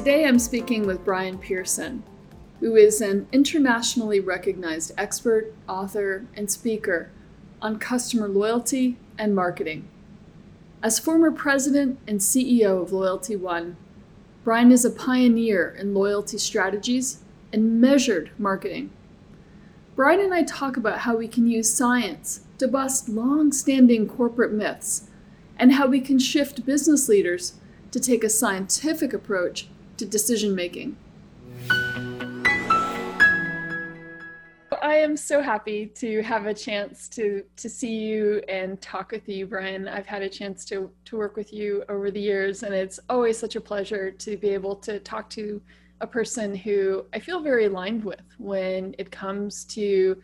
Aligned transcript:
Today 0.00 0.24
I'm 0.24 0.38
speaking 0.38 0.86
with 0.86 1.04
Bryan 1.04 1.36
Pearson, 1.36 2.02
who 2.60 2.74
is 2.74 3.02
an 3.02 3.28
internationally 3.32 4.18
recognized 4.18 4.92
expert, 4.96 5.52
author, 5.68 6.24
and 6.34 6.50
speaker 6.50 7.10
on 7.60 7.78
customer 7.78 8.26
loyalty 8.26 8.96
and 9.18 9.34
marketing. 9.34 9.86
As 10.82 10.98
former 10.98 11.30
president 11.30 11.98
and 12.06 12.18
CEO 12.18 12.80
of 12.80 12.92
Loyalty 12.92 13.36
One, 13.36 13.76
Bryan 14.42 14.72
is 14.72 14.86
a 14.86 14.90
pioneer 14.90 15.76
in 15.78 15.92
loyalty 15.92 16.38
strategies 16.38 17.18
and 17.52 17.78
measured 17.78 18.30
marketing. 18.38 18.88
Bryan 19.96 20.20
and 20.20 20.32
I 20.32 20.44
talk 20.44 20.78
about 20.78 21.00
how 21.00 21.14
we 21.14 21.28
can 21.28 21.46
use 21.46 21.70
science 21.70 22.40
to 22.56 22.66
bust 22.66 23.10
long 23.10 23.52
standing 23.52 24.08
corporate 24.08 24.52
myths 24.52 25.10
and 25.58 25.74
how 25.74 25.86
we 25.86 26.00
can 26.00 26.18
shift 26.18 26.64
business 26.64 27.06
leaders 27.06 27.58
to 27.90 28.00
take 28.00 28.24
a 28.24 28.30
scientific 28.30 29.12
approach 29.12 29.68
to 30.00 30.06
decision 30.06 30.54
making. 30.54 30.96
I 34.82 34.94
am 34.96 35.14
so 35.14 35.42
happy 35.42 35.86
to 35.96 36.22
have 36.22 36.46
a 36.46 36.54
chance 36.54 37.06
to 37.10 37.44
to 37.56 37.68
see 37.68 37.98
you 37.98 38.42
and 38.48 38.80
talk 38.80 39.12
with 39.12 39.28
you, 39.28 39.46
Bryan. 39.46 39.86
I've 39.88 40.06
had 40.06 40.22
a 40.22 40.28
chance 40.28 40.64
to 40.66 40.90
to 41.04 41.18
work 41.18 41.36
with 41.36 41.52
you 41.52 41.84
over 41.90 42.10
the 42.10 42.20
years, 42.20 42.62
and 42.62 42.74
it's 42.74 42.98
always 43.10 43.36
such 43.38 43.56
a 43.56 43.60
pleasure 43.60 44.10
to 44.10 44.36
be 44.38 44.48
able 44.48 44.74
to 44.76 44.98
talk 45.00 45.28
to 45.30 45.60
a 46.00 46.06
person 46.06 46.54
who 46.54 47.04
I 47.12 47.18
feel 47.18 47.40
very 47.40 47.66
aligned 47.66 48.02
with 48.02 48.24
when 48.38 48.94
it 48.96 49.10
comes 49.10 49.64
to 49.76 50.16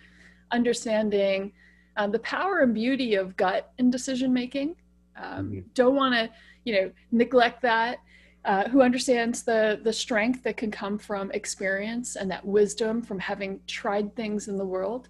understanding 0.53 1.53
um, 1.99 2.13
the 2.13 2.21
power 2.21 2.61
and 2.61 2.73
beauty 2.73 3.15
of 3.15 3.37
gut 3.37 3.73
in 3.77 3.91
decision 3.91 4.33
making. 4.33 4.75
Um, 5.17 5.51
mm-hmm. 5.51 5.61
Don't 5.75 5.97
want 5.97 6.15
to, 6.15 6.31
you 6.65 6.73
know, 6.75 6.91
neglect 7.13 7.61
that. 7.61 7.99
Uh, 8.47 8.69
who 8.69 8.81
understands 8.81 9.43
the 9.43 9.81
the 9.83 9.93
strength 9.93 10.45
that 10.45 10.57
can 10.57 10.71
come 10.71 10.97
from 10.99 11.33
experience 11.33 12.15
and 12.15 12.31
that 12.31 12.47
wisdom 12.47 13.03
from 13.03 13.19
having 13.19 13.59
tried 13.67 14.15
things 14.15 14.47
in 14.47 14.57
the 14.57 14.65
world, 14.65 15.09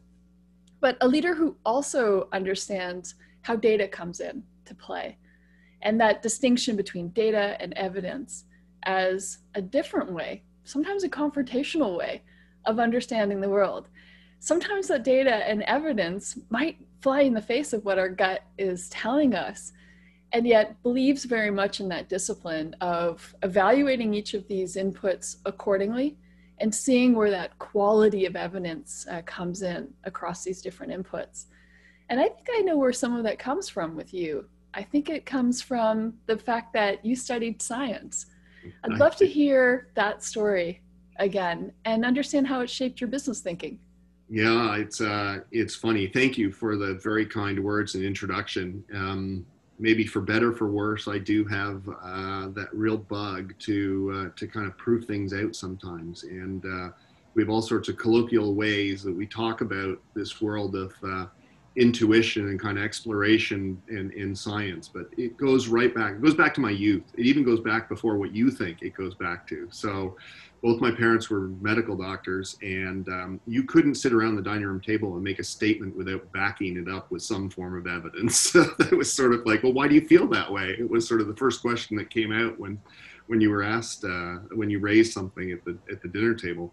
but 0.80 0.96
a 1.02 1.06
leader 1.06 1.34
who 1.34 1.54
also 1.62 2.28
understands 2.32 3.16
how 3.42 3.54
data 3.54 3.86
comes 3.86 4.20
in 4.20 4.42
to 4.64 4.74
play, 4.74 5.18
and 5.82 6.00
that 6.00 6.22
distinction 6.22 6.76
between 6.76 7.10
data 7.10 7.58
and 7.60 7.74
evidence 7.74 8.44
as 8.84 9.40
a 9.54 9.60
different 9.60 10.10
way, 10.10 10.42
sometimes 10.64 11.04
a 11.04 11.08
confrontational 11.08 11.98
way, 11.98 12.22
of 12.64 12.78
understanding 12.78 13.42
the 13.42 13.50
world. 13.50 13.90
Sometimes 14.38 14.88
that 14.88 15.04
data 15.04 15.46
and 15.46 15.62
evidence 15.64 16.38
might 16.48 16.78
fly 17.02 17.20
in 17.20 17.34
the 17.34 17.42
face 17.42 17.74
of 17.74 17.84
what 17.84 17.98
our 17.98 18.08
gut 18.08 18.44
is 18.56 18.88
telling 18.88 19.34
us 19.34 19.72
and 20.32 20.46
yet 20.46 20.80
believes 20.82 21.24
very 21.24 21.50
much 21.50 21.80
in 21.80 21.88
that 21.88 22.08
discipline 22.08 22.74
of 22.80 23.34
evaluating 23.42 24.12
each 24.12 24.34
of 24.34 24.46
these 24.48 24.76
inputs 24.76 25.36
accordingly 25.46 26.16
and 26.58 26.74
seeing 26.74 27.14
where 27.14 27.30
that 27.30 27.58
quality 27.58 28.24
of 28.26 28.34
evidence 28.34 29.06
uh, 29.10 29.22
comes 29.26 29.62
in 29.62 29.92
across 30.04 30.42
these 30.42 30.62
different 30.62 30.92
inputs. 30.92 31.46
And 32.08 32.18
I 32.20 32.24
think 32.24 32.46
I 32.54 32.60
know 32.60 32.76
where 32.76 32.92
some 32.92 33.14
of 33.16 33.24
that 33.24 33.38
comes 33.38 33.68
from 33.68 33.96
with 33.96 34.14
you. 34.14 34.46
I 34.74 34.82
think 34.82 35.08
it 35.08 35.26
comes 35.26 35.62
from 35.62 36.14
the 36.26 36.36
fact 36.36 36.72
that 36.74 37.04
you 37.04 37.16
studied 37.16 37.60
science. 37.62 38.26
I'd 38.84 38.98
love 38.98 39.16
to 39.16 39.26
hear 39.26 39.88
that 39.94 40.22
story 40.22 40.82
again 41.18 41.72
and 41.84 42.04
understand 42.04 42.46
how 42.46 42.60
it 42.60 42.70
shaped 42.70 43.00
your 43.00 43.08
business 43.08 43.40
thinking. 43.40 43.78
Yeah, 44.28 44.76
it's 44.76 45.00
uh, 45.00 45.38
it's 45.52 45.76
funny. 45.76 46.08
Thank 46.08 46.36
you 46.36 46.50
for 46.50 46.76
the 46.76 46.94
very 46.94 47.26
kind 47.26 47.62
words 47.62 47.94
and 47.94 48.04
introduction. 48.04 48.84
Um, 48.92 49.46
maybe 49.78 50.06
for 50.06 50.20
better 50.20 50.52
for 50.52 50.68
worse, 50.68 51.08
I 51.08 51.18
do 51.18 51.44
have 51.44 51.88
uh, 51.88 52.48
that 52.48 52.68
real 52.72 52.98
bug 52.98 53.54
to 53.60 54.12
uh, 54.14 54.38
to 54.38 54.46
kind 54.46 54.66
of 54.66 54.76
prove 54.76 55.04
things 55.04 55.32
out 55.32 55.54
sometimes, 55.54 56.24
and 56.24 56.64
uh, 56.64 56.88
we 57.34 57.42
have 57.42 57.50
all 57.50 57.62
sorts 57.62 57.88
of 57.88 57.98
colloquial 57.98 58.54
ways 58.54 59.02
that 59.02 59.14
we 59.14 59.26
talk 59.26 59.60
about 59.60 59.98
this 60.14 60.40
world 60.40 60.74
of 60.74 60.94
uh, 61.02 61.26
intuition 61.76 62.48
and 62.48 62.58
kind 62.58 62.78
of 62.78 62.84
exploration 62.84 63.80
in, 63.88 64.10
in 64.12 64.34
science. 64.34 64.88
But 64.88 65.08
it 65.16 65.36
goes 65.36 65.68
right 65.68 65.94
back. 65.94 66.14
It 66.14 66.22
goes 66.22 66.34
back 66.34 66.54
to 66.54 66.60
my 66.60 66.70
youth. 66.70 67.04
It 67.16 67.26
even 67.26 67.44
goes 67.44 67.60
back 67.60 67.88
before 67.88 68.16
what 68.16 68.34
you 68.34 68.50
think 68.50 68.82
it 68.82 68.94
goes 68.94 69.14
back 69.14 69.46
to. 69.48 69.68
So 69.70 70.16
both 70.62 70.80
my 70.80 70.90
parents 70.90 71.30
were 71.30 71.48
medical 71.60 71.96
doctors, 71.96 72.56
and 72.62 73.08
um, 73.08 73.40
you 73.46 73.62
couldn't 73.62 73.96
sit 73.96 74.12
around 74.12 74.36
the 74.36 74.42
dining 74.42 74.66
room 74.66 74.80
table 74.80 75.14
and 75.14 75.22
make 75.22 75.38
a 75.38 75.44
statement 75.44 75.96
without 75.96 76.30
backing 76.32 76.76
it 76.76 76.88
up 76.88 77.10
with 77.10 77.22
some 77.22 77.50
form 77.50 77.76
of 77.76 77.86
evidence. 77.86 78.54
it 78.54 78.96
was 78.96 79.12
sort 79.12 79.34
of 79.34 79.44
like, 79.46 79.62
well, 79.62 79.72
why 79.72 79.86
do 79.86 79.94
you 79.94 80.06
feel 80.06 80.26
that 80.28 80.50
way? 80.50 80.74
It 80.78 80.88
was 80.88 81.06
sort 81.06 81.20
of 81.20 81.28
the 81.28 81.36
first 81.36 81.60
question 81.60 81.96
that 81.98 82.10
came 82.10 82.32
out 82.32 82.58
when, 82.58 82.80
when 83.26 83.40
you 83.40 83.50
were 83.50 83.62
asked, 83.62 84.04
uh, 84.04 84.36
when 84.54 84.70
you 84.70 84.78
raised 84.78 85.12
something 85.12 85.52
at 85.52 85.64
the 85.64 85.76
at 85.90 86.02
the 86.02 86.08
dinner 86.08 86.34
table. 86.34 86.72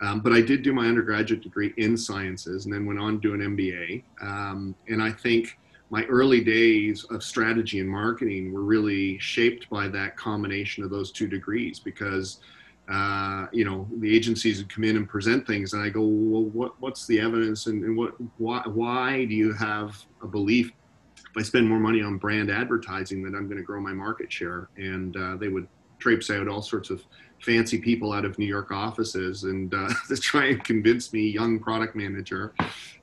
Um, 0.00 0.20
but 0.20 0.32
I 0.32 0.40
did 0.40 0.62
do 0.62 0.72
my 0.72 0.86
undergraduate 0.86 1.42
degree 1.42 1.72
in 1.76 1.96
sciences, 1.96 2.66
and 2.66 2.74
then 2.74 2.84
went 2.84 2.98
on 2.98 3.20
to 3.20 3.20
do 3.20 3.34
an 3.34 3.56
MBA. 3.56 4.02
Um, 4.20 4.74
and 4.88 5.02
I 5.02 5.12
think 5.12 5.58
my 5.90 6.04
early 6.06 6.42
days 6.42 7.04
of 7.04 7.22
strategy 7.22 7.78
and 7.80 7.88
marketing 7.88 8.52
were 8.52 8.62
really 8.62 9.18
shaped 9.18 9.70
by 9.70 9.88
that 9.88 10.16
combination 10.16 10.82
of 10.82 10.90
those 10.90 11.12
two 11.12 11.28
degrees 11.28 11.78
because 11.78 12.40
uh, 12.88 13.46
you 13.52 13.64
know, 13.64 13.88
the 13.98 14.14
agencies 14.14 14.58
would 14.58 14.68
come 14.68 14.84
in 14.84 14.96
and 14.96 15.08
present 15.08 15.46
things, 15.46 15.72
and 15.72 15.82
I 15.82 15.88
go, 15.88 16.02
well, 16.02 16.44
what, 16.44 16.80
what's 16.80 17.06
the 17.06 17.18
evidence, 17.20 17.66
and, 17.66 17.82
and 17.84 17.96
what, 17.96 18.14
why, 18.38 18.62
why 18.66 19.24
do 19.24 19.34
you 19.34 19.52
have 19.54 19.96
a 20.22 20.26
belief 20.26 20.70
if 21.16 21.36
I 21.36 21.42
spend 21.42 21.68
more 21.68 21.80
money 21.80 22.02
on 22.02 22.18
brand 22.18 22.50
advertising 22.50 23.22
that 23.22 23.36
I'm 23.36 23.46
going 23.46 23.56
to 23.56 23.62
grow 23.62 23.80
my 23.80 23.92
market 23.92 24.30
share? 24.30 24.68
And 24.76 25.16
uh, 25.16 25.36
they 25.36 25.48
would 25.48 25.66
traipse 25.98 26.28
out 26.28 26.46
all 26.46 26.60
sorts 26.60 26.90
of 26.90 27.02
fancy 27.40 27.78
people 27.78 28.12
out 28.12 28.24
of 28.24 28.38
New 28.38 28.46
York 28.46 28.70
offices 28.70 29.44
and 29.44 29.72
uh, 29.72 29.88
to 30.08 30.16
try 30.16 30.46
and 30.46 30.62
convince 30.62 31.12
me, 31.12 31.22
young 31.22 31.58
product 31.58 31.96
manager, 31.96 32.52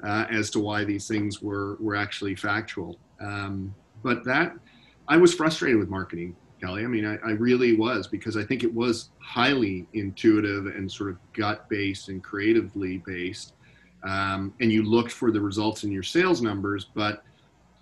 uh, 0.03 0.25
as 0.29 0.51
to 0.51 0.59
why 0.59 0.83
these 0.83 1.07
things 1.07 1.41
were 1.41 1.75
were 1.79 1.95
actually 1.95 2.35
factual. 2.35 2.99
Um, 3.19 3.73
but 4.03 4.23
that 4.25 4.53
I 5.07 5.17
was 5.17 5.33
frustrated 5.33 5.79
with 5.79 5.89
marketing 5.89 6.35
Kelly. 6.61 6.83
I 6.83 6.87
mean, 6.87 7.05
I, 7.05 7.15
I, 7.27 7.31
really 7.31 7.75
was 7.75 8.07
because 8.07 8.37
I 8.37 8.43
think 8.43 8.63
it 8.63 8.73
was 8.73 9.09
highly 9.19 9.87
intuitive 9.93 10.67
and 10.67 10.91
sort 10.91 11.09
of 11.09 11.17
gut 11.33 11.67
based 11.69 12.09
and 12.09 12.23
creatively 12.23 12.99
based. 12.99 13.53
Um, 14.03 14.53
and 14.59 14.71
you 14.71 14.83
looked 14.83 15.11
for 15.11 15.31
the 15.31 15.41
results 15.41 15.83
in 15.83 15.91
your 15.91 16.03
sales 16.03 16.41
numbers, 16.41 16.85
but 16.93 17.23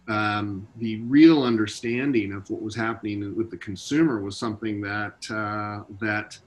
um, 0.07 0.67
the 0.77 1.01
real 1.01 1.43
understanding 1.43 2.33
of 2.33 2.49
what 2.49 2.61
was 2.61 2.75
happening 2.75 3.35
with 3.35 3.51
the 3.51 3.57
consumer 3.57 4.21
was 4.21 4.37
something 4.37 4.81
that 4.81 5.29
uh, 5.29 5.83
that 6.01 6.37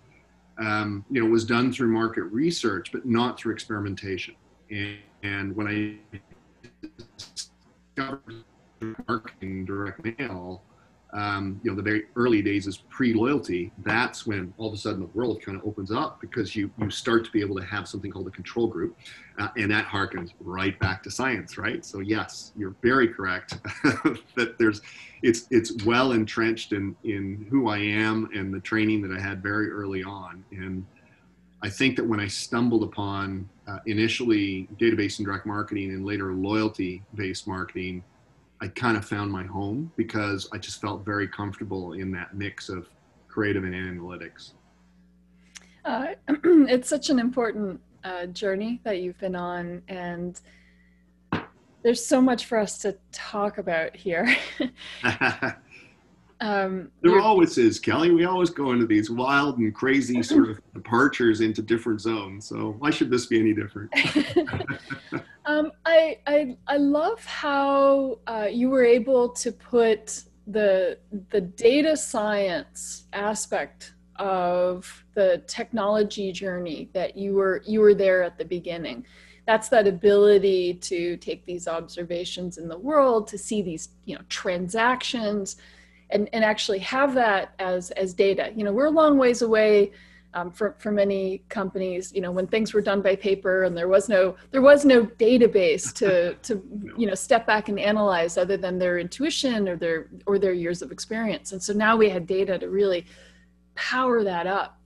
um, 0.58 1.04
you 1.10 1.22
know 1.22 1.30
was 1.30 1.44
done 1.44 1.72
through 1.72 1.88
market 1.88 2.24
research, 2.24 2.90
but 2.92 3.06
not 3.06 3.38
through 3.38 3.52
experimentation. 3.52 4.34
And, 4.70 4.98
and 5.22 5.54
when 5.54 5.68
I 5.68 6.88
discovered 7.96 8.44
marketing 9.06 9.64
direct 9.64 10.18
mail, 10.18 10.62
um, 11.12 11.60
you 11.62 11.70
know, 11.70 11.76
the 11.76 11.82
very 11.82 12.04
early 12.16 12.40
days 12.40 12.66
is 12.66 12.78
pre-loyalty, 12.88 13.70
that's 13.84 14.26
when 14.26 14.54
all 14.56 14.68
of 14.68 14.74
a 14.74 14.78
sudden 14.78 15.00
the 15.00 15.06
world 15.06 15.42
kind 15.42 15.58
of 15.58 15.66
opens 15.66 15.92
up 15.92 16.20
because 16.20 16.56
you 16.56 16.70
you 16.78 16.90
start 16.90 17.24
to 17.26 17.30
be 17.30 17.40
able 17.40 17.54
to 17.56 17.64
have 17.64 17.86
something 17.86 18.10
called 18.10 18.26
a 18.28 18.30
control 18.30 18.66
group, 18.66 18.96
uh, 19.38 19.48
and 19.58 19.70
that 19.70 19.86
harkens 19.86 20.32
right 20.40 20.78
back 20.78 21.02
to 21.02 21.10
science, 21.10 21.58
right? 21.58 21.84
So 21.84 22.00
yes, 22.00 22.52
you're 22.56 22.74
very 22.82 23.08
correct 23.08 23.58
that 24.36 24.56
there's 24.58 24.80
it's 25.22 25.46
it's 25.50 25.84
well 25.84 26.12
entrenched 26.12 26.72
in 26.72 26.96
in 27.04 27.46
who 27.50 27.68
I 27.68 27.78
am 27.78 28.30
and 28.34 28.52
the 28.52 28.60
training 28.60 29.02
that 29.02 29.14
I 29.14 29.20
had 29.20 29.42
very 29.42 29.70
early 29.70 30.02
on, 30.02 30.42
and 30.50 30.86
I 31.62 31.68
think 31.68 31.94
that 31.96 32.04
when 32.04 32.20
I 32.20 32.26
stumbled 32.26 32.84
upon 32.84 33.48
uh, 33.68 33.78
initially 33.84 34.66
database 34.78 35.18
and 35.18 35.26
direct 35.26 35.44
marketing 35.44 35.90
and 35.90 36.06
later 36.06 36.32
loyalty-based 36.32 37.46
marketing 37.46 38.02
I 38.62 38.68
kind 38.68 38.96
of 38.96 39.04
found 39.04 39.32
my 39.32 39.44
home 39.44 39.90
because 39.96 40.48
I 40.52 40.58
just 40.58 40.80
felt 40.80 41.04
very 41.04 41.26
comfortable 41.26 41.94
in 41.94 42.12
that 42.12 42.36
mix 42.36 42.68
of 42.68 42.88
creative 43.26 43.64
and 43.64 43.74
analytics. 43.74 44.52
Uh, 45.84 46.14
it's 46.28 46.88
such 46.88 47.10
an 47.10 47.18
important 47.18 47.80
uh, 48.04 48.26
journey 48.26 48.80
that 48.84 49.00
you've 49.00 49.18
been 49.18 49.34
on, 49.34 49.82
and 49.88 50.40
there's 51.82 52.06
so 52.06 52.22
much 52.22 52.44
for 52.46 52.56
us 52.56 52.78
to 52.78 52.96
talk 53.10 53.58
about 53.58 53.96
here. 53.96 54.36
Um, 56.42 56.90
there 57.02 57.20
always 57.20 57.56
is, 57.56 57.78
Kelly. 57.78 58.10
We 58.10 58.24
always 58.24 58.50
go 58.50 58.72
into 58.72 58.84
these 58.84 59.08
wild 59.08 59.58
and 59.58 59.72
crazy 59.72 60.24
sort 60.24 60.50
of 60.50 60.60
departures 60.74 61.40
into 61.40 61.62
different 61.62 62.00
zones. 62.00 62.48
So 62.48 62.74
why 62.80 62.90
should 62.90 63.12
this 63.12 63.26
be 63.26 63.38
any 63.38 63.54
different? 63.54 63.92
Um, 65.44 65.72
I, 65.84 66.18
I 66.26 66.56
I 66.66 66.76
love 66.76 67.24
how 67.24 68.18
uh, 68.26 68.48
you 68.50 68.70
were 68.70 68.84
able 68.84 69.28
to 69.30 69.52
put 69.52 70.22
the 70.46 70.98
the 71.30 71.40
data 71.40 71.96
science 71.96 73.04
aspect 73.12 73.94
of 74.16 75.04
the 75.14 75.42
technology 75.46 76.32
journey 76.32 76.88
that 76.92 77.16
you 77.16 77.34
were 77.34 77.62
you 77.66 77.80
were 77.80 77.94
there 77.94 78.22
at 78.22 78.38
the 78.38 78.44
beginning 78.44 79.04
that's 79.46 79.68
that 79.68 79.86
ability 79.86 80.74
to 80.74 81.16
take 81.16 81.44
these 81.44 81.66
observations 81.66 82.58
in 82.58 82.68
the 82.68 82.78
world 82.78 83.26
to 83.28 83.38
see 83.38 83.62
these 83.62 83.88
you 84.04 84.14
know 84.14 84.22
transactions 84.28 85.56
and, 86.12 86.28
and 86.32 86.44
actually 86.44 86.78
have 86.80 87.14
that 87.14 87.54
as, 87.58 87.90
as 87.92 88.14
data. 88.14 88.52
You 88.54 88.64
know, 88.64 88.72
we're 88.72 88.86
a 88.86 88.90
long 88.90 89.18
ways 89.18 89.42
away 89.42 89.92
um, 90.34 90.50
for, 90.50 90.74
for 90.78 90.90
many 90.90 91.42
companies, 91.48 92.12
you 92.14 92.20
know, 92.20 92.30
when 92.30 92.46
things 92.46 92.72
were 92.72 92.80
done 92.80 93.02
by 93.02 93.16
paper 93.16 93.64
and 93.64 93.76
there 93.76 93.88
was 93.88 94.08
no 94.08 94.36
there 94.50 94.62
was 94.62 94.84
no 94.84 95.04
database 95.04 95.92
to 95.94 96.34
to 96.42 96.62
you 96.96 97.06
know 97.06 97.14
step 97.14 97.46
back 97.46 97.68
and 97.68 97.78
analyze 97.78 98.38
other 98.38 98.56
than 98.56 98.78
their 98.78 98.98
intuition 98.98 99.68
or 99.68 99.76
their 99.76 100.08
or 100.26 100.38
their 100.38 100.52
years 100.52 100.82
of 100.82 100.90
experience. 100.90 101.52
And 101.52 101.62
so 101.62 101.72
now 101.72 101.96
we 101.96 102.08
had 102.08 102.26
data 102.26 102.58
to 102.58 102.68
really 102.68 103.06
power 103.74 104.24
that 104.24 104.46
up. 104.46 104.80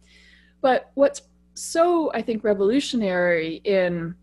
But 0.60 0.90
what's 0.94 1.22
so 1.54 2.10
I 2.12 2.22
think 2.22 2.42
revolutionary 2.42 3.60
in 3.64 4.14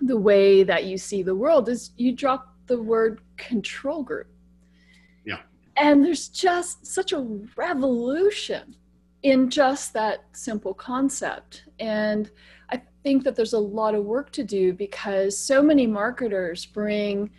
the 0.00 0.16
way 0.16 0.62
that 0.62 0.84
you 0.84 0.98
see 0.98 1.22
the 1.22 1.34
world 1.34 1.68
is 1.68 1.92
you 1.96 2.12
drop 2.12 2.54
the 2.66 2.80
word 2.80 3.20
control 3.36 4.02
group. 4.02 4.26
Yeah. 5.24 5.38
And 5.76 6.04
there's 6.04 6.28
just 6.28 6.86
such 6.86 7.12
a 7.12 7.20
revolution 7.56 8.74
in 9.26 9.50
just 9.50 9.92
that 9.92 10.24
simple 10.30 10.72
concept. 10.72 11.64
And 11.80 12.30
I 12.70 12.80
think 13.02 13.24
that 13.24 13.34
there's 13.34 13.54
a 13.54 13.58
lot 13.58 13.96
of 13.96 14.04
work 14.04 14.30
to 14.34 14.44
do 14.44 14.72
because 14.72 15.36
so 15.36 15.60
many 15.60 15.84
marketers 15.84 16.64
bring, 16.64 17.30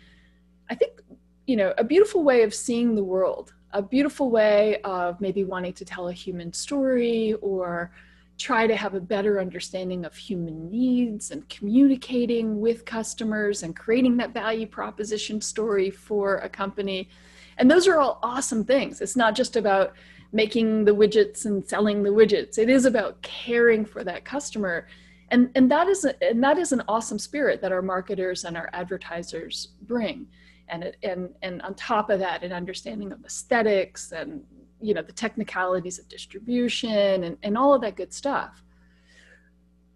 I 0.68 0.74
think, 0.74 1.00
you 1.46 1.56
know, 1.56 1.72
a 1.78 1.84
beautiful 1.84 2.24
way 2.24 2.42
of 2.42 2.52
seeing 2.52 2.94
the 2.94 3.02
world, 3.02 3.54
a 3.72 3.80
beautiful 3.80 4.30
way 4.30 4.82
of 4.82 5.18
maybe 5.18 5.44
wanting 5.44 5.72
to 5.72 5.84
tell 5.86 6.08
a 6.08 6.12
human 6.12 6.52
story 6.52 7.32
or 7.40 7.90
try 8.36 8.66
to 8.66 8.76
have 8.76 8.92
a 8.92 9.00
better 9.00 9.40
understanding 9.40 10.04
of 10.04 10.14
human 10.14 10.68
needs 10.68 11.30
and 11.30 11.48
communicating 11.48 12.60
with 12.60 12.84
customers 12.84 13.62
and 13.62 13.74
creating 13.74 14.18
that 14.18 14.34
value 14.34 14.66
proposition 14.66 15.40
story 15.40 15.88
for 15.88 16.36
a 16.40 16.50
company. 16.50 17.08
And 17.56 17.70
those 17.70 17.88
are 17.88 17.98
all 17.98 18.18
awesome 18.22 18.62
things. 18.62 19.00
It's 19.00 19.16
not 19.16 19.34
just 19.34 19.56
about 19.56 19.94
making 20.32 20.84
the 20.84 20.94
widgets 20.94 21.46
and 21.46 21.66
selling 21.66 22.02
the 22.02 22.10
widgets. 22.10 22.58
It 22.58 22.68
is 22.68 22.84
about 22.84 23.20
caring 23.22 23.84
for 23.84 24.04
that 24.04 24.24
customer. 24.24 24.86
And, 25.30 25.50
and 25.54 25.70
that 25.70 25.88
is 25.88 26.04
a, 26.04 26.22
and 26.22 26.42
that 26.44 26.58
is 26.58 26.72
an 26.72 26.82
awesome 26.88 27.18
spirit 27.18 27.60
that 27.62 27.72
our 27.72 27.82
marketers 27.82 28.44
and 28.44 28.56
our 28.56 28.68
advertisers 28.72 29.68
bring. 29.82 30.26
And, 30.68 30.84
it, 30.84 30.96
and, 31.02 31.30
and 31.42 31.62
on 31.62 31.74
top 31.74 32.10
of 32.10 32.18
that, 32.20 32.42
an 32.42 32.52
understanding 32.52 33.12
of 33.12 33.24
aesthetics 33.24 34.12
and 34.12 34.42
you 34.80 34.94
know 34.94 35.02
the 35.02 35.12
technicalities 35.12 35.98
of 35.98 36.08
distribution 36.08 37.24
and, 37.24 37.36
and 37.42 37.58
all 37.58 37.74
of 37.74 37.80
that 37.82 37.96
good 37.96 38.12
stuff. 38.12 38.62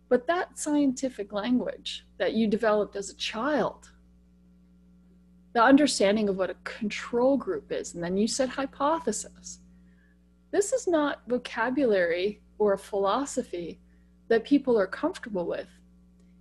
But 0.08 0.26
that 0.26 0.58
scientific 0.58 1.32
language 1.32 2.04
that 2.18 2.34
you 2.34 2.46
developed 2.46 2.96
as 2.96 3.10
a 3.10 3.14
child, 3.14 3.90
the 5.54 5.62
understanding 5.62 6.28
of 6.28 6.36
what 6.36 6.50
a 6.50 6.56
control 6.64 7.36
group 7.36 7.72
is, 7.72 7.94
and 7.94 8.02
then 8.02 8.16
you 8.16 8.26
said 8.26 8.50
hypothesis 8.50 9.60
this 10.52 10.72
is 10.72 10.86
not 10.86 11.22
vocabulary 11.26 12.40
or 12.58 12.74
a 12.74 12.78
philosophy 12.78 13.80
that 14.28 14.44
people 14.44 14.78
are 14.78 14.86
comfortable 14.86 15.46
with. 15.46 15.68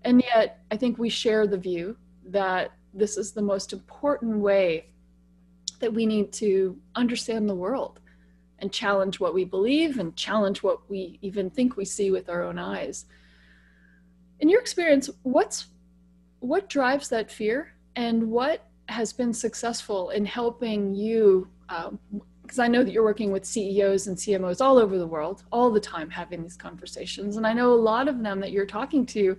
And 0.04 0.22
yet, 0.22 0.63
I 0.69 0.78
think 0.78 0.98
we 0.98 1.10
share 1.10 1.48
the 1.48 1.58
view 1.58 1.98
that 2.28 2.72
this 2.94 3.18
is 3.18 3.31
the 3.31 3.42
most 3.42 3.74
important 3.74 4.38
way 4.38 4.88
that 5.80 5.94
we 5.94 6.06
need 6.06 6.31
to 6.34 6.78
understand 6.96 7.50
the 7.50 7.56
world 7.56 8.00
and 8.60 8.72
challenge 8.72 9.19
what 9.19 9.34
we 9.34 9.44
believe 9.44 9.98
and 9.98 10.16
challenge 10.16 10.62
what 10.62 10.88
we 10.90 11.18
even 11.22 11.50
think 11.50 11.75
we 11.75 11.86
see 11.86 12.12
with 12.12 12.30
our 12.30 12.44
own 12.44 12.60
eyes. 12.60 13.06
In 14.40 14.50
your 14.50 14.62
experience, 14.62 15.10
what's 15.24 15.68
what 16.40 16.69
drives 16.69 17.08
that 17.10 17.31
fear 17.31 17.74
and 17.96 18.31
what 18.31 18.68
has 18.88 19.13
been 19.13 19.34
successful 19.34 20.10
in 20.10 20.25
helping 20.25 20.94
you 20.94 21.48
um, 21.69 22.00
because 22.51 22.59
I 22.59 22.68
know 22.68 22.83
that 22.83 22.92
you're 22.92 23.06
working 23.06 23.31
with 23.31 23.45
CEOs 23.45 24.07
and 24.07 24.18
CMOs 24.18 24.59
all 24.59 24.77
over 24.77 24.98
the 24.98 25.07
world, 25.07 25.45
all 25.53 25.71
the 25.71 25.80
time 25.80 26.09
having 26.09 26.44
these 26.44 26.57
conversations. 26.57 27.38
And 27.38 27.48
I 27.48 27.53
know 27.53 27.71
a 27.71 27.75
lot 27.75 28.09
of 28.09 28.21
them 28.21 28.42
that 28.42 28.51
you're 28.51 28.65
talking 28.65 29.06
to, 29.06 29.38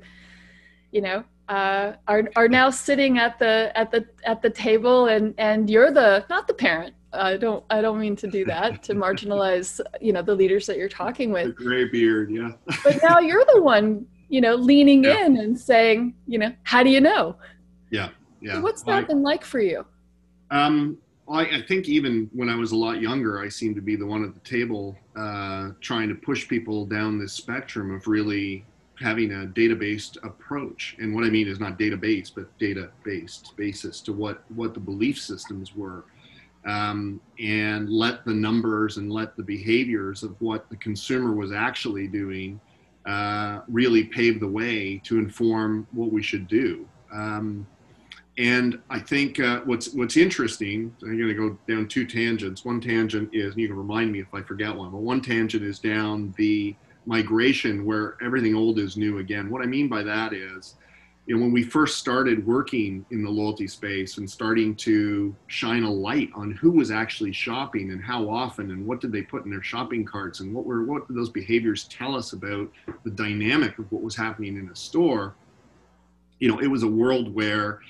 you 0.92 1.00
know, 1.02 1.22
uh, 1.50 1.92
are 2.08 2.30
are 2.36 2.48
now 2.48 2.70
sitting 2.70 3.18
at 3.18 3.38
the 3.38 3.70
at 3.74 3.90
the 3.90 4.06
at 4.24 4.40
the 4.40 4.48
table, 4.48 5.08
and 5.08 5.34
and 5.36 5.68
you're 5.68 5.90
the 5.90 6.24
not 6.30 6.48
the 6.48 6.54
parent. 6.54 6.94
I 7.12 7.36
don't 7.36 7.62
I 7.68 7.82
don't 7.82 8.00
mean 8.00 8.16
to 8.16 8.26
do 8.26 8.46
that 8.46 8.82
to 8.84 8.94
marginalize 9.04 9.78
you 10.00 10.14
know 10.14 10.22
the 10.22 10.34
leaders 10.34 10.64
that 10.64 10.78
you're 10.78 10.88
talking 10.88 11.32
with. 11.32 11.48
The 11.48 11.64
gray 11.64 11.84
beard, 11.84 12.30
yeah. 12.30 12.52
but 12.82 12.98
now 13.02 13.18
you're 13.18 13.44
the 13.52 13.60
one 13.60 14.06
you 14.30 14.40
know 14.40 14.54
leaning 14.54 15.04
yeah. 15.04 15.26
in 15.26 15.36
and 15.36 15.60
saying 15.60 16.14
you 16.26 16.38
know 16.38 16.54
how 16.62 16.82
do 16.82 16.88
you 16.88 17.02
know? 17.02 17.36
Yeah, 17.90 18.08
yeah. 18.40 18.58
what's 18.58 18.82
that 18.84 19.06
been 19.06 19.22
like 19.22 19.44
for 19.44 19.60
you? 19.60 19.84
Um, 20.50 20.96
I, 21.28 21.42
I, 21.42 21.62
think 21.66 21.88
even 21.88 22.28
when 22.32 22.48
I 22.48 22.56
was 22.56 22.72
a 22.72 22.76
lot 22.76 23.00
younger, 23.00 23.40
I 23.40 23.48
seemed 23.48 23.76
to 23.76 23.80
be 23.80 23.96
the 23.96 24.06
one 24.06 24.24
at 24.24 24.34
the 24.34 24.40
table 24.40 24.96
uh, 25.16 25.70
trying 25.80 26.08
to 26.08 26.14
push 26.14 26.48
people 26.48 26.84
down 26.84 27.18
this 27.18 27.32
spectrum 27.32 27.94
of 27.94 28.06
really 28.06 28.64
having 29.00 29.32
a 29.32 29.46
data-based 29.46 30.18
approach. 30.22 30.96
And 30.98 31.14
what 31.14 31.24
I 31.24 31.30
mean 31.30 31.48
is 31.48 31.60
not 31.60 31.78
data-based, 31.78 32.34
but 32.34 32.56
data-based 32.58 33.56
basis 33.56 34.00
to 34.02 34.12
what 34.12 34.44
what 34.54 34.74
the 34.74 34.80
belief 34.80 35.18
systems 35.18 35.74
were, 35.74 36.04
um, 36.66 37.20
and 37.38 37.88
let 37.88 38.24
the 38.24 38.34
numbers 38.34 38.96
and 38.96 39.12
let 39.12 39.36
the 39.36 39.42
behaviors 39.42 40.22
of 40.22 40.40
what 40.40 40.68
the 40.70 40.76
consumer 40.76 41.32
was 41.32 41.52
actually 41.52 42.08
doing 42.08 42.60
uh, 43.06 43.60
really 43.68 44.04
pave 44.04 44.40
the 44.40 44.46
way 44.46 45.00
to 45.04 45.18
inform 45.18 45.86
what 45.92 46.12
we 46.12 46.22
should 46.22 46.46
do. 46.46 46.86
Um, 47.12 47.66
and 48.38 48.80
I 48.88 48.98
think 48.98 49.40
uh, 49.40 49.60
what's 49.60 49.92
what's 49.92 50.16
interesting, 50.16 50.94
I'm 51.02 51.18
going 51.18 51.28
to 51.28 51.34
go 51.34 51.58
down 51.68 51.86
two 51.86 52.06
tangents. 52.06 52.64
One 52.64 52.80
tangent 52.80 53.28
is, 53.32 53.52
and 53.52 53.60
you 53.60 53.68
can 53.68 53.76
remind 53.76 54.10
me 54.10 54.20
if 54.20 54.32
I 54.32 54.40
forget 54.40 54.74
one, 54.74 54.90
but 54.90 55.00
one 55.00 55.20
tangent 55.20 55.62
is 55.62 55.78
down 55.78 56.32
the 56.38 56.74
migration 57.04 57.84
where 57.84 58.16
everything 58.22 58.54
old 58.54 58.78
is 58.78 58.96
new 58.96 59.18
again. 59.18 59.50
What 59.50 59.62
I 59.62 59.66
mean 59.66 59.88
by 59.88 60.02
that 60.04 60.32
is, 60.32 60.76
you 61.26 61.36
know, 61.36 61.42
when 61.42 61.52
we 61.52 61.62
first 61.62 61.98
started 61.98 62.46
working 62.46 63.04
in 63.10 63.22
the 63.22 63.30
loyalty 63.30 63.68
space 63.68 64.16
and 64.16 64.28
starting 64.28 64.74
to 64.76 65.34
shine 65.48 65.82
a 65.82 65.90
light 65.90 66.30
on 66.34 66.52
who 66.52 66.70
was 66.70 66.90
actually 66.90 67.32
shopping 67.32 67.90
and 67.90 68.02
how 68.02 68.30
often 68.30 68.70
and 68.70 68.86
what 68.86 69.00
did 69.00 69.12
they 69.12 69.22
put 69.22 69.44
in 69.44 69.50
their 69.50 69.62
shopping 69.62 70.06
carts 70.06 70.40
and 70.40 70.54
what 70.54 70.64
were 70.64 70.84
what 70.84 71.06
did 71.06 71.16
those 71.16 71.28
behaviors 71.28 71.84
tell 71.84 72.16
us 72.16 72.32
about 72.32 72.70
the 73.04 73.10
dynamic 73.10 73.78
of 73.78 73.92
what 73.92 74.02
was 74.02 74.16
happening 74.16 74.56
in 74.56 74.70
a 74.70 74.76
store, 74.76 75.34
you 76.38 76.48
know, 76.48 76.58
it 76.60 76.66
was 76.66 76.82
a 76.82 76.88
world 76.88 77.34
where 77.34 77.80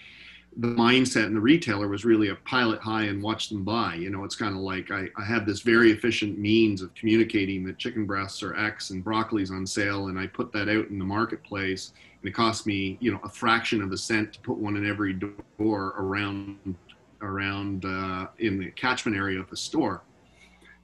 the 0.58 0.68
mindset 0.68 1.26
in 1.26 1.34
the 1.34 1.40
retailer 1.40 1.88
was 1.88 2.04
really 2.04 2.28
a 2.28 2.34
pilot 2.34 2.80
high 2.80 3.04
and 3.04 3.22
watch 3.22 3.48
them 3.48 3.64
buy. 3.64 3.94
You 3.94 4.10
know, 4.10 4.24
it's 4.24 4.36
kind 4.36 4.54
of 4.54 4.60
like 4.60 4.90
I, 4.90 5.08
I 5.16 5.24
have 5.24 5.46
this 5.46 5.60
very 5.60 5.92
efficient 5.92 6.38
means 6.38 6.82
of 6.82 6.94
communicating 6.94 7.64
that 7.64 7.78
chicken 7.78 8.04
breasts 8.04 8.42
are 8.42 8.54
X 8.54 8.90
and 8.90 9.02
broccoli's 9.02 9.50
on 9.50 9.66
sale, 9.66 10.08
and 10.08 10.18
I 10.18 10.26
put 10.26 10.52
that 10.52 10.68
out 10.68 10.88
in 10.88 10.98
the 10.98 11.04
marketplace, 11.04 11.92
and 12.20 12.28
it 12.28 12.32
costs 12.32 12.66
me, 12.66 12.98
you 13.00 13.10
know, 13.10 13.20
a 13.24 13.28
fraction 13.28 13.82
of 13.82 13.92
a 13.92 13.96
cent 13.96 14.34
to 14.34 14.40
put 14.40 14.58
one 14.58 14.76
in 14.76 14.86
every 14.86 15.14
door 15.58 15.94
around 15.96 16.76
around 17.22 17.84
uh, 17.84 18.26
in 18.38 18.58
the 18.58 18.70
catchment 18.72 19.16
area 19.16 19.40
of 19.40 19.48
the 19.48 19.56
store. 19.56 20.02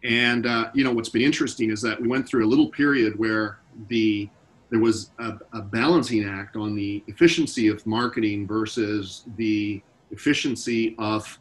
And 0.02 0.46
uh, 0.46 0.70
you 0.72 0.84
know, 0.84 0.92
what's 0.92 1.08
been 1.10 1.22
interesting 1.22 1.70
is 1.70 1.82
that 1.82 2.00
we 2.00 2.08
went 2.08 2.26
through 2.26 2.46
a 2.46 2.48
little 2.48 2.68
period 2.68 3.18
where 3.18 3.58
the 3.88 4.30
there 4.70 4.80
was 4.80 5.10
a, 5.18 5.34
a, 5.52 5.62
balancing 5.62 6.24
act 6.24 6.56
on 6.56 6.74
the 6.74 7.02
efficiency 7.06 7.68
of 7.68 7.86
marketing 7.86 8.46
versus 8.46 9.24
the 9.36 9.82
efficiency 10.10 10.94
of 10.98 11.38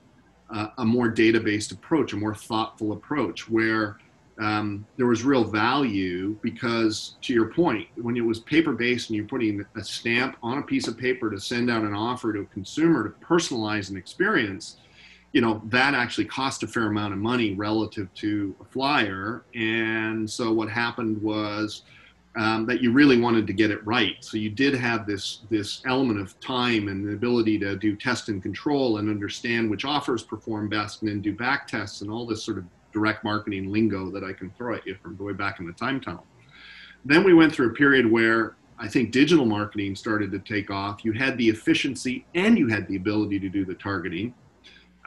uh, 0.49 0.67
a 0.77 0.85
more 0.85 1.09
data-based 1.09 1.71
approach, 1.71 2.13
a 2.13 2.15
more 2.15 2.33
thoughtful 2.33 2.93
approach, 2.93 3.49
where 3.49 3.97
um, 4.39 4.85
there 4.97 5.07
was 5.07 5.23
real 5.23 5.43
value 5.43 6.37
because, 6.41 7.15
to 7.21 7.33
your 7.33 7.47
point, 7.47 7.87
when 7.95 8.15
it 8.15 8.21
was 8.21 8.39
paper-based 8.41 9.09
and 9.09 9.17
you're 9.17 9.25
putting 9.25 9.65
a 9.75 9.83
stamp 9.83 10.37
on 10.43 10.59
a 10.59 10.61
piece 10.61 10.87
of 10.87 10.97
paper 10.97 11.29
to 11.29 11.39
send 11.39 11.69
out 11.69 11.83
an 11.83 11.93
offer 11.93 12.31
to 12.33 12.41
a 12.41 12.45
consumer 12.45 13.09
to 13.09 13.25
personalize 13.25 13.89
an 13.89 13.97
experience, 13.97 14.77
you 15.33 15.41
know 15.41 15.61
that 15.65 15.93
actually 15.93 16.25
cost 16.25 16.63
a 16.63 16.67
fair 16.67 16.87
amount 16.87 17.13
of 17.13 17.19
money 17.19 17.53
relative 17.53 18.13
to 18.15 18.55
a 18.61 18.65
flyer. 18.65 19.43
And 19.55 20.29
so 20.29 20.53
what 20.53 20.69
happened 20.69 21.21
was 21.21 21.83
um, 22.37 22.65
that 22.67 22.81
you 22.81 22.91
really 22.91 23.19
wanted 23.19 23.47
to 23.47 23.53
get 23.53 23.71
it 23.71 23.85
right. 23.85 24.15
So 24.21 24.37
you 24.37 24.49
did 24.49 24.75
have 24.75 25.07
this 25.07 25.41
this 25.49 25.81
element 25.87 26.19
of 26.19 26.39
time 26.39 26.87
and 26.87 27.07
the 27.07 27.13
ability 27.13 27.57
to 27.59 27.75
do 27.75 27.95
test 27.95 28.29
and 28.29 28.41
control 28.41 28.97
and 28.97 29.09
understand 29.09 29.69
which 29.69 29.85
offers 29.85 30.23
perform 30.23 30.69
best, 30.69 31.01
and 31.01 31.09
then 31.09 31.21
do 31.21 31.33
back 31.33 31.67
tests 31.67 32.01
and 32.01 32.11
all 32.11 32.25
this 32.25 32.43
sort 32.43 32.59
of 32.59 32.65
direct 32.93 33.23
marketing 33.23 33.71
lingo 33.71 34.11
that 34.11 34.23
I 34.23 34.33
can 34.33 34.51
throw 34.51 34.75
at 34.75 34.85
you 34.85 34.95
from 35.01 35.17
way 35.17 35.33
back 35.33 35.59
in 35.59 35.65
the 35.65 35.73
time 35.73 35.99
tunnel. 35.99 36.25
Then 37.05 37.23
we 37.23 37.33
went 37.33 37.53
through 37.53 37.71
a 37.71 37.73
period 37.73 38.09
where 38.09 38.55
I 38.79 38.87
think 38.87 39.11
digital 39.11 39.45
marketing 39.45 39.95
started 39.95 40.31
to 40.31 40.39
take 40.39 40.69
off. 40.69 41.03
You 41.03 41.13
had 41.13 41.37
the 41.37 41.49
efficiency 41.49 42.25
and 42.35 42.57
you 42.57 42.67
had 42.67 42.87
the 42.87 42.95
ability 42.95 43.39
to 43.39 43.49
do 43.49 43.65
the 43.65 43.73
targeting. 43.73 44.33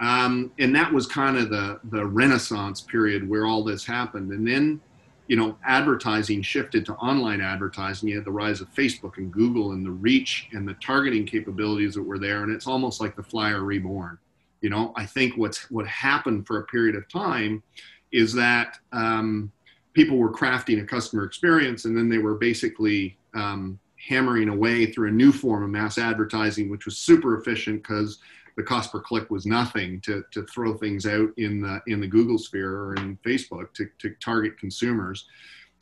Um, 0.00 0.50
and 0.58 0.74
that 0.74 0.92
was 0.92 1.06
kind 1.06 1.36
of 1.36 1.50
the, 1.50 1.78
the 1.84 2.04
renaissance 2.04 2.80
period 2.80 3.28
where 3.28 3.46
all 3.46 3.62
this 3.62 3.84
happened. 3.84 4.32
And 4.32 4.46
then 4.46 4.80
you 5.30 5.36
know, 5.36 5.56
advertising 5.64 6.42
shifted 6.42 6.84
to 6.84 6.92
online 6.94 7.40
advertising. 7.40 8.08
You 8.08 8.16
had 8.16 8.24
the 8.24 8.32
rise 8.32 8.60
of 8.60 8.74
Facebook 8.74 9.16
and 9.18 9.32
Google 9.32 9.70
and 9.70 9.86
the 9.86 9.90
reach 9.92 10.48
and 10.50 10.66
the 10.66 10.74
targeting 10.84 11.24
capabilities 11.24 11.94
that 11.94 12.02
were 12.02 12.18
there. 12.18 12.42
And 12.42 12.50
it's 12.52 12.66
almost 12.66 13.00
like 13.00 13.14
the 13.14 13.22
flyer 13.22 13.62
reborn. 13.62 14.18
You 14.60 14.70
know, 14.70 14.92
I 14.96 15.06
think 15.06 15.36
what's 15.36 15.70
what 15.70 15.86
happened 15.86 16.48
for 16.48 16.58
a 16.58 16.64
period 16.64 16.96
of 16.96 17.08
time 17.08 17.62
is 18.10 18.32
that 18.32 18.78
um, 18.90 19.52
people 19.92 20.16
were 20.16 20.32
crafting 20.32 20.82
a 20.82 20.84
customer 20.84 21.22
experience 21.22 21.84
and 21.84 21.96
then 21.96 22.08
they 22.08 22.18
were 22.18 22.34
basically 22.34 23.16
um, 23.32 23.78
hammering 24.04 24.48
away 24.48 24.86
through 24.86 25.10
a 25.10 25.12
new 25.12 25.30
form 25.30 25.62
of 25.62 25.70
mass 25.70 25.96
advertising, 25.96 26.68
which 26.68 26.86
was 26.86 26.98
super 26.98 27.38
efficient 27.38 27.84
because 27.84 28.18
the 28.60 28.66
cost 28.66 28.92
per 28.92 29.00
click 29.00 29.30
was 29.30 29.46
nothing 29.46 30.02
to, 30.02 30.22
to 30.32 30.44
throw 30.44 30.76
things 30.76 31.06
out 31.06 31.30
in 31.38 31.62
the 31.62 31.80
in 31.86 31.98
the 31.98 32.06
Google 32.06 32.36
sphere 32.36 32.78
or 32.78 32.94
in 32.96 33.18
Facebook 33.24 33.72
to, 33.72 33.88
to 33.98 34.14
target 34.22 34.58
consumers. 34.58 35.26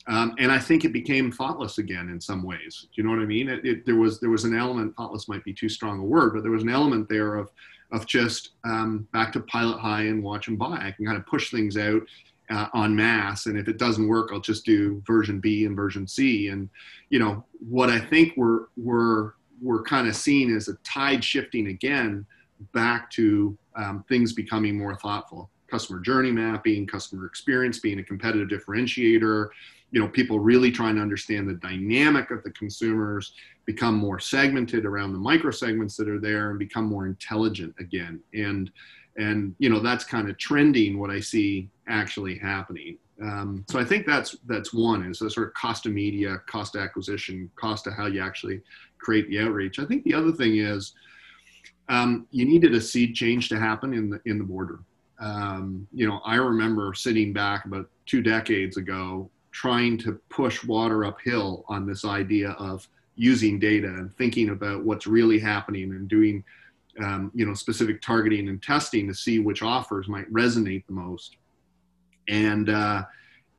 Um, 0.07 0.33
and 0.39 0.49
I 0.49 0.59
think 0.59 0.85
it 0.85 0.93
became 0.93 1.29
thoughtless 1.29 1.77
again 1.77 2.09
in 2.09 2.21
some 2.21 2.41
ways. 2.41 2.87
Do 2.95 3.01
you 3.01 3.03
know 3.03 3.09
what 3.13 3.21
I 3.21 3.25
mean? 3.25 3.49
It, 3.49 3.65
it, 3.65 3.85
there 3.85 3.97
was 3.97 4.21
there 4.21 4.29
was 4.29 4.45
an 4.45 4.57
element. 4.57 4.95
Thoughtless 4.95 5.27
might 5.27 5.43
be 5.43 5.53
too 5.53 5.67
strong 5.67 5.99
a 5.99 6.03
word, 6.03 6.33
but 6.33 6.41
there 6.41 6.53
was 6.53 6.63
an 6.63 6.69
element 6.69 7.09
there 7.09 7.35
of 7.35 7.51
of 7.91 8.05
just 8.05 8.51
um, 8.63 9.07
back 9.11 9.33
to 9.33 9.41
pilot 9.41 9.79
high 9.79 10.03
and 10.03 10.23
watch 10.23 10.47
and 10.47 10.57
buy. 10.57 10.77
I 10.77 10.93
can 10.95 11.05
kind 11.05 11.17
of 11.17 11.25
push 11.25 11.51
things 11.51 11.75
out 11.75 12.01
uh, 12.49 12.67
en 12.75 12.95
masse, 12.95 13.47
and 13.47 13.57
if 13.57 13.67
it 13.67 13.77
doesn't 13.77 14.07
work, 14.07 14.29
I'll 14.31 14.39
just 14.39 14.65
do 14.65 15.03
version 15.05 15.41
B 15.41 15.65
and 15.65 15.75
version 15.75 16.07
C. 16.07 16.47
And 16.47 16.69
you 17.09 17.19
know 17.19 17.43
what 17.69 17.89
I 17.89 17.99
think 17.99 18.35
we're 18.37 18.67
we're 18.77 19.33
we're 19.61 19.83
kind 19.83 20.07
of 20.07 20.15
seeing 20.15 20.55
as 20.55 20.69
a 20.69 20.75
tide 20.85 21.25
shifting 21.25 21.67
again 21.67 22.25
back 22.73 23.09
to 23.11 23.57
um, 23.75 24.03
things 24.09 24.33
becoming 24.33 24.77
more 24.77 24.95
thoughtful. 24.95 25.49
Customer 25.69 25.99
journey 25.99 26.31
mapping 26.31 26.87
customer 26.87 27.25
experience 27.25 27.79
being 27.79 27.99
a 27.99 28.03
competitive 28.03 28.47
differentiator. 28.49 29.49
You 29.91 30.01
know 30.01 30.07
people 30.07 30.39
really 30.39 30.71
trying 30.71 30.95
to 30.95 31.01
understand 31.01 31.47
the 31.47 31.55
dynamic 31.55 32.31
of 32.31 32.43
the 32.43 32.51
consumers 32.51 33.33
become 33.65 33.95
more 33.95 34.19
segmented 34.19 34.85
around 34.85 35.13
the 35.13 35.19
micro 35.19 35.51
segments 35.51 35.95
that 35.97 36.09
are 36.09 36.19
there 36.19 36.49
and 36.49 36.59
become 36.59 36.85
more 36.85 37.05
intelligent 37.05 37.73
again. 37.79 38.19
And 38.33 38.71
and 39.17 39.55
you 39.59 39.69
know 39.69 39.79
that's 39.79 40.03
kind 40.03 40.29
of 40.29 40.37
trending 40.37 40.99
what 40.99 41.09
i 41.09 41.19
see 41.19 41.69
actually 41.87 42.37
happening. 42.37 42.97
Um, 43.21 43.65
so 43.69 43.79
i 43.79 43.83
think 43.83 44.05
that's 44.05 44.37
that's 44.47 44.73
one 44.73 45.05
is 45.05 45.19
the 45.19 45.29
sort 45.29 45.47
of 45.47 45.53
cost 45.53 45.85
of 45.85 45.91
media 45.91 46.37
cost 46.47 46.75
of 46.75 46.81
acquisition 46.81 47.49
cost 47.55 47.85
of 47.87 47.93
how 47.93 48.05
you 48.05 48.21
actually 48.21 48.61
create 48.97 49.27
the 49.29 49.39
outreach. 49.39 49.79
I 49.79 49.85
think 49.85 50.03
the 50.03 50.13
other 50.13 50.31
thing 50.31 50.57
is 50.57 50.93
um, 51.89 52.27
you 52.31 52.45
needed 52.45 52.73
a 52.75 52.81
seed 52.81 53.15
change 53.15 53.49
to 53.49 53.59
happen 53.59 53.93
in 53.93 54.09
the 54.09 54.21
in 54.25 54.37
the 54.37 54.43
boardroom. 54.43 54.85
Um, 55.19 55.87
you 55.91 56.07
know, 56.07 56.21
I 56.23 56.35
remember 56.35 56.93
sitting 56.93 57.33
back 57.33 57.65
about 57.65 57.89
two 58.05 58.21
decades 58.21 58.77
ago 58.77 59.29
trying 59.51 59.97
to 59.97 60.13
push 60.29 60.63
water 60.63 61.03
uphill 61.03 61.65
on 61.67 61.85
this 61.85 62.05
idea 62.05 62.51
of 62.51 62.87
using 63.15 63.59
data 63.59 63.87
and 63.87 64.15
thinking 64.17 64.49
about 64.49 64.85
what's 64.85 65.07
really 65.07 65.39
happening 65.39 65.91
and 65.91 66.07
doing 66.07 66.43
um, 67.03 67.31
you 67.33 67.45
know 67.45 67.53
specific 67.53 68.01
targeting 68.01 68.47
and 68.47 68.61
testing 68.61 69.07
to 69.07 69.13
see 69.13 69.39
which 69.39 69.61
offers 69.61 70.07
might 70.07 70.31
resonate 70.31 70.85
the 70.85 70.93
most 70.93 71.37
and 72.27 72.69
uh, 72.69 73.03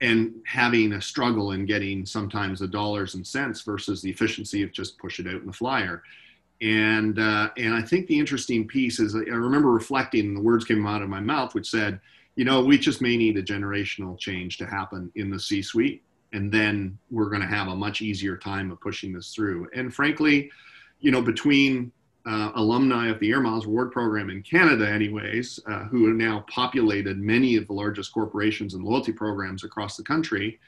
and 0.01 0.33
having 0.47 0.95
a 0.95 1.03
struggle 1.03 1.53
in 1.53 1.67
getting 1.67 2.07
sometimes 2.07 2.61
the 2.61 2.67
dollars 2.67 3.17
and 3.17 3.27
cents 3.27 3.63
versus 3.63 4.01
the 4.01 4.11
efficiency 4.11 4.63
of 4.63 4.73
just 4.73 4.99
push 4.99 5.19
it 5.19 5.27
out 5.27 5.41
in 5.41 5.47
the 5.47 5.53
flyer 5.53 6.03
and 6.61 7.19
uh, 7.19 7.51
and 7.57 7.75
I 7.75 7.83
think 7.83 8.07
the 8.07 8.19
interesting 8.19 8.67
piece 8.67 9.01
is 9.01 9.15
I 9.15 9.19
remember 9.19 9.71
reflecting, 9.71 10.27
and 10.27 10.37
the 10.37 10.43
words 10.43 10.65
came 10.65 10.87
out 10.87 11.03
of 11.03 11.09
my 11.09 11.21
mouth, 11.21 11.55
which 11.55 11.71
said, 11.71 12.01
you 12.37 12.45
know, 12.45 12.63
we 12.63 12.79
just 12.79 13.01
may 13.01 13.17
need 13.17 13.37
a 13.37 13.43
generational 13.43 14.19
change 14.19 14.59
to 14.59 14.67
happen 14.67 15.11
in 15.15 15.31
the 15.31 15.41
C-suite, 15.41 16.03
and 16.33 16.53
then 16.53 16.99
we're 17.11 17.31
going 17.31 17.43
to 17.43 17.49
have 17.49 17.69
a 17.69 17.77
much 17.77 18.03
easier 18.03 18.37
time 18.37 18.71
of 18.71 18.81
pushing 18.81 19.13
this 19.13 19.35
through. 19.35 19.69
And 19.75 19.95
frankly, 19.95 20.51
you 21.01 21.11
know, 21.11 21.23
between 21.23 21.93
uh, 22.27 22.53
alumni 22.55 23.09
of 23.09 23.19
the 23.21 23.31
Air 23.31 23.41
Miles 23.41 23.65
Reward 23.65 23.91
Program 23.91 24.29
in 24.29 24.43
Canada, 24.43 24.87
anyways, 24.87 25.59
uh, 25.67 25.85
who 25.85 26.07
have 26.09 26.17
now 26.17 26.45
populated 26.51 27.19
many 27.19 27.57
of 27.57 27.67
the 27.67 27.73
largest 27.73 28.13
corporations 28.13 28.75
and 28.75 28.85
loyalty 28.85 29.13
programs 29.13 29.65
across 29.65 29.97
the 29.97 30.03
country 30.03 30.59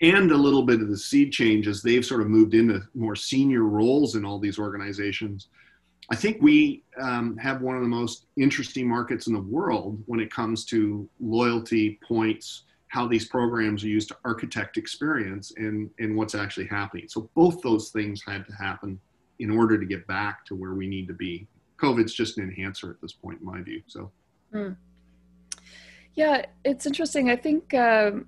and 0.00 0.30
a 0.30 0.36
little 0.36 0.62
bit 0.62 0.80
of 0.80 0.88
the 0.88 0.96
seed 0.96 1.32
change 1.32 1.66
as 1.66 1.82
they've 1.82 2.04
sort 2.04 2.20
of 2.20 2.28
moved 2.28 2.54
into 2.54 2.82
more 2.94 3.16
senior 3.16 3.64
roles 3.64 4.14
in 4.14 4.24
all 4.24 4.38
these 4.38 4.58
organizations. 4.58 5.48
I 6.10 6.16
think 6.16 6.40
we 6.40 6.84
um, 7.00 7.36
have 7.36 7.60
one 7.60 7.76
of 7.76 7.82
the 7.82 7.88
most 7.88 8.26
interesting 8.36 8.88
markets 8.88 9.26
in 9.26 9.34
the 9.34 9.40
world 9.40 10.02
when 10.06 10.20
it 10.20 10.32
comes 10.32 10.64
to 10.66 11.08
loyalty 11.20 11.98
points, 12.06 12.62
how 12.88 13.06
these 13.06 13.28
programs 13.28 13.84
are 13.84 13.88
used 13.88 14.08
to 14.08 14.16
architect 14.24 14.78
experience, 14.78 15.52
and, 15.56 15.90
and 15.98 16.16
what's 16.16 16.34
actually 16.34 16.66
happening. 16.66 17.06
So, 17.08 17.28
both 17.34 17.60
those 17.60 17.90
things 17.90 18.22
had 18.26 18.46
to 18.46 18.54
happen 18.54 18.98
in 19.38 19.50
order 19.50 19.78
to 19.78 19.84
get 19.84 20.06
back 20.06 20.46
to 20.46 20.54
where 20.54 20.74
we 20.74 20.88
need 20.88 21.08
to 21.08 21.14
be. 21.14 21.46
COVID's 21.76 22.14
just 22.14 22.38
an 22.38 22.44
enhancer 22.44 22.90
at 22.90 23.00
this 23.02 23.12
point, 23.12 23.40
in 23.40 23.46
my 23.46 23.60
view. 23.60 23.82
So, 23.86 24.10
mm. 24.54 24.74
yeah, 26.14 26.46
it's 26.64 26.86
interesting. 26.86 27.30
I 27.30 27.36
think. 27.36 27.74
Um, 27.74 28.26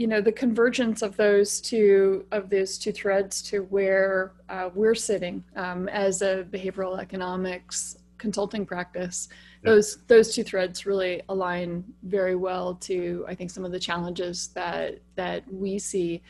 you 0.00 0.06
know 0.06 0.22
the 0.22 0.32
convergence 0.32 1.02
of 1.02 1.14
those 1.18 1.60
two 1.60 2.24
of 2.32 2.48
those 2.48 2.78
two 2.78 2.90
threads 2.90 3.42
to 3.42 3.64
where 3.64 4.32
uh, 4.48 4.70
we're 4.74 4.94
sitting 4.94 5.44
um, 5.56 5.90
as 5.90 6.22
a 6.22 6.46
behavioral 6.50 6.98
economics 6.98 7.98
consulting 8.16 8.64
practice 8.64 9.28
yeah. 9.62 9.72
those 9.72 9.98
those 10.06 10.34
two 10.34 10.42
threads 10.42 10.86
really 10.86 11.20
align 11.28 11.84
very 12.04 12.34
well 12.34 12.74
to 12.76 13.26
i 13.28 13.34
think 13.34 13.50
some 13.50 13.62
of 13.62 13.72
the 13.72 13.78
challenges 13.78 14.48
that 14.54 15.00
that 15.16 15.44
we 15.52 15.78
see 15.78 16.22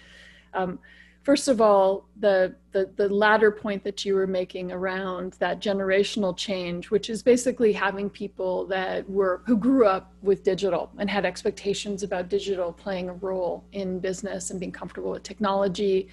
um, 0.55 0.77
first 1.23 1.49
of 1.49 1.61
all, 1.61 2.07
the, 2.19 2.55
the, 2.73 2.91
the 2.97 3.09
latter 3.09 3.51
point 3.51 3.85
that 3.85 4.05
you 4.05 4.15
were 4.15 4.27
making 4.27 4.73
around 4.73 5.35
that 5.35 5.61
generational 5.61 6.37
change, 6.37 6.91
which 6.91 7.11
is 7.11 7.23
basically 7.23 7.73
having 7.73 8.09
people 8.09 8.67
that 8.67 9.09
were 9.09 9.43
who 9.47 9.57
grew 9.57 9.87
up 9.87 10.13
with 10.23 10.43
digital 10.43 10.91
and 10.99 11.11
had 11.11 11.25
expectations 11.27 12.03
about 12.03 12.29
digital 12.29 12.73
playing 12.73 13.09
a 13.09 13.15
role 13.15 13.65
in 13.73 13.99
business 13.99 14.51
and 14.51 14.61
being 14.61 14.73
comfortable 14.73 15.11
with 15.11 15.23
technology, 15.23 16.09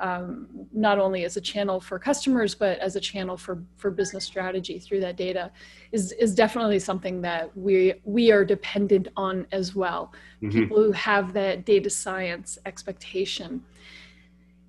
um, 0.00 0.46
not 0.72 0.98
only 0.98 1.24
as 1.24 1.36
a 1.36 1.40
channel 1.40 1.78
for 1.80 1.98
customers 1.98 2.54
but 2.54 2.78
as 2.78 2.96
a 2.96 3.00
channel 3.00 3.36
for 3.36 3.62
for 3.76 3.90
business 3.90 4.24
strategy 4.24 4.78
through 4.78 5.00
that 5.00 5.16
data, 5.16 5.50
is 5.92 6.12
is 6.12 6.34
definitely 6.34 6.78
something 6.78 7.22
that 7.22 7.56
we 7.56 7.94
we 8.04 8.30
are 8.30 8.44
dependent 8.44 9.08
on 9.16 9.46
as 9.52 9.74
well. 9.74 10.12
Mm-hmm. 10.42 10.58
People 10.58 10.82
who 10.82 10.92
have 10.92 11.32
that 11.32 11.64
data 11.64 11.88
science 11.88 12.58
expectation. 12.66 13.62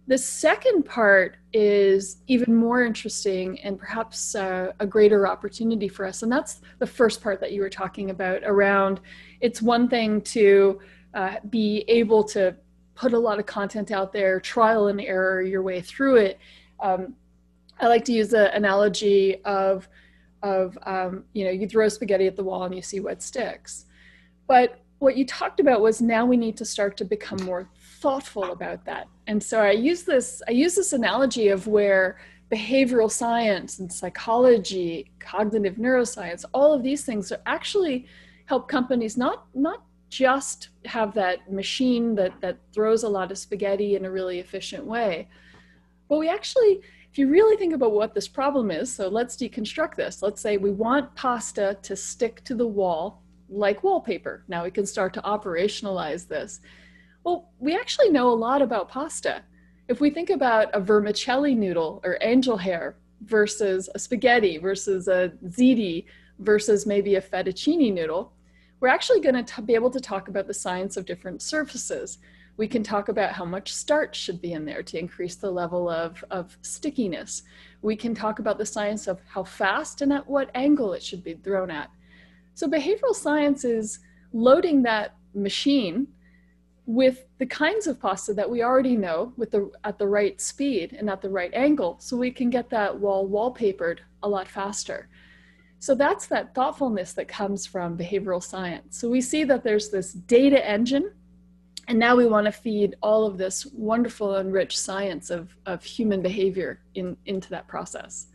The 0.08 0.18
second 0.18 0.84
part 0.84 1.38
is 1.54 2.18
even 2.28 2.56
more 2.56 2.84
interesting 2.84 3.60
and 3.62 3.78
perhaps 3.78 4.36
uh, 4.36 4.74
a 4.80 4.86
greater 4.86 5.28
opportunity 5.28 5.88
for 5.88 6.06
us. 6.06 6.24
And 6.24 6.32
that's 6.32 6.62
the 6.80 6.88
first 6.88 7.22
part 7.22 7.40
that 7.40 7.52
you 7.52 7.62
were 7.62 7.70
talking 7.70 8.10
about 8.10 8.42
around 8.44 9.00
it's 9.42 9.62
one 9.62 9.88
thing 9.88 10.22
to 10.22 10.80
uh, 11.14 11.36
be 11.50 11.84
able 11.88 12.24
to 12.24 12.56
put 12.96 13.14
a 13.14 13.20
lot 13.20 13.40
of 13.40 13.46
content 13.46 13.92
out 13.92 14.14
there, 14.14 14.40
trial 14.40 14.88
and 14.88 15.02
error 15.02 15.42
your 15.42 15.62
way 15.62 15.82
through 15.82 16.18
it. 16.18 16.40
Um, 16.80 17.16
I 17.80 17.88
like 17.88 18.06
to 18.06 18.14
use 18.14 18.30
the 18.30 18.54
analogy 18.56 19.44
of, 19.44 19.90
of 20.44 20.78
um, 20.84 21.26
you 21.34 21.46
know, 21.46 21.52
you 21.52 21.68
throw 21.68 21.90
spaghetti 21.90 22.28
at 22.28 22.36
the 22.36 22.44
wall 22.44 22.64
and 22.64 22.76
you 22.76 22.82
see 22.82 23.00
what 23.00 23.22
sticks. 23.22 23.86
But 24.48 24.80
what 25.00 25.18
you 25.18 25.26
talked 25.26 25.60
about 25.60 25.82
was 25.82 26.02
now 26.02 26.26
we 26.26 26.38
need 26.38 26.58
to 26.58 26.66
start 26.66 26.96
to 26.98 27.06
become 27.06 27.44
more 27.44 27.68
thoughtful 28.02 28.52
about 28.52 28.84
that. 28.86 29.08
And 29.28 29.42
so 29.42 29.62
I 29.62 29.72
use 29.72 30.04
this 30.04 30.42
I 30.48 30.52
use 30.52 30.76
this 30.76 30.94
analogy 30.94 31.50
of 31.50 31.68
where 31.68 32.20
behavioral 32.52 33.10
science 33.10 33.80
and 33.80 33.92
psychology, 33.92 35.12
cognitive 35.20 35.76
neuroscience, 35.76 36.44
all 36.54 36.74
of 36.74 36.84
these 36.84 37.06
things 37.06 37.32
are 37.32 37.42
actually 37.46 38.06
help 38.46 38.68
companies 38.68 39.16
not 39.16 39.46
not 39.54 39.84
just 40.10 40.70
have 40.84 41.14
that 41.14 41.52
machine 41.52 42.16
that 42.16 42.34
that 42.42 42.58
throws 42.74 43.04
a 43.04 43.10
lot 43.10 43.32
of 43.32 43.38
spaghetti 43.38 43.96
in 43.96 44.04
a 44.04 44.12
really 44.12 44.40
efficient 44.40 44.84
way. 44.84 45.30
But 46.10 46.18
we 46.18 46.28
actually 46.28 46.82
if 47.12 47.18
you 47.18 47.28
really 47.28 47.58
think 47.58 47.74
about 47.74 47.92
what 47.92 48.14
this 48.14 48.30
problem 48.30 48.72
is, 48.72 48.94
so 48.94 49.10
let's 49.10 49.36
deconstruct 49.36 49.96
this. 49.96 50.22
Let's 50.22 50.40
say 50.40 50.56
we 50.56 50.72
want 50.72 51.14
pasta 51.14 51.78
to 51.82 51.96
stick 51.96 52.42
to 52.46 52.56
the 52.56 52.68
wall 52.68 53.22
like 53.50 53.84
wallpaper. 53.84 54.46
Now 54.48 54.64
we 54.64 54.72
can 54.72 54.86
start 54.86 55.14
to 55.16 55.22
operationalize 55.22 56.28
this. 56.28 56.62
Well, 57.24 57.50
we 57.60 57.76
actually 57.76 58.10
know 58.10 58.30
a 58.30 58.34
lot 58.34 58.62
about 58.62 58.90
pasta. 58.90 59.44
If 59.88 60.02
we 60.02 60.10
think 60.10 60.30
about 60.30 60.74
a 60.74 60.80
vermicelli 60.80 61.54
noodle 61.54 62.02
or 62.04 62.18
angel 62.22 62.58
hair 62.58 62.96
versus 63.26 63.90
a 63.94 64.00
spaghetti 64.00 64.58
versus 64.58 65.08
a 65.08 65.32
ziti 65.46 66.06
versus 66.40 66.86
maybe 66.86 67.16
a 67.16 67.22
fettuccine 67.22 67.94
noodle, 67.94 68.34
we're 68.80 68.88
actually 68.88 69.22
going 69.22 69.44
to 69.44 69.62
be 69.62 69.76
able 69.76 69.92
to 69.92 70.00
talk 70.00 70.28
about 70.28 70.48
the 70.48 70.54
science 70.54 70.98
of 70.98 71.06
different 71.06 71.44
surfaces. 71.44 72.18
We 72.58 72.68
can 72.68 72.82
talk 72.82 73.10
about 73.10 73.34
how 73.34 73.46
much 73.46 73.72
starch 73.72 74.16
should 74.16 74.42
be 74.42 74.54
in 74.54 74.66
there 74.66 74.82
to 74.82 74.98
increase 74.98 75.36
the 75.36 75.52
level 75.52 75.88
of, 75.88 76.24
of 76.32 76.58
stickiness. 76.64 77.44
We 77.84 77.96
can 77.96 78.16
talk 78.16 78.40
about 78.40 78.58
the 78.58 78.66
science 78.66 79.08
of 79.08 79.22
how 79.28 79.44
fast 79.44 80.02
and 80.02 80.12
at 80.12 80.28
what 80.28 80.50
angle 80.56 80.94
it 80.94 81.04
should 81.04 81.24
be 81.24 81.36
thrown 81.36 81.70
at. 81.70 81.92
So, 82.56 82.68
behavioral 82.68 83.14
science 83.14 83.64
is 83.64 84.00
loading 84.34 84.82
that 84.84 85.16
machine 85.34 86.08
with 86.92 87.26
the 87.38 87.46
kinds 87.46 87.88
of 87.88 88.00
pasta 88.02 88.34
that 88.34 88.50
we 88.50 88.62
already 88.62 88.98
know 88.98 89.32
with 89.38 89.52
the 89.52 89.72
at 89.86 89.98
the 89.98 90.08
right 90.08 90.42
speed 90.42 90.94
and 91.00 91.10
at 91.10 91.22
the 91.22 91.30
right 91.30 91.54
angle 91.54 91.96
so 92.00 92.18
we 92.18 92.30
can 92.30 92.50
get 92.50 92.70
that 92.70 93.00
wall 93.00 93.30
wallpapered 93.30 94.00
a 94.24 94.28
lot 94.28 94.48
faster 94.48 95.08
So 95.80 95.96
that's 95.96 96.28
that 96.28 96.54
thoughtfulness 96.54 97.14
that 97.14 97.28
comes 97.28 97.66
from 97.66 97.98
behavioral 97.98 98.44
science. 98.44 99.00
So 99.00 99.10
we 99.10 99.20
see 99.20 99.44
that 99.46 99.64
there's 99.64 99.90
this 99.90 100.14
data 100.14 100.60
engine, 100.64 101.12
and 101.88 101.98
now 101.98 102.16
we 102.16 102.28
want 102.28 102.46
to 102.46 102.52
feed 102.52 102.96
all 103.02 103.26
of 103.26 103.40
this 103.40 103.66
wonderful 103.66 104.36
and 104.36 104.54
rich 104.54 104.78
science 104.78 105.32
of, 105.32 105.44
of 105.66 105.84
human 105.84 106.22
behavior 106.22 106.82
in, 106.94 107.18
into 107.26 107.50
that 107.50 107.68
process. 107.68 108.28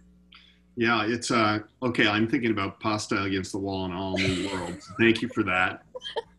Yeah, 0.76 1.06
it's 1.06 1.30
uh, 1.30 1.60
okay. 1.82 2.08
I'm 2.08 2.26
thinking 2.26 2.50
about 2.50 2.80
pasta 2.80 3.22
against 3.22 3.52
the 3.52 3.58
wall 3.58 3.84
in 3.86 3.92
all 3.92 4.18
new 4.18 4.50
worlds. 4.50 4.90
Thank 4.98 5.22
you 5.22 5.28
for 5.28 5.44
that. 5.44 5.84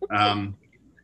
Um, 0.10 0.56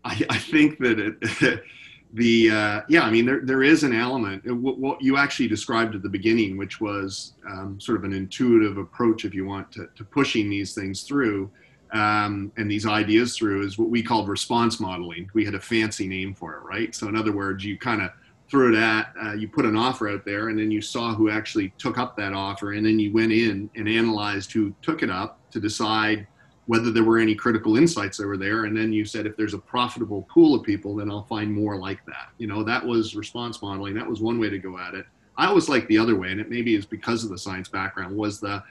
I, 0.03 0.25
I 0.29 0.37
think 0.37 0.79
that 0.79 0.99
it, 0.99 1.63
the 2.13 2.51
uh, 2.51 2.81
yeah, 2.87 3.01
I 3.01 3.09
mean 3.09 3.25
there 3.25 3.41
there 3.43 3.63
is 3.63 3.83
an 3.83 3.93
element 3.93 4.45
what, 4.45 4.77
what, 4.77 5.01
you 5.01 5.17
actually 5.17 5.47
described 5.47 5.95
at 5.95 6.03
the 6.03 6.09
beginning, 6.09 6.57
which 6.57 6.79
was 6.79 7.33
um, 7.49 7.79
sort 7.79 7.97
of 7.97 8.03
an 8.03 8.13
intuitive 8.13 8.77
approach, 8.77 9.25
if 9.25 9.33
you 9.33 9.45
want, 9.45 9.71
to, 9.73 9.89
to 9.95 10.03
pushing 10.03 10.49
these 10.49 10.73
things 10.73 11.03
through 11.03 11.49
um, 11.91 12.51
and 12.57 12.69
these 12.69 12.85
ideas 12.85 13.37
through, 13.37 13.65
is 13.65 13.77
what 13.77 13.89
we 13.89 14.03
called 14.03 14.27
response 14.27 14.79
modeling. 14.79 15.29
We 15.33 15.45
had 15.45 15.55
a 15.55 15.59
fancy 15.59 16.07
name 16.07 16.33
for 16.33 16.55
it, 16.55 16.63
right? 16.63 16.93
So 16.93 17.07
in 17.07 17.15
other 17.15 17.31
words, 17.31 17.63
you 17.63 17.77
kind 17.77 18.01
of 18.01 18.11
threw 18.49 18.75
it 18.75 18.77
at, 18.77 19.13
uh, 19.19 19.33
you 19.33 19.47
put 19.47 19.65
an 19.65 19.75
offer 19.75 20.09
out 20.09 20.25
there, 20.25 20.49
and 20.49 20.59
then 20.59 20.69
you 20.69 20.81
saw 20.81 21.13
who 21.15 21.29
actually 21.29 21.73
took 21.77 21.97
up 21.97 22.15
that 22.17 22.33
offer, 22.33 22.73
and 22.73 22.85
then 22.85 22.99
you 22.99 23.11
went 23.11 23.31
in 23.31 23.69
and 23.75 23.87
analyzed 23.87 24.51
who 24.51 24.75
took 24.81 25.01
it 25.01 25.09
up 25.09 25.39
to 25.51 25.59
decide 25.59 26.27
whether 26.65 26.91
there 26.91 27.03
were 27.03 27.19
any 27.19 27.35
critical 27.35 27.75
insights 27.77 28.19
were 28.19 28.37
there. 28.37 28.65
And 28.65 28.75
then 28.75 28.93
you 28.93 29.05
said 29.05 29.25
if 29.25 29.35
there's 29.35 29.53
a 29.53 29.59
profitable 29.59 30.23
pool 30.23 30.55
of 30.55 30.63
people 30.63 30.95
then 30.95 31.11
i'll 31.11 31.25
find 31.25 31.53
more 31.53 31.77
like 31.77 32.05
that. 32.05 32.29
You 32.37 32.47
know 32.47 32.63
that 32.63 32.85
was 32.85 33.15
response 33.15 33.61
modeling. 33.61 33.93
That 33.93 34.07
was 34.07 34.21
one 34.21 34.39
way 34.39 34.49
to 34.49 34.59
go 34.59 34.77
at 34.77 34.93
it. 34.93 35.05
I 35.37 35.47
always 35.47 35.69
like 35.69 35.87
the 35.87 35.97
other 35.97 36.15
way 36.15 36.31
and 36.31 36.39
it 36.39 36.49
maybe 36.49 36.75
is 36.75 36.85
because 36.85 37.23
of 37.23 37.29
the 37.29 37.37
science 37.37 37.67
background 37.69 38.15
was 38.15 38.39
the 38.39 38.63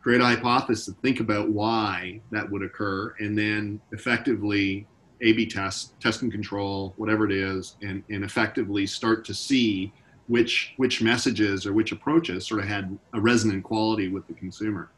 create 0.00 0.20
a 0.20 0.24
hypothesis 0.24 0.94
think 1.02 1.18
about 1.18 1.48
why 1.48 2.20
that 2.30 2.48
would 2.48 2.62
occur 2.62 3.12
and 3.18 3.36
then 3.36 3.80
effectively 3.90 4.86
a 5.20 5.32
b 5.32 5.46
test 5.46 5.98
test 6.00 6.22
and 6.22 6.30
control 6.30 6.94
whatever 6.96 7.24
it 7.24 7.32
is 7.32 7.76
and, 7.82 8.04
and 8.08 8.22
effectively 8.22 8.86
start 8.86 9.24
to 9.24 9.34
see 9.34 9.92
which 10.28 10.74
which 10.76 11.02
messages 11.02 11.66
or 11.66 11.72
which 11.72 11.90
approaches 11.90 12.46
sort 12.46 12.60
of 12.60 12.68
had 12.68 12.96
a 13.14 13.20
resonant 13.20 13.64
quality 13.64 14.08
with 14.08 14.26
the 14.28 14.34
consumer 14.34 14.90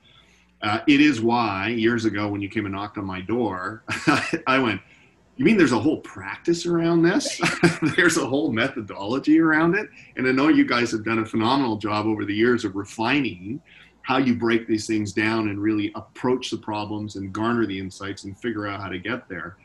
uh, 0.63 0.81
it 0.87 1.01
is 1.01 1.21
why 1.21 1.69
years 1.69 2.05
ago 2.05 2.29
when 2.29 2.41
you 2.41 2.49
came 2.49 2.67
and 2.67 2.75
knocked 2.75 2.99
on 2.99 3.05
my 3.05 3.21
door, 3.21 3.85
I 4.47 4.59
went, 4.59 4.81
you 5.37 5.45
mean 5.45 5.57
there's 5.57 5.73
a 5.73 5.79
whole 5.79 6.01
practice 6.01 6.67
around 6.67 7.03
this? 7.03 7.41
there's 7.97 8.17
a 8.17 8.27
whole 8.27 8.51
methodology 8.51 9.39
around 9.39 9.77
it. 9.77 9.89
And 10.17 10.27
I 10.27 10.33
know 10.33 10.49
you 10.49 10.67
guys 10.67 10.91
have 10.91 11.05
done 11.05 11.21
a 11.21 11.25
phenomenal 11.25 11.77
job 11.77 12.07
over 12.07 12.25
the 12.25 12.35
years 12.35 12.65
of 12.65 12.75
refining 12.75 13.63
how 14.03 14.17
you 14.17 14.35
break 14.35 14.67
these 14.67 14.87
things 14.87 15.13
down 15.13 15.49
and 15.49 15.61
really 15.61 15.93
approach 15.95 16.51
the 16.51 16.57
problems 16.57 17.17
and 17.17 17.33
garner 17.33 17.67
the 17.67 17.79
insights 17.79 18.25
and 18.25 18.37
figure 18.39 18.67
out 18.67 18.81
how 18.81 18.89
to 18.89 18.99
get 18.99 19.29
there. 19.29 19.57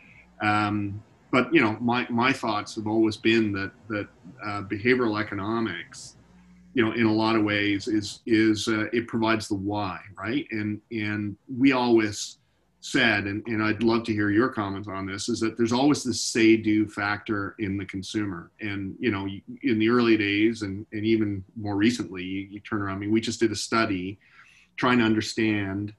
Um, 0.42 1.02
but 1.32 1.52
you 1.52 1.62
know, 1.62 1.78
my, 1.80 2.06
my 2.10 2.32
thoughts 2.32 2.76
have 2.76 2.86
always 2.86 3.18
been 3.18 3.52
that 3.54 3.72
that 3.88 4.08
uh, 4.46 4.62
behavioral 4.64 5.20
economics 5.20 6.18
you 6.74 6.84
know 6.84 6.92
in 6.94 7.06
a 7.06 7.14
lot 7.14 7.36
of 7.36 7.44
ways 7.44 7.88
is 7.88 8.22
is 8.26 8.68
uh, 8.68 8.86
it 8.94 9.08
provides 9.08 9.48
the 9.48 9.56
why 9.56 10.00
right? 10.18 10.46
And 10.52 10.82
and 10.92 11.38
we 11.48 11.72
always 11.72 12.38
said 12.86 13.24
and, 13.24 13.42
and 13.48 13.64
i'd 13.64 13.82
love 13.82 14.04
to 14.04 14.12
hear 14.12 14.30
your 14.30 14.50
comments 14.50 14.90
on 14.90 15.06
this 15.06 15.30
is 15.30 15.40
that 15.40 15.56
there's 15.56 15.72
always 15.72 16.04
this 16.04 16.22
say 16.22 16.58
do 16.58 16.86
factor 16.86 17.56
in 17.60 17.78
the 17.78 17.86
consumer. 17.86 18.52
And 18.60 18.96
you 19.00 19.10
know 19.10 19.26
in 19.62 19.80
the 19.80 19.88
early 19.88 20.18
days 20.18 20.64
and, 20.64 20.86
and 20.92 21.06
even 21.06 21.46
more 21.56 21.78
recently 21.78 22.24
you, 22.24 22.42
you 22.42 22.60
turn 22.60 22.82
around 22.82 22.98
i 22.98 23.00
mean 23.00 23.12
we 23.12 23.22
just 23.22 23.40
did 23.40 23.54
a 23.54 23.56
study 23.56 24.20
trying 24.76 24.98
to 24.98 25.06
understand 25.06 25.94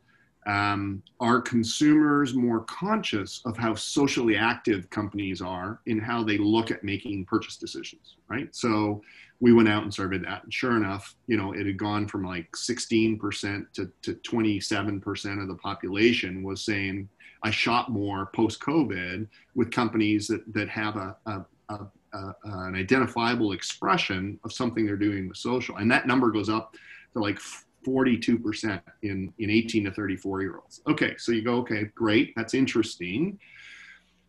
um, 0.47 1.03
are 1.21 1.41
consumers 1.41 2.35
more 2.35 2.61
conscious 2.65 3.41
of 3.45 3.57
how 3.57 3.75
socially 3.75 4.37
active 4.37 4.89
companies 4.91 5.41
are 5.41 5.81
in 5.87 5.99
how 5.99 6.23
they 6.23 6.39
look 6.39 6.71
at 6.71 6.85
making 6.85 7.25
purchase 7.25 7.57
decisions 7.57 8.17
right? 8.29 8.55
So 8.55 9.03
we 9.41 9.53
went 9.53 9.69
out 9.69 9.83
and 9.83 9.93
surveyed 9.93 10.25
that 10.25 10.45
and 10.45 10.55
sure 10.55 10.77
enough 10.77 11.17
you 11.27 11.37
know 11.37 11.53
it 11.53 11.67
had 11.67 11.77
gone 11.77 12.07
from 12.07 12.25
like 12.25 12.51
16% 12.53 13.67
to, 13.75 13.91
to 14.03 14.15
27% 14.15 15.43
of 15.43 15.49
the 15.49 15.57
population 15.57 16.43
was 16.43 16.65
saying 16.65 17.09
i 17.43 17.51
shop 17.51 17.89
more 17.89 18.27
post 18.35 18.61
covid 18.61 19.27
with 19.55 19.71
companies 19.71 20.29
that, 20.29 20.41
that 20.55 20.69
have 20.69 20.97
a, 20.97 21.17
a, 21.27 21.45
a, 21.69 21.79
a, 22.15 22.35
an 22.45 22.75
identifiable 22.75 23.53
expression 23.53 24.39
of 24.45 24.53
something 24.53 24.87
they're 24.87 24.97
doing 24.97 25.29
with 25.29 25.37
social. 25.37 25.77
And 25.77 25.91
that 25.91 26.07
number 26.07 26.31
goes 26.31 26.49
up 26.49 26.75
to 27.13 27.21
like 27.21 27.39
42% 27.85 28.81
in, 29.03 29.33
in 29.39 29.51
18 29.51 29.85
to 29.85 29.91
34 29.91 30.43
year 30.43 30.57
olds. 30.57 30.81
Okay, 30.87 31.15
so 31.19 31.33
you 31.33 31.43
go, 31.43 31.57
okay, 31.57 31.85
great, 31.95 32.33
that's 32.37 32.55
interesting. 32.55 33.39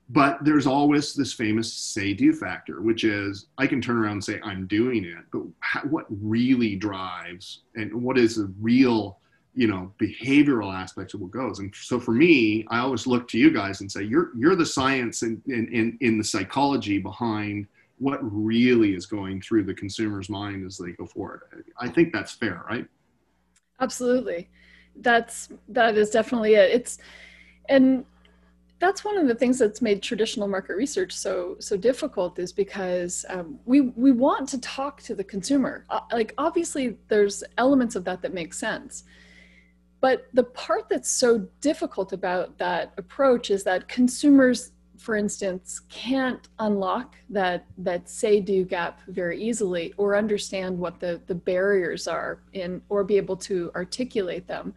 But 0.09 0.43
there's 0.43 0.67
always 0.67 1.15
this 1.15 1.33
famous 1.33 1.73
say 1.73 2.13
do 2.13 2.31
factor, 2.31 2.81
which 2.81 3.03
is 3.03 3.47
I 3.57 3.65
can 3.65 3.81
turn 3.81 3.97
around 3.97 4.11
and 4.11 4.23
say 4.23 4.39
I'm 4.43 4.67
doing 4.67 5.03
it, 5.03 5.23
but 5.31 5.41
how, 5.61 5.81
what 5.81 6.05
really 6.09 6.75
drives 6.75 7.61
and 7.73 7.91
what 8.03 8.17
is 8.19 8.35
the 8.35 8.53
real, 8.61 9.17
you 9.55 9.67
know, 9.67 9.91
behavioral 9.99 10.71
aspects 10.71 11.15
of 11.15 11.21
what 11.21 11.31
goes? 11.31 11.57
And 11.57 11.73
so 11.75 11.99
for 11.99 12.11
me, 12.11 12.67
I 12.69 12.79
always 12.79 13.07
look 13.07 13.27
to 13.29 13.39
you 13.39 13.49
guys 13.49 13.81
and 13.81 13.91
say 13.91 14.03
you're 14.03 14.29
you're 14.37 14.55
the 14.55 14.65
science 14.65 15.23
and 15.23 15.41
in, 15.47 15.73
in, 15.73 15.97
in 16.01 16.17
the 16.19 16.23
psychology 16.23 16.99
behind 16.99 17.65
what 17.97 18.19
really 18.21 18.93
is 18.93 19.05
going 19.05 19.41
through 19.41 19.63
the 19.63 19.73
consumer's 19.73 20.29
mind 20.29 20.65
as 20.65 20.77
they 20.77 20.91
go 20.91 21.05
forward. 21.05 21.41
I 21.79 21.87
think 21.89 22.11
that's 22.11 22.33
fair, 22.33 22.63
right? 22.69 22.85
Absolutely. 23.79 24.49
That's 24.97 25.49
that 25.69 25.97
is 25.97 26.09
definitely 26.09 26.55
it. 26.55 26.71
It's 26.71 26.97
and 27.67 28.05
that's 28.79 29.03
one 29.03 29.17
of 29.17 29.27
the 29.27 29.35
things 29.35 29.57
that's 29.57 29.81
made 29.81 30.01
traditional 30.01 30.47
market 30.47 30.75
research 30.75 31.11
so 31.13 31.55
so 31.59 31.77
difficult 31.77 32.39
is 32.39 32.51
because 32.51 33.25
um, 33.29 33.59
we 33.65 33.81
we 33.81 34.11
want 34.11 34.47
to 34.49 34.59
talk 34.61 35.01
to 35.03 35.15
the 35.15 35.23
consumer. 35.23 35.85
Uh, 35.89 36.01
like 36.11 36.33
obviously 36.37 36.97
there's 37.09 37.43
elements 37.57 37.95
of 37.95 38.05
that 38.05 38.21
that 38.21 38.33
make 38.33 38.53
sense. 38.53 39.03
But 40.01 40.27
the 40.33 40.43
part 40.43 40.87
that's 40.89 41.09
so 41.09 41.47
difficult 41.61 42.13
about 42.13 42.57
that 42.59 42.93
approach 42.97 43.49
is 43.49 43.63
that 43.63 43.87
consumers 43.87 44.71
for 45.05 45.15
instance, 45.15 45.81
can't 45.87 46.47
unlock 46.57 47.15
that 47.29 47.67
that 47.77 48.09
say 48.09 48.41
do 48.41 48.65
gap 48.65 49.01
very 49.07 49.39
easily 49.39 49.93
or 49.97 50.15
understand 50.15 50.75
what 50.79 50.99
the, 50.99 51.21
the 51.27 51.35
barriers 51.35 52.07
are 52.07 52.39
in 52.53 52.81
or 52.89 53.03
be 53.03 53.15
able 53.15 53.37
to 53.37 53.71
articulate 53.75 54.47
them 54.47 54.73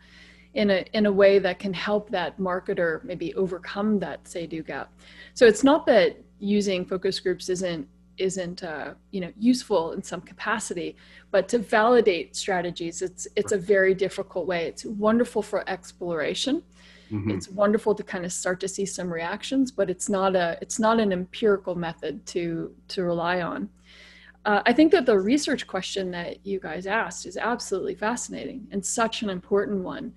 in 0.53 0.69
a 0.69 0.85
in 0.93 1.07
a 1.07 1.11
way 1.11 1.39
that 1.39 1.59
can 1.59 1.73
help 1.73 2.11
that 2.11 2.39
marketer 2.39 3.03
maybe 3.05 3.33
overcome 3.37 3.99
that 4.01 4.29
say 4.29 4.47
do 4.47 4.63
gap. 4.63 4.93
So 5.33 5.47
it's 5.47 5.65
not 5.65 5.87
that 5.87 6.23
using 6.41 6.85
focus 6.85 7.19
groups 7.21 7.49
isn't 7.49 7.89
isn't 8.19 8.63
uh, 8.63 8.93
you 9.13 9.23
know 9.23 9.33
useful 9.39 9.93
in 9.93 10.03
some 10.03 10.21
capacity, 10.21 10.95
but 11.31 11.49
to 11.49 11.59
validate 11.59 12.37
strategies, 12.37 13.01
it's 13.01 13.27
it's 13.35 13.53
a 13.53 13.59
very 13.59 13.95
difficult 13.95 14.47
way. 14.47 14.67
It's 14.67 14.85
wonderful 14.85 15.41
for 15.41 15.67
exploration 15.71 16.63
Mm-hmm. 17.11 17.31
It's 17.31 17.49
wonderful 17.49 17.95
to 17.95 18.03
kind 18.03 18.25
of 18.25 18.33
start 18.33 18.61
to 18.61 18.69
see 18.69 18.85
some 18.85 19.13
reactions, 19.13 19.71
but 19.71 19.89
it's 19.89 20.09
not 20.09 20.37
a 20.37 20.59
it's 20.61 20.79
not 20.79 21.01
an 21.01 21.13
empirical 21.13 21.75
method 21.75 22.25
to 22.27 22.75
to 22.89 23.03
rely 23.03 23.41
on. 23.41 23.69
Uh, 24.45 24.63
I 24.67 24.73
think 24.73 24.93
that 24.93 25.07
the 25.07 25.19
research 25.19 25.67
question 25.67 26.11
that 26.13 26.47
you 26.47 26.61
guys 26.61 26.87
asked 26.87 27.27
is 27.27 27.37
absolutely 27.37 27.95
fascinating 27.95 28.67
and 28.71 28.85
such 28.85 29.23
an 29.23 29.31
important 29.31 29.83
one. 29.83 30.13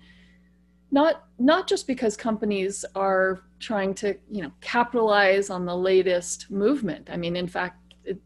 Not 0.90 1.24
not 1.38 1.66
just 1.66 1.86
because 1.86 2.16
companies 2.16 2.84
are 2.94 3.40
trying 3.58 3.94
to 3.94 4.16
you 4.30 4.42
know 4.42 4.52
capitalize 4.60 5.48
on 5.48 5.64
the 5.64 5.76
latest 5.76 6.50
movement. 6.50 7.08
I 7.10 7.16
mean, 7.16 7.36
in 7.36 7.48
fact, 7.48 7.94
it, 8.04 8.18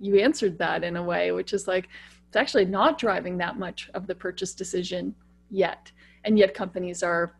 you 0.00 0.18
answered 0.18 0.58
that 0.58 0.84
in 0.84 0.96
a 0.96 1.02
way 1.02 1.32
which 1.32 1.54
is 1.54 1.66
like 1.66 1.88
it's 2.28 2.36
actually 2.36 2.66
not 2.66 2.98
driving 2.98 3.38
that 3.38 3.58
much 3.58 3.90
of 3.94 4.06
the 4.06 4.14
purchase 4.14 4.54
decision 4.54 5.14
yet, 5.50 5.90
and 6.24 6.38
yet 6.38 6.54
companies 6.54 7.02
are 7.02 7.34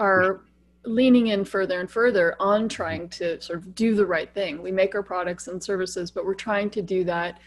are 0.00 0.40
leaning 0.86 1.26
in 1.28 1.44
further 1.44 1.78
and 1.78 1.90
further 1.90 2.34
on 2.40 2.68
trying 2.68 3.06
to 3.10 3.40
sort 3.40 3.58
of 3.58 3.74
do 3.74 3.94
the 3.94 4.06
right 4.06 4.32
thing. 4.32 4.62
We 4.62 4.72
make 4.72 4.94
our 4.94 5.02
products 5.02 5.46
and 5.46 5.62
services, 5.62 6.10
but 6.10 6.24
we're 6.24 6.34
trying 6.34 6.70
to 6.70 6.82
do 6.82 7.04
that 7.04 7.38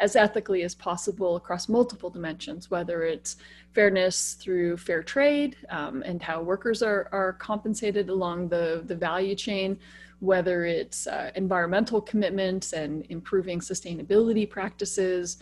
as 0.00 0.16
ethically 0.16 0.62
as 0.62 0.74
possible 0.74 1.36
across 1.36 1.68
multiple 1.68 2.10
dimensions, 2.10 2.70
whether 2.70 3.04
it's 3.04 3.36
fairness 3.72 4.34
through 4.34 4.76
fair 4.76 5.02
trade 5.02 5.56
um, 5.68 6.02
and 6.04 6.20
how 6.20 6.42
workers 6.42 6.82
are, 6.82 7.08
are 7.12 7.34
compensated 7.34 8.08
along 8.08 8.48
the, 8.48 8.82
the 8.86 8.96
value 8.96 9.36
chain, 9.36 9.78
whether 10.18 10.64
it's 10.64 11.06
uh, 11.06 11.30
environmental 11.36 12.00
commitments 12.00 12.72
and 12.72 13.06
improving 13.10 13.60
sustainability 13.60 14.48
practices, 14.48 15.36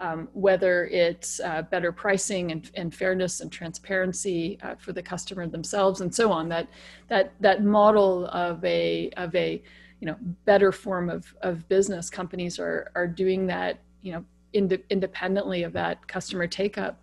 um, 0.00 0.28
whether 0.32 0.86
it's 0.86 1.40
uh, 1.40 1.62
better 1.62 1.92
pricing 1.92 2.50
and, 2.50 2.70
and, 2.74 2.94
fairness 2.94 3.40
and 3.40 3.52
transparency 3.52 4.58
uh, 4.62 4.74
for 4.76 4.92
the 4.92 5.02
customer 5.02 5.46
themselves 5.46 6.00
and 6.00 6.12
so 6.12 6.32
on 6.32 6.48
that 6.48 6.68
that 7.08 7.32
that 7.40 7.62
model 7.62 8.26
of 8.28 8.64
a 8.64 9.10
of 9.16 9.34
a 9.34 9.62
you 10.00 10.06
know 10.06 10.16
better 10.46 10.72
form 10.72 11.10
of, 11.10 11.32
of 11.42 11.68
business 11.68 12.08
companies 12.08 12.58
are 12.58 12.90
are 12.94 13.06
doing 13.06 13.46
that 13.46 13.78
you 14.00 14.12
know 14.12 14.24
ind- 14.54 14.82
independently 14.88 15.62
of 15.62 15.72
that 15.72 16.06
customer 16.08 16.46
take 16.46 16.78
up 16.78 17.02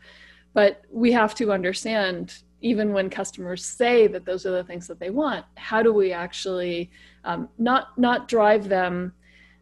but 0.53 0.81
we 0.91 1.11
have 1.11 1.35
to 1.35 1.51
understand 1.51 2.39
even 2.61 2.91
when 2.91 3.09
customers 3.09 3.63
say 3.63 4.07
that 4.07 4.25
those 4.25 4.45
are 4.47 4.51
the 4.51 4.63
things 4.63 4.87
that 4.87 4.99
they 4.99 5.11
want 5.11 5.45
how 5.55 5.83
do 5.83 5.93
we 5.93 6.11
actually 6.11 6.89
um, 7.23 7.47
not 7.59 7.97
not 7.97 8.27
drive 8.27 8.67
them 8.67 9.13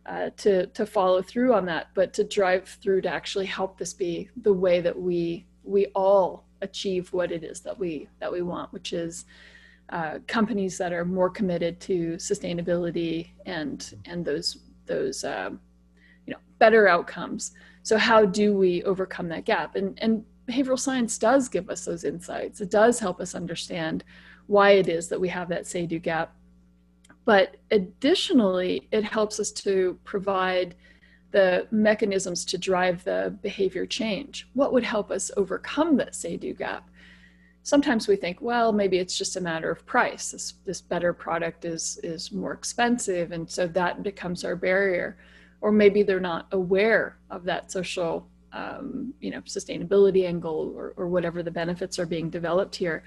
uh, 0.05 0.29
to 0.37 0.67
to 0.67 0.85
follow 0.85 1.21
through 1.21 1.53
on 1.53 1.65
that 1.65 1.87
but 1.93 2.13
to 2.13 2.23
drive 2.23 2.67
through 2.81 3.01
to 3.01 3.09
actually 3.09 3.45
help 3.45 3.77
this 3.77 3.93
be 3.93 4.29
the 4.43 4.53
way 4.53 4.81
that 4.81 4.99
we 4.99 5.45
we 5.63 5.87
all 5.87 6.45
achieve 6.61 7.11
what 7.11 7.31
it 7.31 7.43
is 7.43 7.61
that 7.61 7.77
we 7.77 8.07
that 8.19 8.31
we 8.31 8.41
want 8.41 8.71
which 8.71 8.93
is 8.93 9.25
uh, 9.89 10.17
companies 10.27 10.77
that 10.77 10.91
are 10.93 11.05
more 11.05 11.29
committed 11.29 11.79
to 11.79 12.13
sustainability 12.13 13.29
and 13.45 13.95
and 14.05 14.23
those 14.23 14.57
those 14.85 15.23
uh, 15.23 15.49
you 16.25 16.33
know 16.33 16.39
better 16.59 16.87
outcomes 16.87 17.53
so 17.83 17.97
how 17.97 18.25
do 18.25 18.55
we 18.55 18.83
overcome 18.83 19.27
that 19.27 19.45
gap 19.45 19.75
and 19.75 19.97
and 20.01 20.23
behavioral 20.47 20.79
science 20.79 21.17
does 21.17 21.49
give 21.49 21.69
us 21.69 21.85
those 21.85 22.03
insights. 22.03 22.61
It 22.61 22.71
does 22.71 22.99
help 22.99 23.19
us 23.19 23.35
understand 23.35 24.03
why 24.47 24.71
it 24.71 24.87
is 24.87 25.07
that 25.09 25.19
we 25.19 25.29
have 25.29 25.49
that 25.49 25.65
say 25.67 25.85
do 25.85 25.99
gap. 25.99 26.35
But 27.25 27.57
additionally, 27.71 28.87
it 28.91 29.03
helps 29.03 29.39
us 29.39 29.51
to 29.51 29.99
provide 30.03 30.75
the 31.31 31.67
mechanisms 31.71 32.45
to 32.45 32.57
drive 32.57 33.03
the 33.03 33.37
behavior 33.41 33.85
change. 33.85 34.47
What 34.53 34.71
would 34.71 34.83
help 34.83 35.11
us 35.11 35.31
overcome 35.35 35.97
that 35.97 36.15
say 36.15 36.37
do 36.37 36.53
gap? 36.53 36.89
Sometimes 37.63 38.07
we 38.07 38.15
think, 38.15 38.39
well, 38.41 38.71
maybe 38.71 38.99
it's 38.99 39.17
just 39.17 39.37
a 39.37 39.41
matter 39.41 39.71
of 39.71 39.85
price. 39.87 40.31
This, 40.31 40.53
this 40.65 40.81
better 40.81 41.13
product 41.13 41.65
is, 41.65 41.99
is 42.03 42.31
more 42.31 42.53
expensive, 42.53 43.31
and 43.31 43.49
so 43.49 43.67
that 43.67 44.03
becomes 44.03 44.45
our 44.45 44.55
barrier. 44.55 45.17
Or 45.61 45.71
maybe 45.71 46.03
they're 46.03 46.19
not 46.19 46.47
aware 46.51 47.17
of 47.31 47.43
that 47.45 47.71
social 47.71 48.29
um, 48.53 49.13
you 49.19 49.31
know 49.31 49.41
sustainability 49.41 50.25
angle 50.25 50.73
or, 50.75 50.93
or 50.95 51.07
whatever 51.07 51.43
the 51.43 51.51
benefits 51.51 51.99
are 51.99 52.05
being 52.05 52.29
developed 52.29 52.73
here 52.75 53.03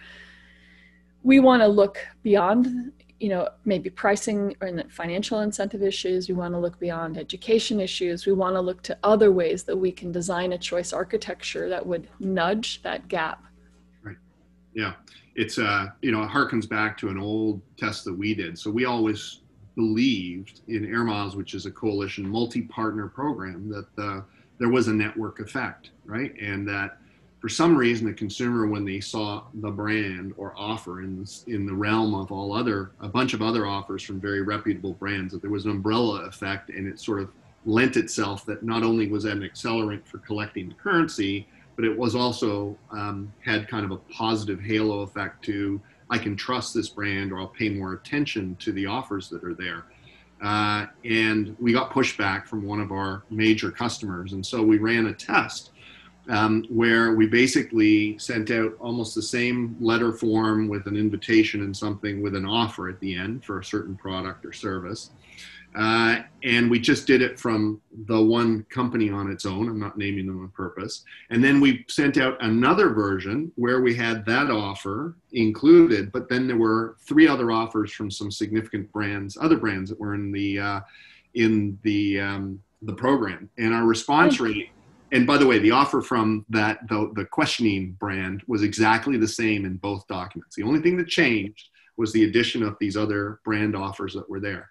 we 1.23 1.41
want 1.41 1.63
to 1.63 1.69
look 1.69 2.07
beyond 2.23 2.93
you 3.21 3.29
know 3.29 3.49
maybe 3.65 3.91
pricing 3.91 4.55
or 4.61 4.71
financial 4.89 5.41
incentive 5.41 5.83
issues 5.83 6.29
we 6.29 6.35
want 6.35 6.55
to 6.55 6.59
look 6.59 6.79
beyond 6.79 7.19
education 7.19 7.81
issues 7.81 8.27
we 8.27 8.33
want 8.33 8.55
to 8.55 8.61
look 8.61 8.83
to 8.83 8.97
other 9.03 9.33
ways 9.33 9.65
that 9.65 9.77
we 9.77 9.91
can 9.91 10.13
design 10.13 10.53
a 10.53 10.59
choice 10.59 10.93
architecture 10.93 11.69
that 11.69 11.85
would 11.85 12.09
nudge 12.21 12.83
that 12.83 13.09
gap. 13.09 13.45
Right. 14.03 14.17
Yeah. 14.75 14.95
It's 15.35 15.59
uh 15.59 15.87
you 16.03 16.13
know 16.13 16.23
it 16.23 16.31
harkens 16.31 16.69
back 16.69 16.97
to 16.99 17.09
an 17.09 17.19
old 17.19 17.61
test 17.77 18.05
that 18.05 18.15
we 18.15 18.35
did. 18.35 18.59
So 18.59 18.71
we 18.71 18.85
always 18.85 19.41
believed 19.75 20.61
in 20.69 20.85
air 20.85 21.05
miles 21.05 21.37
which 21.37 21.55
is 21.55 21.67
a 21.67 21.71
coalition 21.71 22.29
multi-partner 22.29 23.09
program 23.09 23.69
that 23.69 23.95
the 23.97 24.25
there 24.59 24.69
was 24.69 24.89
a 24.89 24.93
network 24.93 25.39
effect, 25.39 25.91
right? 26.05 26.35
And 26.41 26.67
that 26.69 26.99
for 27.41 27.49
some 27.49 27.77
reason, 27.77 28.07
the 28.07 28.13
consumer, 28.13 28.67
when 28.67 28.85
they 28.85 28.99
saw 29.01 29.45
the 29.55 29.71
brand 29.71 30.35
or 30.37 30.55
offer 30.57 31.03
in 31.03 31.25
in 31.47 31.67
the 31.67 31.75
realm 31.75 32.15
of 32.15 32.33
all 32.33 32.53
other 32.53 32.91
a 33.01 33.09
bunch 33.09 33.33
of 33.33 33.43
other 33.43 33.67
offers 33.67 34.03
from 34.03 34.21
very 34.21 34.43
reputable 34.43 34.95
brands, 34.95 35.33
that 35.33 35.41
there 35.41 35.51
was 35.51 35.65
an 35.65 35.71
umbrella 35.71 36.25
effect, 36.27 36.71
and 36.71 36.89
it 36.89 36.99
sort 36.99 37.21
of 37.21 37.31
lent 37.65 37.97
itself 37.97 38.45
that 38.47 38.63
not 38.63 38.83
only 38.83 39.09
was 39.09 39.25
that 39.25 39.37
an 39.37 39.43
accelerant 39.43 40.05
for 40.07 40.19
collecting 40.19 40.69
the 40.69 40.75
currency, 40.75 41.47
but 41.77 41.85
it 41.85 41.97
was 41.97 42.17
also 42.17 42.77
um, 42.91 43.33
had 43.45 43.69
kind 43.69 43.85
of 43.85 43.93
a 43.93 43.97
positive 44.13 44.61
halo 44.61 45.03
effect 45.03 45.45
to 45.45 45.81
I 46.11 46.19
can 46.19 46.37
trust 46.37 46.75
this 46.75 46.89
brand 46.89 47.33
or 47.33 47.39
I'll 47.39 47.47
pay 47.47 47.69
more 47.69 47.93
attention 47.93 48.57
to 48.61 48.73
the 48.73 48.87
offers 48.87 49.29
that 49.29 49.45
are 49.45 49.55
there. 49.55 49.85
Uh, 50.41 50.87
and 51.05 51.57
we 51.61 51.73
got 51.73 51.91
pushback 51.91 52.47
from 52.47 52.65
one 52.65 52.81
of 52.81 52.93
our 52.93 53.25
major 53.31 53.71
customers. 53.71 54.33
And 54.33 54.45
so 54.45 54.63
we 54.63 54.79
ran 54.79 55.07
a 55.07 55.13
test 55.13 55.71
um, 56.29 56.65
where 56.69 57.15
we 57.15 57.27
basically 57.27 58.19
sent 58.19 58.51
out 58.51 58.75
almost 58.81 59.15
the 59.15 59.23
same 59.23 59.77
letter 59.81 60.13
form 60.13 60.69
with 60.69 60.87
an 60.87 60.97
invitation 60.97 61.63
and 61.63 61.77
something 61.77 62.23
with 62.23 62.35
an 62.35 62.45
offer 62.45 62.89
at 62.89 63.01
the 63.01 63.15
end 63.15 63.45
for 63.45 63.59
a 63.59 63.65
certain 63.65 63.97
product 63.97 64.45
or 64.45 64.53
service. 64.53 65.11
Uh, 65.75 66.23
and 66.45 66.71
we 66.71 66.79
just 66.79 67.07
did 67.07 67.23
it 67.23 67.39
from 67.39 67.81
the 68.07 68.21
one 68.21 68.65
company 68.65 69.11
on 69.11 69.31
its 69.31 69.45
own. 69.45 69.69
I'm 69.69 69.79
not 69.79 69.99
naming 69.99 70.27
them 70.27 70.43
on 70.43 70.49
purpose. 70.49 71.05
And 71.31 71.45
then 71.45 71.61
we 71.61 71.85
sent 71.89 72.17
out 72.17 72.43
another 72.43 72.91
version 72.91 73.53
where 73.57 73.81
we 73.81 73.95
had 73.95 74.25
that 74.27 74.51
offer 74.51 75.15
included, 75.33 76.11
but 76.11 76.29
then 76.29 76.47
there 76.47 76.57
were 76.57 76.97
three 77.07 77.29
other 77.29 77.51
offers 77.51 77.93
from 77.93 78.11
some 78.11 78.31
significant 78.31 78.91
brands, 78.93 79.37
other 79.41 79.57
brands 79.57 79.91
that 79.91 80.01
were 80.01 80.15
in 80.15 80.33
the 80.33 80.59
uh, 80.59 80.81
in 81.35 81.79
the 81.83 82.21
um, 82.21 82.61
the 82.83 82.95
program. 82.95 83.49
And 83.59 83.75
our 83.75 83.85
response 83.85 84.41
rate. 84.41 84.71
And 85.13 85.27
by 85.27 85.39
the 85.39 85.47
way, 85.47 85.59
the 85.59 85.71
offer 85.71 86.03
from 86.03 86.45
that 86.51 86.87
the, 86.89 87.11
the 87.15 87.25
questioning 87.25 87.97
brand 87.99 88.43
was 88.47 88.63
exactly 88.63 89.17
the 89.17 89.29
same 89.29 89.65
in 89.65 89.77
both 89.77 90.07
documents. 90.07 90.55
The 90.55 90.65
only 90.65 90.81
thing 90.81 90.97
that 90.99 91.09
changed 91.09 91.71
was 91.97 92.13
the 92.13 92.25
addition 92.25 92.63
of 92.63 92.77
these 92.79 92.97
other 92.97 93.41
brand 93.45 93.75
offers 93.75 94.15
that 94.15 94.29
were 94.29 94.41
there. 94.41 94.71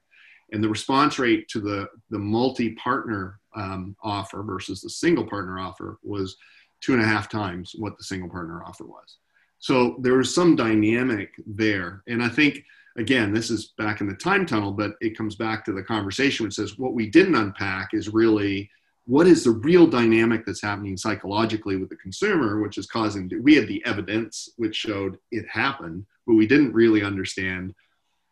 And 0.53 0.63
the 0.63 0.69
response 0.69 1.19
rate 1.19 1.47
to 1.49 1.59
the 1.59 1.87
the 2.09 2.19
multi-partner 2.19 3.39
um, 3.55 3.95
offer 4.01 4.43
versus 4.43 4.81
the 4.81 4.89
single 4.89 5.25
partner 5.25 5.59
offer 5.59 5.97
was 6.03 6.37
two 6.79 6.93
and 6.93 7.01
a 7.01 7.05
half 7.05 7.29
times 7.29 7.73
what 7.77 7.97
the 7.97 8.03
single 8.03 8.29
partner 8.29 8.63
offer 8.63 8.85
was. 8.85 9.17
So 9.59 9.97
there 10.01 10.13
was 10.13 10.33
some 10.33 10.55
dynamic 10.55 11.33
there. 11.45 12.03
And 12.07 12.23
i 12.23 12.29
think 12.29 12.63
again 12.97 13.33
this 13.33 13.49
is 13.49 13.73
back 13.77 14.01
in 14.01 14.07
the 14.07 14.15
time 14.15 14.45
tunnel 14.45 14.71
but 14.71 14.93
it 15.01 15.17
comes 15.17 15.35
back 15.35 15.63
to 15.65 15.71
the 15.71 15.83
conversation 15.83 16.45
which 16.45 16.55
says 16.55 16.77
what 16.77 16.93
we 16.93 17.07
didn't 17.09 17.35
unpack 17.35 17.89
is 17.93 18.09
really 18.09 18.69
what 19.07 19.25
is 19.25 19.43
the 19.43 19.51
real 19.51 19.87
dynamic 19.87 20.45
that's 20.45 20.61
happening 20.61 20.97
psychologically 20.97 21.77
with 21.77 21.89
the 21.89 21.95
consumer 21.95 22.61
which 22.61 22.77
is 22.77 22.85
causing 22.85 23.31
we 23.41 23.55
had 23.55 23.67
the 23.67 23.83
evidence 23.85 24.49
which 24.57 24.75
showed 24.75 25.17
it 25.31 25.45
happened 25.49 26.05
but 26.27 26.35
we 26.35 26.45
didn't 26.45 26.73
really 26.73 27.03
understand 27.03 27.73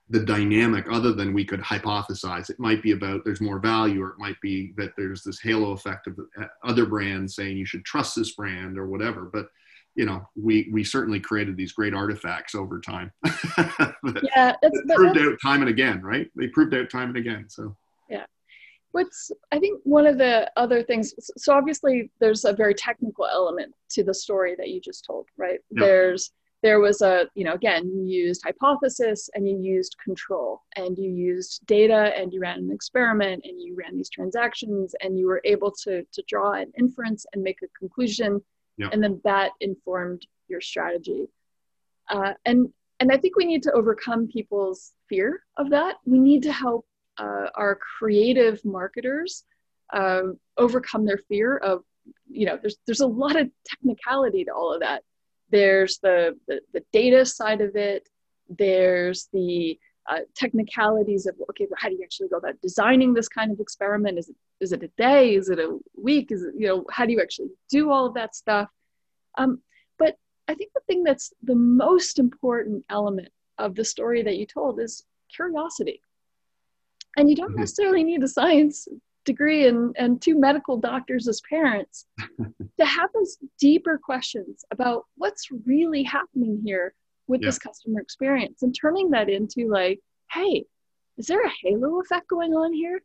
the 0.10 0.20
dynamic 0.20 0.86
other 0.92 1.14
than 1.14 1.34
we 1.34 1.44
could 1.44 1.62
hypothesize. 1.62 2.50
It 2.50 2.60
might 2.60 2.84
be 2.84 2.92
about 2.92 3.26
there's 3.26 3.42
more 3.42 3.60
value 3.60 4.04
or 4.04 4.10
it 4.10 4.20
might 4.20 4.40
be 4.40 4.74
that 4.78 4.92
there's 4.96 5.24
this 5.24 5.42
halo 5.42 5.72
effect 5.72 6.08
of 6.08 6.20
other 6.64 6.86
brands 6.86 7.36
saying 7.36 7.58
you 7.58 7.66
should 7.66 7.84
trust 7.86 8.16
this 8.16 8.36
brand 8.36 8.78
or 8.78 8.88
whatever. 8.88 9.30
But 9.34 9.48
you 9.96 10.06
know 10.06 10.28
we 10.36 10.70
we 10.72 10.84
certainly 10.84 11.20
created 11.20 11.58
these 11.58 11.72
great 11.72 11.94
artifacts 11.94 12.54
over 12.54 12.80
time. 12.80 13.12
Yeah 14.36 14.56
it's 14.62 14.82
proved 14.94 15.18
out 15.18 15.38
time 15.42 15.62
and 15.62 15.70
again 15.70 16.02
right? 16.04 16.30
They 16.36 16.48
proved 16.48 16.76
out 16.76 16.92
time 16.92 17.10
and 17.10 17.18
again 17.18 17.46
so 17.50 17.76
what's 18.96 19.30
i 19.52 19.60
think 19.60 19.80
one 19.84 20.08
of 20.08 20.18
the 20.18 20.50
other 20.56 20.82
things 20.82 21.14
so 21.36 21.54
obviously 21.54 22.10
there's 22.22 22.46
a 22.46 22.54
very 22.54 22.74
technical 22.74 23.28
element 23.28 23.74
to 23.90 24.06
the 24.06 24.14
story 24.14 24.56
that 24.58 24.70
you 24.70 24.80
just 24.80 25.04
told 25.04 25.28
right 25.38 25.60
yeah. 25.72 25.86
there's 25.86 26.32
there 26.66 26.80
was 26.80 27.04
a, 27.04 27.28
you 27.36 27.44
know, 27.44 27.54
again, 27.54 27.88
you 27.94 28.04
used 28.06 28.42
hypothesis 28.44 29.30
and 29.36 29.48
you 29.48 29.56
used 29.56 29.96
control 30.04 30.64
and 30.76 30.98
you 30.98 31.12
used 31.12 31.64
data 31.68 32.12
and 32.18 32.34
you 32.34 32.40
ran 32.40 32.58
an 32.58 32.72
experiment 32.72 33.46
and 33.46 33.62
you 33.62 33.76
ran 33.76 33.96
these 33.96 34.10
transactions 34.10 34.96
and 35.02 35.20
you 35.20 35.28
were 35.28 35.42
able 35.46 35.72
to, 35.84 36.04
to 36.12 36.24
draw 36.28 36.54
an 36.54 36.74
inference 36.76 37.28
and 37.34 37.44
make 37.44 37.60
a 37.62 37.68
conclusion. 37.78 38.42
Yeah. 38.78 38.90
And 38.92 39.04
then 39.04 39.22
that 39.24 39.52
informed 39.62 40.26
your 40.48 40.60
strategy. 40.60 41.28
Uh, 42.10 42.34
and, 42.46 42.74
and 43.00 43.12
I 43.12 43.18
think 43.18 43.36
we 43.36 43.46
need 43.46 43.62
to 43.62 43.72
overcome 43.74 44.28
people's 44.28 44.94
fear 45.08 45.44
of 45.58 45.70
that. 45.70 45.98
We 46.04 46.18
need 46.18 46.42
to 46.44 46.52
help 46.52 46.88
uh, 47.18 47.48
our 47.56 47.76
creative 47.98 48.64
marketers 48.66 49.44
uh, 49.94 50.22
overcome 50.58 51.06
their 51.06 51.20
fear 51.30 51.58
of, 51.58 51.84
you 52.30 52.46
know, 52.46 52.58
there's, 52.62 52.78
there's 52.86 53.02
a 53.02 53.08
lot 53.08 53.36
of 53.36 53.50
technicality 53.66 54.44
to 54.46 54.52
all 54.52 54.74
of 54.74 54.82
that. 54.82 55.04
There's 55.50 56.00
the, 56.00 56.38
the, 56.48 56.62
the 56.74 56.84
data 56.92 57.26
side 57.26 57.62
of 57.62 57.76
it. 57.76 58.08
There's 58.50 59.28
the 59.34 59.80
uh, 60.08 60.20
technicalities 60.36 61.26
of 61.26 61.36
okay 61.50 61.66
how 61.78 61.90
do 61.90 61.96
you 61.96 62.04
actually 62.04 62.28
go 62.28 62.38
about 62.38 62.54
designing 62.62 63.12
this 63.12 63.28
kind 63.28 63.52
of 63.52 63.60
experiment? 63.60 64.20
Is 64.20 64.30
it 64.30 64.36
is 64.60 64.72
it 64.72 64.84
a 64.84 64.88
day? 64.98 65.34
Is 65.34 65.50
it 65.50 65.58
a 65.58 65.80
week? 66.00 66.32
Is 66.32 66.44
it 66.44 66.54
you 66.56 66.68
know 66.68 66.86
how 66.92 67.08
do 67.08 67.12
you 67.12 67.22
actually 67.22 67.50
do 67.72 67.90
all 67.90 68.06
of 68.06 68.14
that 68.14 68.36
stuff? 68.36 68.70
Um, 69.36 69.62
but 69.98 70.18
i 70.48 70.54
think 70.54 70.72
the 70.74 70.82
thing 70.88 71.04
that's 71.04 71.34
the 71.44 71.56
most 71.56 72.20
important 72.20 72.84
element 72.90 73.30
of 73.58 73.76
the 73.76 73.86
story 73.86 74.22
that 74.24 74.38
you 74.38 74.46
told 74.46 74.80
is 74.80 75.06
curiosity 75.34 76.02
and 77.18 77.30
you 77.30 77.36
don't 77.36 77.52
mm-hmm. 77.52 77.62
necessarily 77.62 78.04
need 78.04 78.24
a 78.24 78.28
science 78.28 78.88
degree 79.26 79.68
and, 79.68 79.96
and 79.98 80.22
two 80.22 80.40
medical 80.40 80.78
doctors 80.78 81.28
as 81.28 81.42
parents 81.50 82.06
to 82.80 82.86
have 82.86 83.10
those 83.14 83.38
deeper 83.60 83.98
questions 83.98 84.64
about 84.72 85.06
what's 85.18 85.50
really 85.66 86.04
happening 86.04 86.62
here 86.64 86.94
with 87.28 87.42
yeah. 87.42 87.48
this 87.48 87.60
customer 87.60 88.00
experience 88.00 88.62
and 88.62 88.76
turning 88.80 89.10
that 89.10 89.30
into 89.30 89.68
like 89.68 90.00
hey 90.32 90.64
is 91.18 91.26
there 91.26 91.44
a 91.44 91.52
halo 91.64 92.00
effect 92.00 92.28
going 92.28 92.54
on 92.54 92.72
here 92.72 93.02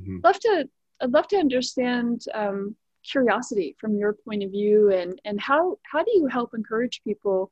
mm-hmm. 0.00 0.16
love 0.24 0.40
to 0.40 0.66
i'd 1.02 1.12
love 1.12 1.28
to 1.28 1.36
understand 1.36 2.24
um, 2.34 2.74
curiosity 3.08 3.76
from 3.78 3.96
your 3.96 4.12
point 4.12 4.42
of 4.42 4.50
view 4.50 4.90
and 4.90 5.20
and 5.24 5.40
how 5.40 5.76
how 5.90 6.02
do 6.02 6.10
you 6.14 6.26
help 6.26 6.54
encourage 6.54 7.02
people 7.04 7.50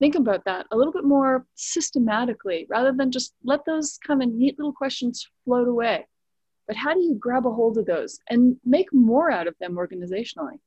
think 0.00 0.16
about 0.16 0.44
that 0.46 0.66
a 0.72 0.76
little 0.76 0.92
bit 0.92 1.04
more 1.04 1.46
systematically 1.54 2.66
rather 2.68 2.92
than 2.92 3.12
just 3.12 3.34
let 3.44 3.64
those 3.64 3.98
kind 4.04 4.22
of 4.22 4.30
neat 4.30 4.58
little 4.58 4.72
questions 4.72 5.24
float 5.44 5.68
away. 5.68 6.06
But 6.66 6.76
how 6.76 6.94
do 6.94 7.00
you 7.00 7.14
grab 7.14 7.46
a 7.46 7.52
hold 7.52 7.78
of 7.78 7.86
those 7.86 8.18
and 8.28 8.56
make 8.64 8.92
more 8.92 9.30
out 9.30 9.46
of 9.46 9.54
them 9.60 9.76
organizationally? 9.76 10.58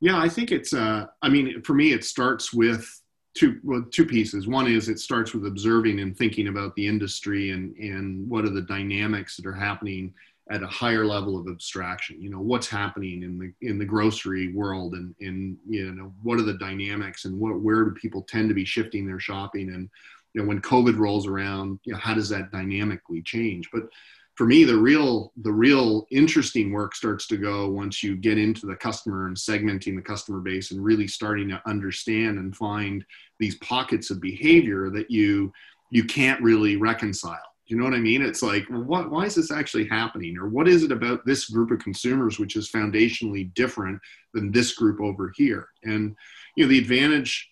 Yeah 0.00 0.18
i 0.18 0.28
think 0.28 0.50
it's 0.50 0.72
uh, 0.72 1.06
i 1.20 1.28
mean 1.28 1.62
for 1.62 1.74
me 1.74 1.92
it 1.92 2.04
starts 2.04 2.52
with 2.52 2.88
two 3.34 3.60
well 3.62 3.84
two 3.90 4.04
pieces. 4.04 4.46
One 4.46 4.66
is 4.66 4.88
it 4.88 4.98
starts 4.98 5.32
with 5.32 5.46
observing 5.46 6.00
and 6.00 6.16
thinking 6.16 6.48
about 6.48 6.74
the 6.74 6.86
industry 6.86 7.50
and 7.50 7.74
and 7.76 8.28
what 8.28 8.44
are 8.44 8.50
the 8.50 8.62
dynamics 8.62 9.36
that 9.36 9.46
are 9.46 9.54
happening 9.54 10.12
at 10.50 10.62
a 10.62 10.66
higher 10.66 11.06
level 11.06 11.38
of 11.38 11.46
abstraction. 11.46 12.20
You 12.20 12.30
know 12.30 12.40
what's 12.40 12.68
happening 12.68 13.22
in 13.22 13.38
the 13.38 13.68
in 13.68 13.78
the 13.78 13.84
grocery 13.84 14.52
world 14.52 14.94
and 14.94 15.14
in 15.20 15.56
you 15.68 15.92
know 15.92 16.12
what 16.22 16.38
are 16.38 16.44
the 16.44 16.54
dynamics 16.54 17.24
and 17.24 17.38
what 17.38 17.60
where 17.60 17.84
do 17.84 17.92
people 17.92 18.22
tend 18.22 18.48
to 18.48 18.54
be 18.54 18.64
shifting 18.64 19.06
their 19.06 19.20
shopping? 19.20 19.72
And 19.72 19.88
you 20.34 20.42
know 20.42 20.48
when 20.48 20.60
covid 20.60 20.98
rolls 20.98 21.26
around 21.26 21.78
you 21.84 21.92
know 21.92 21.98
how 21.98 22.14
does 22.14 22.28
that 22.30 22.50
dynamically 22.50 23.22
change? 23.22 23.68
But 23.72 23.84
for 24.34 24.46
me 24.46 24.64
the 24.64 24.76
real 24.76 25.32
the 25.42 25.52
real 25.52 26.06
interesting 26.10 26.72
work 26.72 26.94
starts 26.94 27.26
to 27.28 27.36
go 27.36 27.68
once 27.68 28.02
you 28.02 28.16
get 28.16 28.38
into 28.38 28.66
the 28.66 28.76
customer 28.76 29.26
and 29.26 29.36
segmenting 29.36 29.94
the 29.94 30.02
customer 30.02 30.40
base 30.40 30.70
and 30.70 30.82
really 30.82 31.06
starting 31.06 31.48
to 31.48 31.62
understand 31.66 32.38
and 32.38 32.56
find 32.56 33.04
these 33.38 33.56
pockets 33.58 34.10
of 34.10 34.20
behavior 34.20 34.90
that 34.90 35.10
you 35.10 35.52
you 35.90 36.04
can't 36.04 36.42
really 36.42 36.76
reconcile 36.76 37.51
you 37.72 37.78
know 37.78 37.84
what 37.84 37.94
i 37.94 38.00
mean? 38.00 38.22
It's 38.22 38.42
like 38.42 38.66
what 38.68 39.10
why 39.10 39.24
is 39.24 39.34
this 39.34 39.50
actually 39.50 39.88
happening? 39.88 40.36
Or 40.36 40.48
what 40.48 40.68
is 40.68 40.82
it 40.82 40.92
about 40.92 41.24
this 41.24 41.48
group 41.48 41.70
of 41.70 41.78
consumers 41.78 42.38
which 42.38 42.54
is 42.56 42.70
foundationally 42.70 43.52
different 43.54 44.00
than 44.34 44.52
this 44.52 44.74
group 44.74 45.00
over 45.00 45.32
here? 45.34 45.68
And 45.82 46.14
you 46.56 46.64
know 46.64 46.68
the 46.68 46.78
advantage 46.78 47.48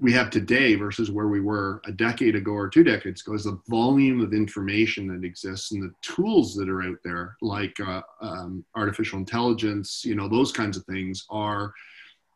we 0.00 0.12
have 0.12 0.30
today 0.30 0.74
versus 0.74 1.10
where 1.10 1.28
we 1.28 1.40
were 1.40 1.80
a 1.84 1.92
decade 1.92 2.34
ago 2.34 2.52
or 2.52 2.68
two 2.68 2.82
decades 2.82 3.20
ago 3.20 3.34
is 3.34 3.44
the 3.44 3.60
volume 3.68 4.20
of 4.20 4.32
information 4.32 5.06
that 5.06 5.24
exists 5.24 5.70
and 5.70 5.82
the 5.82 5.92
tools 6.00 6.54
that 6.54 6.68
are 6.68 6.82
out 6.82 6.98
there 7.04 7.36
like 7.40 7.78
uh, 7.78 8.00
um, 8.20 8.64
artificial 8.74 9.18
intelligence 9.18 10.02
you 10.04 10.14
know 10.14 10.28
those 10.28 10.50
kinds 10.50 10.76
of 10.76 10.84
things 10.86 11.24
are 11.30 11.72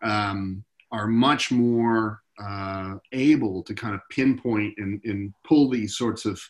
um, 0.02 0.62
are 0.92 1.08
much 1.08 1.50
more 1.50 2.20
uh, 2.38 2.96
able 3.12 3.62
to 3.62 3.74
kind 3.74 3.94
of 3.94 4.00
pinpoint 4.10 4.74
and, 4.76 5.00
and 5.04 5.32
pull 5.44 5.68
these 5.68 5.96
sorts 5.96 6.26
of 6.26 6.40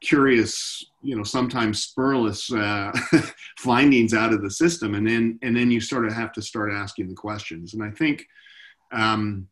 curious 0.00 0.84
you 1.02 1.16
know 1.16 1.24
sometimes 1.24 1.92
spurless 1.92 2.52
uh, 2.52 2.92
findings 3.58 4.14
out 4.14 4.32
of 4.32 4.42
the 4.42 4.50
system 4.50 4.94
and 4.94 5.06
then 5.06 5.38
and 5.42 5.56
then 5.56 5.70
you 5.70 5.80
sort 5.80 6.06
of 6.06 6.12
have 6.12 6.32
to 6.32 6.40
start 6.40 6.72
asking 6.72 7.08
the 7.08 7.14
questions 7.14 7.74
and 7.74 7.82
i 7.82 7.90
think 7.90 8.26
um, 8.92 9.46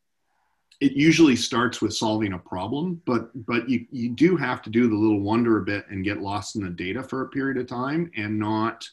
it 0.81 0.93
usually 0.93 1.37
starts 1.37 1.81
with 1.81 1.95
solving 1.95 2.35
a 2.35 2.39
problem, 2.39 3.01
but 3.07 3.31
but 3.47 3.69
you 3.69 3.87
you 3.91 4.11
do 4.11 4.37
have 4.37 4.61
to 4.63 4.71
do 4.71 4.89
the 4.89 4.95
little 4.95 5.21
wonder 5.21 5.59
a 5.59 5.65
bit 5.65 5.87
and 5.89 6.05
get 6.05 6.21
lost 6.21 6.57
in 6.57 6.63
the 6.63 6.71
data 6.71 7.03
for 7.03 7.23
a 7.23 7.29
period 7.29 7.57
of 7.57 7.67
time 7.67 8.11
and 8.17 8.39
not 8.39 8.87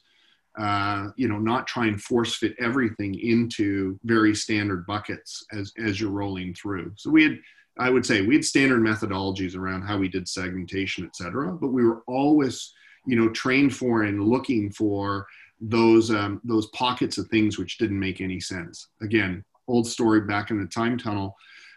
uh, 0.57 1.09
you 1.17 1.27
know 1.27 1.39
not 1.39 1.67
try 1.67 1.87
and 1.87 2.01
force 2.01 2.35
fit 2.35 2.55
everything 2.59 3.15
into 3.19 3.99
very 4.05 4.33
standard 4.33 4.85
buckets 4.85 5.45
as 5.51 5.73
as 5.77 5.99
you're 5.99 6.09
rolling 6.09 6.53
through. 6.53 6.93
So 6.95 7.09
we 7.09 7.23
had 7.23 7.39
I 7.77 7.89
would 7.89 8.05
say 8.05 8.21
we 8.21 8.35
had 8.35 8.45
standard 8.45 8.81
methodologies 8.81 9.55
around 9.55 9.83
how 9.83 9.97
we 9.97 10.07
did 10.07 10.27
segmentation, 10.27 11.05
et 11.05 11.15
cetera, 11.15 11.51
but 11.53 11.69
we 11.69 11.83
were 11.83 12.03
always 12.07 12.73
you 13.05 13.15
know 13.15 13.29
trained 13.29 13.75
for 13.75 14.03
and 14.03 14.23
looking 14.23 14.71
for 14.71 15.25
those 15.59 16.11
um, 16.11 16.41
those 16.43 16.67
pockets 16.67 17.17
of 17.17 17.27
things 17.27 17.57
which 17.57 17.77
didn't 17.77 17.99
make 17.99 18.21
any 18.21 18.39
sense. 18.39 18.89
Again, 19.01 19.43
old 19.67 19.87
story 19.87 20.21
back 20.21 20.51
in 20.51 20.59
the 20.59 20.67
time 20.67 20.97
tunnel 20.97 21.35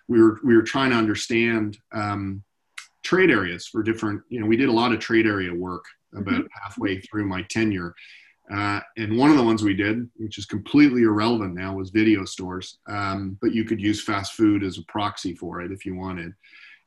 we 0.08 0.22
were 0.22 0.38
we 0.44 0.54
were 0.54 0.62
trying 0.62 0.90
to 0.90 0.96
understand 0.96 1.78
um, 1.92 2.42
trade 3.02 3.30
areas 3.30 3.66
for 3.66 3.82
different. 3.82 4.22
You 4.28 4.40
know, 4.40 4.46
we 4.46 4.56
did 4.56 4.68
a 4.68 4.72
lot 4.72 4.92
of 4.92 5.00
trade 5.00 5.26
area 5.26 5.52
work 5.52 5.84
about 6.14 6.34
mm-hmm. 6.34 6.62
halfway 6.62 7.00
through 7.00 7.26
my 7.26 7.42
tenure. 7.42 7.94
Uh, 8.52 8.80
and 8.96 9.16
one 9.16 9.30
of 9.30 9.36
the 9.36 9.42
ones 9.42 9.62
we 9.62 9.74
did, 9.74 10.08
which 10.16 10.38
is 10.38 10.46
completely 10.46 11.02
irrelevant 11.02 11.54
now, 11.54 11.74
was 11.74 11.90
video 11.90 12.24
stores. 12.24 12.78
Um, 12.88 13.36
but 13.40 13.52
you 13.52 13.64
could 13.64 13.80
use 13.80 14.02
fast 14.02 14.34
food 14.34 14.62
as 14.62 14.78
a 14.78 14.84
proxy 14.84 15.34
for 15.34 15.60
it 15.60 15.72
if 15.72 15.84
you 15.84 15.96
wanted. 15.96 16.32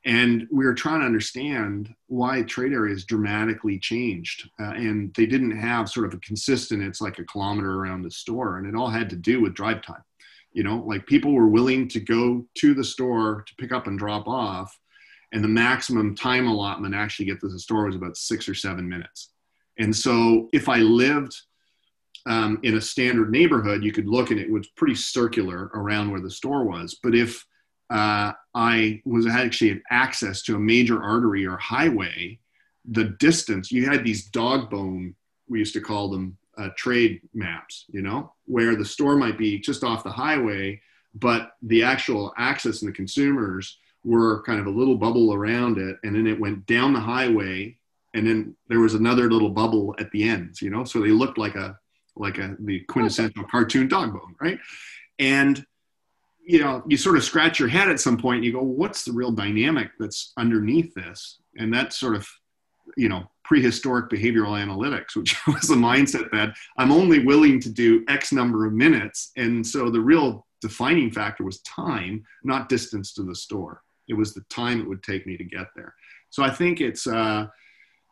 And 0.06 0.48
we 0.50 0.64
were 0.64 0.74
trying 0.74 1.00
to 1.00 1.06
understand 1.06 1.94
why 2.06 2.42
trade 2.42 2.72
areas 2.72 3.04
dramatically 3.04 3.78
changed. 3.78 4.48
Uh, 4.58 4.72
and 4.72 5.12
they 5.14 5.26
didn't 5.26 5.58
have 5.58 5.90
sort 5.90 6.06
of 6.06 6.14
a 6.14 6.20
consistent, 6.20 6.82
it's 6.82 7.02
like 7.02 7.18
a 7.18 7.24
kilometer 7.24 7.74
around 7.74 8.02
the 8.02 8.10
store. 8.10 8.56
And 8.56 8.66
it 8.66 8.74
all 8.74 8.88
had 8.88 9.10
to 9.10 9.16
do 9.16 9.42
with 9.42 9.54
drive 9.54 9.82
time 9.82 10.02
you 10.52 10.62
know 10.62 10.82
like 10.86 11.06
people 11.06 11.32
were 11.32 11.48
willing 11.48 11.88
to 11.88 12.00
go 12.00 12.44
to 12.56 12.74
the 12.74 12.84
store 12.84 13.44
to 13.46 13.54
pick 13.56 13.72
up 13.72 13.86
and 13.86 13.98
drop 13.98 14.26
off 14.26 14.78
and 15.32 15.44
the 15.44 15.48
maximum 15.48 16.14
time 16.14 16.46
allotment 16.46 16.94
actually 16.94 17.26
get 17.26 17.40
to 17.40 17.48
the 17.48 17.58
store 17.58 17.86
was 17.86 17.96
about 17.96 18.16
six 18.16 18.48
or 18.48 18.54
seven 18.54 18.88
minutes 18.88 19.30
and 19.78 19.94
so 19.94 20.48
if 20.52 20.68
i 20.68 20.78
lived 20.78 21.34
um, 22.26 22.58
in 22.62 22.76
a 22.76 22.80
standard 22.80 23.30
neighborhood 23.30 23.82
you 23.82 23.92
could 23.92 24.06
look 24.06 24.30
and 24.30 24.40
it 24.40 24.50
was 24.50 24.68
pretty 24.76 24.94
circular 24.94 25.70
around 25.74 26.10
where 26.10 26.20
the 26.20 26.30
store 26.30 26.64
was 26.64 26.98
but 27.02 27.14
if 27.14 27.44
uh, 27.90 28.32
i 28.54 29.00
was 29.04 29.26
actually 29.26 29.70
had 29.70 29.82
access 29.90 30.42
to 30.42 30.56
a 30.56 30.60
major 30.60 31.02
artery 31.02 31.46
or 31.46 31.56
highway 31.56 32.38
the 32.90 33.04
distance 33.20 33.70
you 33.70 33.88
had 33.88 34.04
these 34.04 34.26
dog 34.26 34.70
bone 34.70 35.14
we 35.48 35.58
used 35.58 35.74
to 35.74 35.80
call 35.80 36.08
them 36.08 36.36
uh, 36.60 36.68
trade 36.76 37.20
maps, 37.34 37.86
you 37.88 38.02
know, 38.02 38.32
where 38.46 38.76
the 38.76 38.84
store 38.84 39.16
might 39.16 39.38
be 39.38 39.58
just 39.58 39.82
off 39.82 40.04
the 40.04 40.10
highway, 40.10 40.80
but 41.14 41.52
the 41.62 41.82
actual 41.82 42.32
access 42.36 42.82
and 42.82 42.88
the 42.88 42.96
consumers 42.96 43.78
were 44.04 44.42
kind 44.42 44.60
of 44.60 44.66
a 44.66 44.70
little 44.70 44.96
bubble 44.96 45.32
around 45.32 45.78
it. 45.78 45.96
And 46.04 46.14
then 46.14 46.26
it 46.26 46.38
went 46.38 46.66
down 46.66 46.92
the 46.92 47.00
highway 47.00 47.76
and 48.12 48.26
then 48.26 48.56
there 48.68 48.80
was 48.80 48.94
another 48.94 49.30
little 49.30 49.50
bubble 49.50 49.94
at 49.98 50.10
the 50.10 50.28
ends, 50.28 50.60
you 50.60 50.70
know, 50.70 50.84
so 50.84 51.00
they 51.00 51.10
looked 51.10 51.38
like 51.38 51.54
a, 51.54 51.78
like 52.16 52.38
a, 52.38 52.56
the 52.60 52.80
quintessential 52.80 53.44
cartoon 53.44 53.88
dog 53.88 54.12
bone, 54.12 54.34
right? 54.40 54.58
And, 55.18 55.64
you 56.44 56.60
know, 56.60 56.82
you 56.88 56.96
sort 56.96 57.16
of 57.16 57.24
scratch 57.24 57.58
your 57.58 57.68
head 57.68 57.88
at 57.88 58.00
some 58.00 58.16
point 58.16 58.36
and 58.36 58.44
you 58.44 58.52
go, 58.52 58.62
what's 58.62 59.04
the 59.04 59.12
real 59.12 59.30
dynamic 59.30 59.90
that's 59.98 60.32
underneath 60.38 60.92
this? 60.94 61.40
And 61.56 61.72
that 61.74 61.92
sort 61.92 62.16
of, 62.16 62.28
you 62.96 63.08
know, 63.08 63.30
prehistoric 63.44 64.10
behavioral 64.10 64.58
analytics, 64.64 65.16
which 65.16 65.36
was 65.46 65.62
the 65.62 65.74
mindset 65.74 66.30
that 66.32 66.54
I'm 66.78 66.92
only 66.92 67.24
willing 67.24 67.60
to 67.60 67.70
do 67.70 68.04
X 68.08 68.32
number 68.32 68.66
of 68.66 68.72
minutes. 68.72 69.32
And 69.36 69.66
so 69.66 69.90
the 69.90 70.00
real 70.00 70.46
defining 70.60 71.10
factor 71.10 71.44
was 71.44 71.60
time, 71.62 72.24
not 72.44 72.68
distance 72.68 73.12
to 73.14 73.22
the 73.22 73.34
store. 73.34 73.82
It 74.08 74.14
was 74.14 74.34
the 74.34 74.44
time 74.50 74.80
it 74.80 74.88
would 74.88 75.02
take 75.02 75.26
me 75.26 75.36
to 75.36 75.44
get 75.44 75.68
there. 75.76 75.94
So 76.30 76.42
I 76.42 76.50
think 76.50 76.80
it's, 76.80 77.06
uh, 77.06 77.46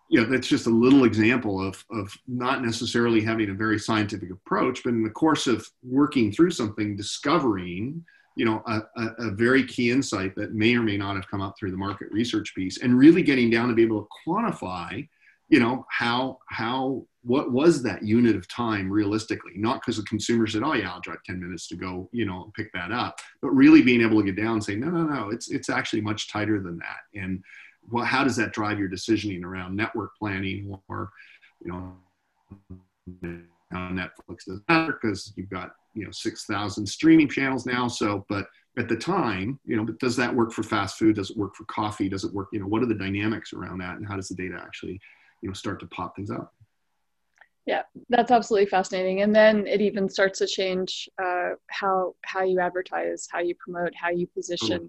you 0.08 0.20
know, 0.20 0.26
that's 0.26 0.48
just 0.48 0.66
a 0.66 0.70
little 0.70 1.04
example 1.04 1.60
of, 1.60 1.84
of 1.90 2.16
not 2.26 2.64
necessarily 2.64 3.20
having 3.20 3.50
a 3.50 3.54
very 3.54 3.78
scientific 3.78 4.30
approach, 4.30 4.82
but 4.82 4.94
in 4.94 5.02
the 5.02 5.10
course 5.10 5.46
of 5.46 5.68
working 5.82 6.32
through 6.32 6.50
something, 6.50 6.96
discovering 6.96 8.04
you 8.36 8.44
know 8.44 8.62
a, 8.66 8.82
a, 8.96 9.06
a, 9.18 9.30
very 9.32 9.64
key 9.64 9.90
insight 9.90 10.32
that 10.36 10.54
may 10.54 10.76
or 10.76 10.82
may 10.82 10.96
not 10.96 11.16
have 11.16 11.28
come 11.28 11.42
up 11.42 11.56
through 11.58 11.72
the 11.72 11.76
market 11.76 12.06
research 12.12 12.54
piece 12.54 12.80
and 12.82 12.96
really 12.96 13.20
getting 13.20 13.50
down 13.50 13.68
to 13.68 13.74
be 13.74 13.82
able 13.82 14.02
to 14.02 14.08
quantify 14.24 15.04
you 15.48 15.58
know 15.58 15.84
how 15.90 16.38
how 16.48 17.04
what 17.22 17.50
was 17.50 17.82
that 17.82 18.02
unit 18.02 18.36
of 18.36 18.48
time 18.48 18.90
realistically? 18.90 19.52
Not 19.56 19.80
because 19.80 19.96
the 19.96 20.04
consumer 20.04 20.46
said 20.46 20.62
oh 20.62 20.74
yeah 20.74 20.92
i'll 20.92 21.00
drive 21.00 21.22
10 21.24 21.40
minutes 21.40 21.68
to 21.68 21.76
go 21.76 22.08
you 22.12 22.26
know 22.26 22.52
pick 22.54 22.72
that 22.72 22.92
up 22.92 23.18
but 23.42 23.50
really 23.50 23.82
being 23.82 24.02
able 24.02 24.18
to 24.18 24.24
get 24.24 24.36
down 24.36 24.54
and 24.54 24.64
say 24.64 24.76
no 24.76 24.88
no 24.88 25.02
no 25.02 25.30
it's 25.30 25.50
it's 25.50 25.68
actually 25.68 26.02
much 26.02 26.30
tighter 26.30 26.60
than 26.60 26.78
that. 26.78 27.20
And 27.20 27.42
well 27.90 28.04
how 28.04 28.24
does 28.24 28.36
that 28.36 28.52
drive 28.52 28.78
your 28.78 28.88
decisioning 28.88 29.44
around 29.44 29.76
network 29.76 30.10
planning 30.18 30.78
or 30.88 31.10
you 31.64 31.72
know 31.72 31.96
netflix 33.72 34.44
does 34.46 34.60
matter 34.68 34.98
because 35.00 35.32
you've 35.36 35.50
got 35.50 35.72
you 35.94 36.04
know 36.04 36.10
6000 36.10 36.86
streaming 36.86 37.28
channels 37.28 37.66
now. 37.66 37.88
So 37.88 38.24
but 38.28 38.46
at 38.78 38.88
the 38.88 38.96
time 38.96 39.58
you 39.64 39.76
know 39.76 39.84
but 39.84 39.98
does 39.98 40.16
that 40.16 40.34
work 40.34 40.52
for 40.52 40.62
fast 40.62 40.98
food? 40.98 41.16
Does 41.16 41.30
it 41.30 41.36
work 41.36 41.54
for 41.54 41.64
coffee? 41.64 42.08
Does 42.08 42.24
it 42.24 42.32
work 42.32 42.48
you 42.52 42.60
know 42.60 42.66
what 42.66 42.82
are 42.82 42.86
the 42.86 42.94
dynamics 42.94 43.52
around 43.52 43.78
that 43.78 43.96
and 43.96 44.06
how 44.06 44.16
does 44.16 44.28
the 44.28 44.34
data 44.34 44.58
actually 44.60 45.00
you 45.42 45.48
know 45.48 45.52
start 45.52 45.80
to 45.80 45.86
pop 45.86 46.14
things 46.16 46.30
up? 46.30 46.54
Yeah 47.66 47.82
that's 48.08 48.30
absolutely 48.30 48.68
fascinating. 48.68 49.22
And 49.22 49.34
then 49.34 49.66
it 49.66 49.80
even 49.80 50.08
starts 50.08 50.38
to 50.38 50.46
change 50.46 51.08
uh, 51.22 51.50
how 51.68 52.14
how 52.24 52.42
you 52.42 52.60
advertise 52.60 53.28
how 53.30 53.40
you 53.40 53.54
promote 53.56 53.92
how 53.94 54.10
you 54.10 54.26
position. 54.26 54.88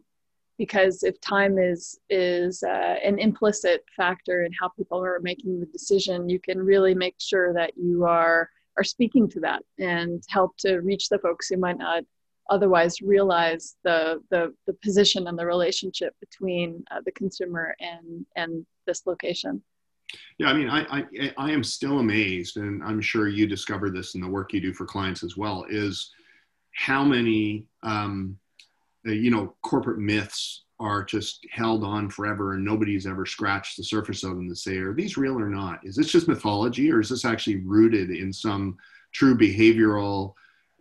Because 0.59 1.01
if 1.01 1.19
time 1.21 1.57
is 1.57 1.99
is 2.11 2.61
uh, 2.61 2.95
an 3.03 3.17
implicit 3.17 3.83
factor 3.97 4.43
in 4.43 4.51
how 4.59 4.69
people 4.69 5.03
are 5.03 5.19
making 5.23 5.59
the 5.59 5.65
decision 5.67 6.29
you 6.29 6.39
can 6.39 6.59
really 6.59 6.93
make 6.93 7.15
sure 7.17 7.51
that 7.53 7.71
you 7.75 8.05
are 8.05 8.47
are 8.77 8.83
speaking 8.83 9.27
to 9.27 9.39
that 9.39 9.63
and 9.79 10.23
help 10.29 10.55
to 10.57 10.77
reach 10.81 11.09
the 11.09 11.17
folks 11.19 11.49
who 11.49 11.57
might 11.57 11.79
not 11.79 12.03
otherwise 12.49 13.01
realize 13.01 13.75
the 13.83 14.21
the, 14.29 14.53
the 14.67 14.73
position 14.83 15.27
and 15.27 15.39
the 15.39 15.45
relationship 15.45 16.13
between 16.19 16.83
uh, 16.91 17.01
the 17.05 17.11
consumer 17.13 17.75
and 17.79 18.25
and 18.35 18.65
this 18.85 19.07
location. 19.07 19.63
Yeah, 20.39 20.47
I 20.47 20.53
mean, 20.53 20.69
I, 20.69 20.79
I, 20.89 21.33
I 21.37 21.51
am 21.51 21.63
still 21.63 21.99
amazed, 21.99 22.57
and 22.57 22.83
I'm 22.83 22.99
sure 22.99 23.27
you 23.27 23.45
discover 23.45 23.91
this 23.91 24.15
in 24.15 24.21
the 24.21 24.27
work 24.27 24.53
you 24.53 24.59
do 24.59 24.73
for 24.73 24.85
clients 24.85 25.23
as 25.23 25.37
well, 25.37 25.65
is 25.69 26.11
how 26.73 27.03
many, 27.03 27.67
um, 27.83 28.35
you 29.13 29.31
know, 29.31 29.55
corporate 29.61 29.99
myths 29.99 30.63
are 30.79 31.03
just 31.03 31.45
held 31.51 31.83
on 31.83 32.09
forever 32.09 32.53
and 32.53 32.63
nobody's 32.63 33.05
ever 33.05 33.25
scratched 33.25 33.75
the 33.75 33.83
surface 33.83 34.23
of 34.23 34.31
them 34.31 34.47
to 34.47 34.55
say, 34.55 34.77
are 34.77 34.93
these 34.93 35.17
real 35.17 35.37
or 35.37 35.49
not? 35.49 35.79
Is 35.83 35.95
this 35.95 36.11
just 36.11 36.27
mythology 36.27 36.91
or 36.91 37.01
is 37.01 37.09
this 37.09 37.25
actually 37.25 37.57
rooted 37.57 38.11
in 38.11 38.31
some 38.31 38.77
true 39.11 39.37
behavioral, 39.37 40.33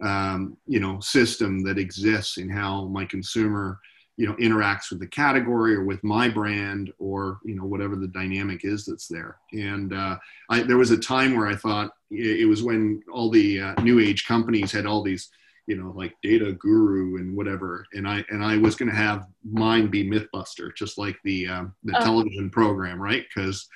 um, 0.03 0.57
you 0.67 0.79
know, 0.79 1.01
system 1.01 1.63
that 1.65 1.79
exists 1.79 2.39
in 2.39 2.49
how 2.49 2.87
my 2.87 3.05
consumer 3.05 3.81
you 4.19 4.27
know 4.27 4.35
interacts 4.35 4.91
with 4.91 4.99
the 4.99 5.07
category 5.07 5.75
or 5.75 5.85
with 5.85 6.03
my 6.03 6.29
brand 6.29 6.93
or 6.99 7.39
you 7.45 7.55
know 7.55 7.65
whatever 7.65 7.95
the 7.95 8.09
dynamic 8.09 8.65
is 8.65 8.85
that's 8.85 9.07
there 9.07 9.39
and 9.53 9.95
uh, 9.95 10.19
I, 10.51 10.65
there 10.65 10.77
was 10.77 10.91
a 10.91 10.99
time 10.99 11.37
where 11.37 11.47
i 11.47 11.55
thought 11.55 11.93
it 12.11 12.49
was 12.49 12.63
when 12.63 13.01
all 13.13 13.31
the 13.31 13.61
uh, 13.61 13.81
new 13.81 14.01
age 14.01 14.27
companies 14.27 14.73
had 14.73 14.87
all 14.87 15.03
these 15.05 15.31
you 15.69 15.77
know 15.77 15.93
like 15.95 16.15
data 16.23 16.53
guru 16.53 17.19
and 17.19 17.37
whatever. 17.37 17.87
And 17.93 18.09
i 18.09 18.25
and 18.31 18.43
i 18.43 18.57
was 18.57 18.75
going 18.75 18.91
to 18.91 18.97
have 18.97 19.27
mine 19.45 19.87
be 19.89 20.09
mythbuster 20.09 20.75
just 20.75 20.99
like 20.99 21.17
the 21.25 21.47
um, 21.47 21.75
the 21.85 21.97
uh. 21.97 22.05
television 22.05 22.51
program 22.51 23.01
right? 23.01 23.25
Because 23.29 23.69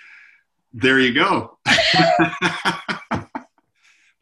there 0.72 0.98
you 0.98 1.14
go. 1.14 1.59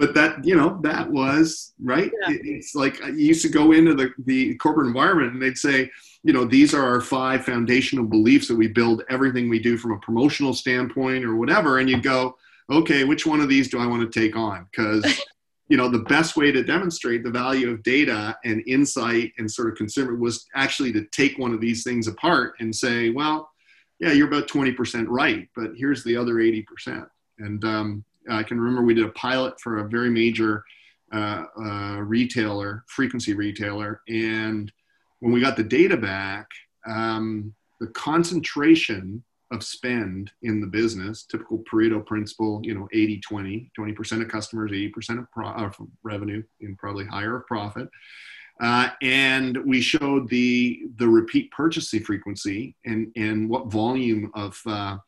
But 0.01 0.15
that 0.15 0.43
you 0.47 0.57
know 0.57 0.81
that 0.83 1.11
was 1.11 1.75
right? 1.79 2.11
Yeah. 2.23 2.39
it's 2.43 2.75
like 2.75 2.99
you 3.01 3.17
used 3.17 3.43
to 3.43 3.51
go 3.51 3.73
into 3.73 3.95
the, 3.95 4.11
the 4.25 4.55
corporate 4.55 4.87
environment 4.87 5.35
and 5.35 5.43
they'd 5.43 5.59
say 5.59 5.91
you 6.23 6.33
know 6.33 6.47
these 6.47 6.73
are 6.73 6.83
our 6.83 7.03
five 7.03 7.45
foundational 7.45 8.07
beliefs 8.07 8.49
that 8.49 8.57
we 8.57 8.67
build 8.67 9.03
everything 9.11 9.51
we 9.51 9.59
do 9.59 9.77
from 9.77 9.93
a 9.93 9.99
promotional 9.99 10.55
standpoint 10.55 11.23
or 11.23 11.37
whatever. 11.37 11.81
And 11.81 11.91
you 11.91 12.01
go 12.01 12.35
okay 12.71 13.05
which 13.05 13.27
one 13.27 13.41
of 13.41 13.51
these 13.51 13.69
do 13.69 13.79
i 13.79 13.87
want 13.87 14.11
to 14.11 14.21
take 14.21 14.37
on? 14.37 14.67
Because 14.71 15.05
you 15.71 15.79
know 15.79 15.89
the 15.89 16.01
best 16.01 16.37
way 16.37 16.53
to 16.53 16.63
demonstrate 16.63 17.25
the 17.25 17.31
value 17.31 17.71
of 17.71 17.83
data 17.83 18.37
and 18.45 18.63
insight 18.67 19.33
and 19.39 19.51
sort 19.51 19.71
of 19.71 19.77
consumer 19.77 20.15
was 20.15 20.45
actually 20.55 20.93
to 20.93 21.05
take 21.07 21.39
one 21.39 21.55
of 21.55 21.61
these 21.61 21.83
things 21.83 22.09
apart 22.09 22.55
and 22.61 22.75
say 22.75 23.09
well 23.11 23.49
yeah 24.01 24.13
you're 24.13 24.29
about 24.29 24.49
20% 24.49 25.07
right 25.09 25.49
but 25.57 25.71
here's 25.77 26.05
the 26.05 26.17
other 26.17 26.35
80% 26.35 27.07
and 27.39 27.65
um, 27.65 28.05
I 28.29 28.43
can 28.43 28.61
remember 28.61 28.83
we 28.83 28.95
did 28.95 29.07
a 29.07 29.11
pilot 29.11 29.61
for 29.61 29.79
a 29.79 29.89
very 29.89 30.11
major 30.11 30.65
uh, 31.13 31.45
uh, 31.59 31.97
retailer, 32.01 32.85
frequency 32.87 33.35
retailer, 33.35 34.01
and 34.09 34.71
when 35.21 35.33
we 35.33 35.41
got 35.41 35.57
the 35.57 35.65
data 35.65 35.97
back, 35.97 36.47
um, 36.87 37.55
the 37.81 37.89
concentration 37.89 39.23
of 39.51 39.65
spend 39.65 40.31
in 40.43 40.61
the 40.61 40.67
business, 40.67 41.25
typical 41.25 41.63
Pareto 41.71 42.05
principle, 42.05 42.61
you 42.63 42.75
know, 42.75 42.89
80 42.93 43.21
20, 43.21 43.71
20% 43.79 44.23
of 44.23 44.29
customers, 44.29 44.71
80% 44.71 45.19
of, 45.19 45.31
pro- 45.33 45.49
of 45.49 45.77
revenue, 46.03 46.43
and 46.61 46.79
probably 46.79 47.07
higher 47.07 47.37
of 47.37 47.47
profit. 47.47 47.89
Uh, 48.61 48.91
and 49.01 49.59
we 49.65 49.81
showed 49.81 50.29
the 50.29 50.83
the 50.97 51.09
repeat 51.09 51.51
purchasing 51.51 52.03
frequency 52.03 52.77
and 52.85 53.11
and 53.17 53.49
what 53.49 53.71
volume 53.71 54.31
of 54.35 54.61
uh, 54.67 54.99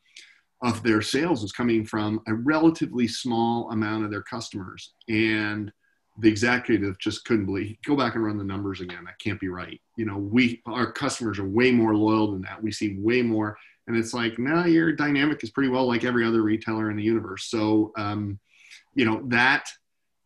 of 0.63 0.81
their 0.81 1.03
sales 1.03 1.43
was 1.43 1.51
coming 1.51 1.85
from 1.85 2.19
a 2.27 2.33
relatively 2.33 3.07
small 3.07 3.69
amount 3.69 4.03
of 4.03 4.09
their 4.09 4.23
customers. 4.23 4.93
And 5.07 5.71
the 6.19 6.29
executive 6.29 6.97
just 6.99 7.25
couldn't 7.25 7.45
believe 7.45 7.75
go 7.85 7.95
back 7.95 8.15
and 8.15 8.23
run 8.23 8.37
the 8.37 8.43
numbers 8.43 8.81
again 8.81 9.03
that 9.03 9.17
can't 9.19 9.39
be 9.39 9.47
right 9.47 9.81
you 9.97 10.05
know 10.05 10.17
we 10.17 10.61
our 10.67 10.91
customers 10.91 11.39
are 11.39 11.47
way 11.47 11.71
more 11.71 11.95
loyal 11.95 12.31
than 12.31 12.41
that 12.41 12.61
we 12.61 12.71
see 12.71 12.97
way 12.99 13.21
more 13.21 13.57
and 13.87 13.97
it's 13.97 14.13
like 14.13 14.39
no 14.39 14.55
nah, 14.55 14.65
your 14.65 14.91
dynamic 14.91 15.43
is 15.43 15.51
pretty 15.51 15.69
well 15.69 15.87
like 15.87 16.03
every 16.03 16.25
other 16.25 16.41
retailer 16.41 16.89
in 16.89 16.97
the 16.97 17.03
universe. 17.03 17.45
So 17.45 17.91
um, 17.97 18.39
you 18.95 19.05
know 19.05 19.21
that 19.27 19.67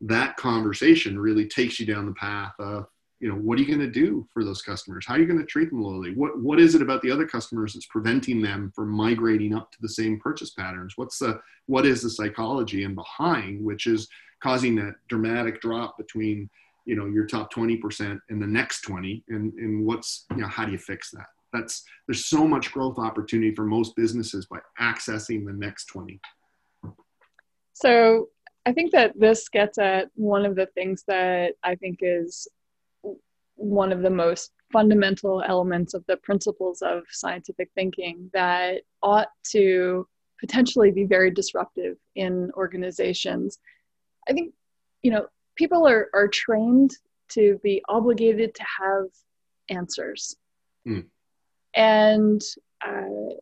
that 0.01 0.37
conversation 0.37 1.19
really 1.19 1.47
takes 1.47 1.79
you 1.79 1.85
down 1.85 2.05
the 2.05 2.13
path 2.13 2.53
of 2.59 2.85
you 3.19 3.27
know 3.27 3.35
what 3.35 3.57
are 3.57 3.61
you 3.61 3.67
going 3.67 3.79
to 3.79 3.91
do 3.91 4.27
for 4.33 4.43
those 4.43 4.61
customers? 4.61 5.05
How 5.07 5.15
are 5.15 5.19
you 5.19 5.25
going 5.25 5.39
to 5.39 5.45
treat 5.45 5.69
them 5.69 5.81
loyally 5.81 6.13
what 6.13 6.39
what 6.39 6.59
is 6.59 6.75
it 6.75 6.81
about 6.81 7.01
the 7.01 7.11
other 7.11 7.25
customers 7.25 7.73
that's 7.73 7.87
preventing 7.87 8.41
them 8.41 8.71
from 8.75 8.89
migrating 8.89 9.55
up 9.55 9.71
to 9.71 9.77
the 9.81 9.89
same 9.89 10.19
purchase 10.19 10.51
patterns? 10.51 10.93
What's 10.95 11.17
the 11.17 11.39
what 11.65 11.85
is 11.85 12.01
the 12.01 12.09
psychology 12.09 12.83
and 12.83 12.95
behind 12.95 13.63
which 13.63 13.87
is 13.87 14.07
causing 14.41 14.75
that 14.75 14.95
dramatic 15.07 15.61
drop 15.61 15.97
between 15.97 16.49
you 16.85 16.95
know 16.95 17.05
your 17.05 17.25
top 17.25 17.53
20% 17.53 18.19
and 18.29 18.41
the 18.41 18.47
next 18.47 18.81
20 18.81 19.23
and 19.29 19.53
and 19.53 19.85
what's 19.85 20.25
you 20.31 20.37
know 20.37 20.47
how 20.47 20.65
do 20.65 20.71
you 20.71 20.77
fix 20.77 21.11
that 21.11 21.27
that's 21.53 21.83
there's 22.07 22.25
so 22.25 22.47
much 22.47 22.71
growth 22.71 22.99
opportunity 22.99 23.53
for 23.53 23.65
most 23.65 23.95
businesses 23.95 24.45
by 24.45 24.59
accessing 24.79 25.45
the 25.45 25.53
next 25.53 25.85
20 25.85 26.19
so 27.73 28.27
i 28.65 28.71
think 28.71 28.91
that 28.91 29.17
this 29.19 29.49
gets 29.49 29.77
at 29.77 30.09
one 30.15 30.45
of 30.45 30.55
the 30.55 30.67
things 30.67 31.03
that 31.07 31.53
i 31.63 31.75
think 31.75 31.99
is 32.01 32.47
one 33.57 33.91
of 33.91 34.01
the 34.01 34.09
most 34.09 34.51
fundamental 34.71 35.43
elements 35.47 35.93
of 35.93 36.05
the 36.07 36.17
principles 36.17 36.81
of 36.81 37.03
scientific 37.09 37.69
thinking 37.75 38.29
that 38.33 38.81
ought 39.01 39.29
to 39.51 40.07
potentially 40.39 40.91
be 40.91 41.05
very 41.05 41.31
disruptive 41.31 41.97
in 42.15 42.51
organizations. 42.55 43.59
I 44.29 44.33
think, 44.33 44.53
you 45.01 45.11
know, 45.11 45.27
people 45.55 45.87
are, 45.87 46.09
are 46.13 46.27
trained 46.27 46.91
to 47.29 47.59
be 47.63 47.81
obligated 47.89 48.53
to 48.55 48.63
have 48.81 49.05
answers. 49.69 50.35
Mm. 50.87 51.05
And 51.77 52.41
uh, 52.85 53.35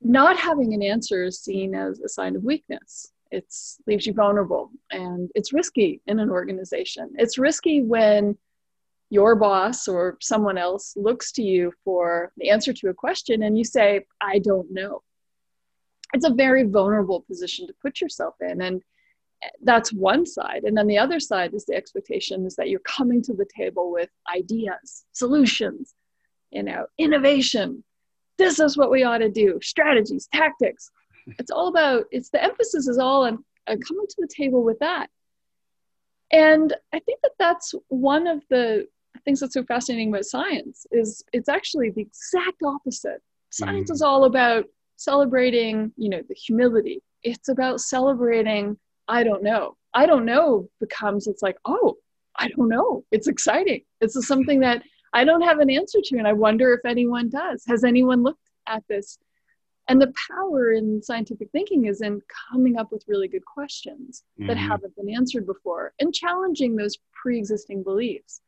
not 0.00 0.38
having 0.38 0.72
an 0.72 0.82
answer 0.82 1.24
is 1.24 1.40
seen 1.40 1.74
as 1.74 2.00
a 2.00 2.08
sign 2.08 2.34
of 2.34 2.42
weakness. 2.42 3.12
It 3.30 3.46
leaves 3.86 4.06
you 4.06 4.14
vulnerable 4.14 4.70
and 4.90 5.30
it's 5.34 5.52
risky 5.52 6.00
in 6.06 6.18
an 6.18 6.30
organization. 6.30 7.10
It's 7.16 7.38
risky 7.38 7.82
when 7.82 8.36
your 9.10 9.36
boss 9.36 9.86
or 9.86 10.16
someone 10.20 10.56
else 10.56 10.94
looks 10.96 11.32
to 11.32 11.42
you 11.42 11.72
for 11.84 12.32
the 12.38 12.50
answer 12.50 12.72
to 12.72 12.88
a 12.88 12.94
question 12.94 13.42
and 13.42 13.58
you 13.58 13.64
say, 13.64 14.06
I 14.20 14.38
don't 14.38 14.72
know. 14.72 15.02
It's 16.14 16.26
a 16.26 16.34
very 16.34 16.64
vulnerable 16.64 17.20
position 17.20 17.66
to 17.66 17.74
put 17.82 18.00
yourself 18.00 18.34
in. 18.40 18.62
And 18.62 18.82
that's 19.62 19.92
one 19.92 20.26
side. 20.26 20.64
And 20.64 20.76
then 20.76 20.86
the 20.86 20.98
other 20.98 21.20
side 21.20 21.54
is 21.54 21.66
the 21.66 21.74
expectation 21.74 22.46
is 22.46 22.56
that 22.56 22.68
you're 22.68 22.80
coming 22.80 23.22
to 23.22 23.34
the 23.34 23.46
table 23.54 23.92
with 23.92 24.10
ideas, 24.34 25.04
solutions, 25.12 25.94
you 26.50 26.62
know, 26.62 26.86
innovation. 26.98 27.84
This 28.38 28.58
is 28.58 28.76
what 28.76 28.90
we 28.90 29.02
ought 29.02 29.18
to 29.18 29.28
do, 29.28 29.58
strategies, 29.62 30.28
tactics. 30.32 30.90
It's 31.38 31.50
all 31.50 31.68
about, 31.68 32.06
it's 32.10 32.30
the 32.30 32.42
emphasis 32.42 32.88
is 32.88 32.98
all 32.98 33.24
on, 33.24 33.44
on 33.68 33.78
coming 33.80 34.06
to 34.08 34.16
the 34.18 34.28
table 34.34 34.64
with 34.64 34.78
that. 34.80 35.08
And 36.32 36.74
I 36.92 36.98
think 37.00 37.20
that 37.22 37.32
that's 37.38 37.74
one 37.88 38.26
of 38.26 38.42
the 38.48 38.86
things 39.24 39.40
that's 39.40 39.54
so 39.54 39.62
fascinating 39.64 40.08
about 40.08 40.24
science 40.24 40.86
is 40.90 41.22
it's 41.32 41.48
actually 41.48 41.90
the 41.90 42.02
exact 42.02 42.62
opposite. 42.64 43.20
Science 43.50 43.90
mm. 43.90 43.94
is 43.94 44.02
all 44.02 44.24
about 44.24 44.64
celebrating, 44.96 45.92
you 45.96 46.08
know, 46.08 46.22
the 46.28 46.34
humility. 46.34 47.02
It's 47.22 47.48
about 47.48 47.80
celebrating, 47.80 48.78
I 49.06 49.22
don't 49.22 49.42
know. 49.42 49.76
I 49.92 50.06
don't 50.06 50.24
know 50.24 50.68
becomes 50.80 51.26
it's 51.26 51.42
like, 51.42 51.58
oh, 51.64 51.96
I 52.36 52.48
don't 52.48 52.68
know. 52.68 53.04
It's 53.10 53.26
exciting. 53.26 53.82
It's 54.00 54.26
something 54.26 54.60
that 54.60 54.82
I 55.12 55.24
don't 55.24 55.42
have 55.42 55.58
an 55.58 55.70
answer 55.70 55.98
to, 56.02 56.18
and 56.18 56.26
I 56.26 56.32
wonder 56.32 56.72
if 56.72 56.84
anyone 56.84 57.28
does. 57.28 57.64
Has 57.66 57.84
anyone 57.84 58.22
looked 58.22 58.48
at 58.66 58.84
this? 58.88 59.18
And 59.88 60.00
the 60.00 60.12
power 60.30 60.72
in 60.72 61.02
scientific 61.02 61.50
thinking 61.50 61.86
is 61.86 62.00
in 62.00 62.20
coming 62.48 62.78
up 62.78 62.92
with 62.92 63.04
really 63.08 63.26
good 63.26 63.44
questions 63.44 64.22
mm-hmm. 64.38 64.46
that 64.46 64.56
haven't 64.56 64.94
been 64.94 65.10
answered 65.10 65.46
before 65.46 65.92
and 65.98 66.14
challenging 66.14 66.76
those 66.76 66.98
pre 67.12 67.38
existing 67.38 67.82
beliefs. 67.82 68.40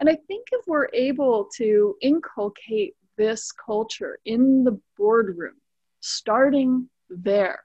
And 0.00 0.10
I 0.10 0.18
think 0.26 0.48
if 0.52 0.66
we're 0.66 0.88
able 0.92 1.48
to 1.56 1.96
inculcate 2.02 2.94
this 3.16 3.52
culture 3.52 4.18
in 4.24 4.64
the 4.64 4.78
boardroom, 4.98 5.54
starting 6.00 6.90
there, 7.08 7.64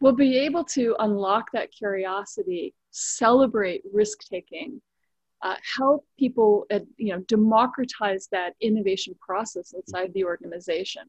we'll 0.00 0.12
be 0.12 0.38
able 0.38 0.64
to 0.64 0.96
unlock 1.00 1.50
that 1.52 1.72
curiosity, 1.72 2.74
celebrate 2.92 3.82
risk 3.92 4.20
taking, 4.30 4.80
uh, 5.42 5.56
help 5.76 6.04
people, 6.18 6.66
uh, 6.72 6.80
you 6.96 7.12
know, 7.12 7.20
democratize 7.28 8.28
that 8.32 8.54
innovation 8.60 9.14
process 9.20 9.72
inside 9.72 10.12
the 10.14 10.24
organization. 10.24 11.02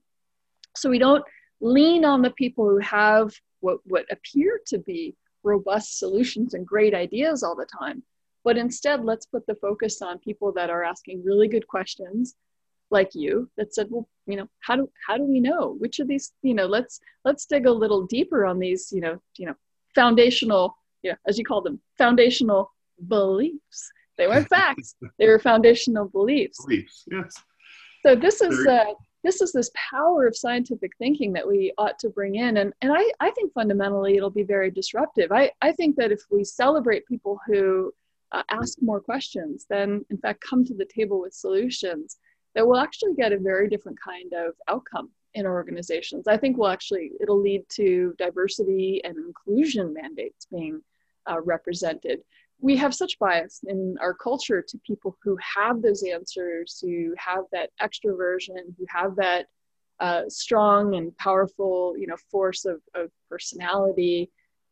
So 0.75 0.89
we 0.89 0.99
don't 0.99 1.23
lean 1.61 2.05
on 2.05 2.21
the 2.21 2.31
people 2.31 2.69
who 2.69 2.79
have 2.79 3.33
what, 3.61 3.79
what 3.85 4.05
appear 4.11 4.59
to 4.67 4.77
be 4.77 5.15
robust 5.43 5.97
solutions 5.97 6.53
and 6.53 6.67
great 6.67 6.93
ideas 6.93 7.41
all 7.41 7.55
the 7.55 7.65
time, 7.65 8.03
but 8.43 8.57
instead 8.57 9.03
let's 9.03 9.25
put 9.25 9.45
the 9.47 9.55
focus 9.55 10.01
on 10.01 10.19
people 10.19 10.51
that 10.53 10.69
are 10.69 10.83
asking 10.83 11.23
really 11.23 11.47
good 11.47 11.67
questions 11.67 12.35
like 12.89 13.13
you 13.13 13.49
that 13.57 13.73
said 13.73 13.87
well 13.89 14.07
you 14.25 14.35
know 14.35 14.47
how 14.61 14.75
do 14.75 14.89
how 15.05 15.17
do 15.17 15.23
we 15.23 15.39
know 15.39 15.75
which 15.79 15.99
of 15.99 16.07
these 16.07 16.31
you 16.41 16.53
know 16.53 16.65
let's 16.65 16.99
let's 17.25 17.45
dig 17.45 17.65
a 17.65 17.71
little 17.71 18.05
deeper 18.05 18.45
on 18.45 18.59
these 18.59 18.91
you 18.91 19.01
know 19.01 19.21
you 19.37 19.45
know 19.45 19.55
foundational 19.93 20.77
yeah 21.03 21.15
as 21.27 21.37
you 21.37 21.43
call 21.43 21.61
them 21.61 21.81
foundational 21.97 22.71
beliefs 23.07 23.91
they 24.17 24.27
weren't 24.27 24.49
facts. 24.59 24.95
They 25.19 25.27
were 25.27 25.39
foundational 25.39 26.07
beliefs. 26.07 26.63
Beliefs 26.65 27.05
yes. 27.11 27.35
So 28.05 28.15
this 28.15 28.41
is 28.41 28.65
uh, 28.65 28.93
this 29.23 29.41
is 29.41 29.51
this 29.51 29.71
power 29.91 30.27
of 30.27 30.37
scientific 30.37 30.91
thinking 30.97 31.33
that 31.33 31.47
we 31.47 31.73
ought 31.77 31.99
to 31.99 32.09
bring 32.09 32.35
in 32.35 32.57
and 32.57 32.73
and 32.81 32.93
i 32.93 33.03
i 33.19 33.31
think 33.31 33.51
fundamentally 33.53 34.15
it'll 34.15 34.29
be 34.29 34.43
very 34.43 34.71
disruptive. 34.71 35.31
I 35.31 35.51
i 35.61 35.71
think 35.71 35.95
that 35.97 36.11
if 36.11 36.21
we 36.31 36.43
celebrate 36.43 37.05
people 37.05 37.39
who 37.45 37.91
uh, 38.31 38.43
ask 38.49 38.77
more 38.81 38.99
questions, 38.99 39.65
then 39.69 40.05
in 40.09 40.17
fact 40.17 40.43
come 40.47 40.65
to 40.65 40.73
the 40.73 40.85
table 40.85 41.21
with 41.21 41.33
solutions 41.33 42.17
that 42.55 42.67
we'll 42.67 42.79
actually 42.79 43.13
get 43.15 43.31
a 43.31 43.37
very 43.37 43.67
different 43.69 43.97
kind 44.01 44.33
of 44.33 44.53
outcome 44.67 45.09
in 45.33 45.45
our 45.45 45.53
organizations. 45.53 46.27
I 46.27 46.37
think 46.37 46.57
we'll 46.57 46.69
actually 46.69 47.11
it'll 47.21 47.41
lead 47.41 47.63
to 47.75 48.13
diversity 48.17 49.01
and 49.03 49.17
inclusion 49.17 49.93
mandates 49.93 50.47
being 50.51 50.81
uh, 51.29 51.41
represented 51.41 52.21
we 52.59 52.75
have 52.75 52.93
such 52.93 53.19
bias 53.19 53.61
in 53.67 53.95
our 54.01 54.13
culture 54.13 54.63
to 54.67 54.79
people 54.79 55.15
who 55.23 55.37
have 55.55 55.81
those 55.81 56.03
answers, 56.03 56.79
who 56.81 57.13
have 57.17 57.43
that 57.51 57.69
extroversion, 57.81 58.73
who 58.77 58.85
have 58.89 59.15
that 59.15 59.45
uh, 59.99 60.23
strong 60.27 60.95
and 60.95 61.15
powerful, 61.17 61.95
you 61.97 62.07
know, 62.07 62.17
force 62.31 62.65
of, 62.65 62.81
of 62.95 63.09
personality, 63.29 64.29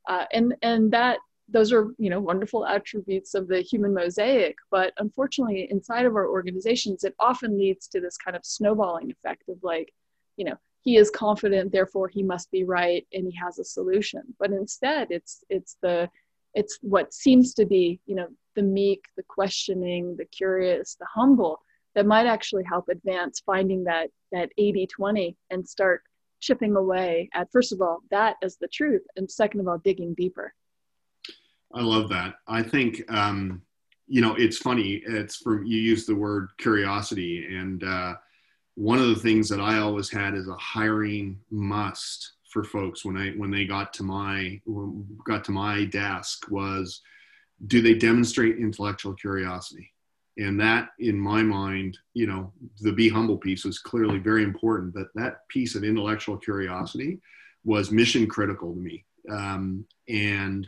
uh, 0.08 0.26
and 0.34 0.56
and 0.62 0.92
that 0.92 1.20
those 1.48 1.72
are 1.72 1.94
you 1.98 2.10
know 2.10 2.20
wonderful 2.20 2.66
attributes 2.66 3.34
of 3.34 3.48
the 3.48 3.62
human 3.62 3.94
mosaic. 3.94 4.56
But 4.72 4.94
unfortunately, 4.98 5.68
inside 5.70 6.06
of 6.06 6.16
our 6.16 6.28
organizations, 6.28 7.04
it 7.04 7.16
often 7.20 7.58
leads 7.58 7.88
to 7.90 8.02
this 8.02 8.18
kind 8.18 8.36
of 8.36 8.46
snowballing 8.46 9.12
effect 9.12 9.50
of 9.50 9.58
like, 9.64 9.94
you 10.38 10.46
know, 10.46 10.56
he 10.82 10.98
is 10.98 11.10
confident, 11.10 11.72
therefore 11.72 12.08
he 12.08 12.22
must 12.22 12.52
be 12.52 12.64
right, 12.64 13.06
and 13.14 13.26
he 13.28 13.38
has 13.44 13.58
a 13.58 13.64
solution. 13.64 14.22
But 14.40 14.52
instead, 14.52 15.08
it's 15.10 15.44
it's 15.50 15.78
the 15.82 16.10
it's 16.56 16.80
what 16.82 17.14
seems 17.14 17.54
to 17.54 17.66
be 17.66 18.00
you 18.06 18.16
know 18.16 18.28
the 18.56 18.64
meek 18.64 19.04
the 19.18 19.24
questioning 19.28 20.16
the 20.18 20.26
curious 20.26 20.96
the 21.00 21.06
humble 21.14 21.60
that 21.94 22.06
might 22.06 22.26
actually 22.26 22.64
help 22.64 22.90
advance 22.90 23.42
finding 23.46 23.84
that 23.84 24.10
that 24.32 24.50
80 24.58 24.88
20 24.88 25.38
and 25.52 25.68
start 25.68 26.02
chipping 26.40 26.76
away 26.76 27.30
at 27.34 27.52
first 27.52 27.72
of 27.72 27.82
all 27.82 28.00
that 28.12 28.38
as 28.42 28.58
the 28.58 28.68
truth 28.68 29.04
and 29.16 29.30
second 29.30 29.60
of 29.62 29.68
all 29.68 29.78
digging 29.80 30.14
deeper. 30.16 30.54
I 31.74 31.82
love 31.82 32.08
that. 32.10 32.36
I 32.48 32.62
think 32.62 33.02
um, 33.10 33.62
you 34.08 34.22
know 34.22 34.36
it's 34.36 34.58
funny 34.58 35.02
it's 35.06 35.38
from 35.38 35.66
you 35.66 35.78
use 35.78 36.06
the 36.06 36.16
word 36.16 36.50
curiosity 36.58 37.46
and 37.50 37.84
uh, 37.84 38.14
one 38.76 39.00
of 39.00 39.08
the 39.08 39.16
things 39.16 39.50
that 39.50 39.60
i 39.60 39.78
always 39.78 40.12
had 40.12 40.36
is 40.36 40.48
a 40.48 40.56
hiring 40.56 41.40
must 41.50 42.34
for 42.56 42.64
folks 42.64 43.04
when 43.04 43.18
I 43.18 43.32
when 43.32 43.52
they 43.52 43.66
got 43.66 43.92
to 43.96 44.04
my 44.04 44.62
got 45.26 45.44
to 45.44 45.52
my 45.52 45.84
desk 45.84 46.50
was 46.50 47.02
do 47.68 47.82
they 47.82 47.96
demonstrate 47.96 48.58
intellectual 48.58 49.14
curiosity? 49.14 49.92
And 50.38 50.58
that 50.62 50.92
in 51.00 51.20
my 51.20 51.44
mind 51.44 51.98
you 52.14 52.28
know 52.28 52.54
the 52.80 52.94
be 52.94 53.10
humble 53.10 53.38
piece 53.38 53.66
was 53.66 53.80
clearly 53.80 54.20
very 54.20 54.44
important 54.44 54.94
but 54.94 55.08
that 55.16 55.46
piece 55.50 55.76
of 55.76 55.84
intellectual 55.84 56.38
curiosity 56.38 57.20
was 57.66 57.92
mission 57.92 58.26
critical 58.26 58.74
to 58.74 58.80
me. 58.80 59.04
Um, 59.30 59.86
and 60.08 60.66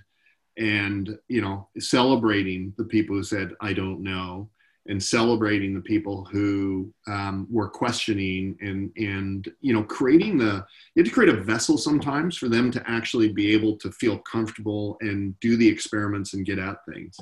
and 0.57 1.17
you 1.29 1.41
know 1.41 1.69
celebrating 1.79 2.73
the 2.77 2.83
people 2.85 3.15
who 3.15 3.23
said 3.23 3.53
i 3.61 3.71
don't 3.71 4.01
know 4.01 4.49
and 4.87 5.01
celebrating 5.03 5.73
the 5.73 5.81
people 5.81 6.25
who 6.31 6.91
um, 7.07 7.47
were 7.49 7.69
questioning 7.69 8.57
and 8.61 8.91
and 8.97 9.51
you 9.61 9.73
know 9.73 9.83
creating 9.83 10.37
the 10.37 10.65
you 10.95 11.03
have 11.03 11.05
to 11.05 11.11
create 11.11 11.33
a 11.33 11.41
vessel 11.41 11.77
sometimes 11.77 12.37
for 12.37 12.47
them 12.47 12.71
to 12.71 12.83
actually 12.87 13.31
be 13.31 13.53
able 13.53 13.77
to 13.77 13.91
feel 13.91 14.17
comfortable 14.19 14.97
and 15.01 15.37
do 15.39 15.57
the 15.57 15.67
experiments 15.67 16.33
and 16.33 16.45
get 16.45 16.59
at 16.59 16.77
things. 16.91 17.17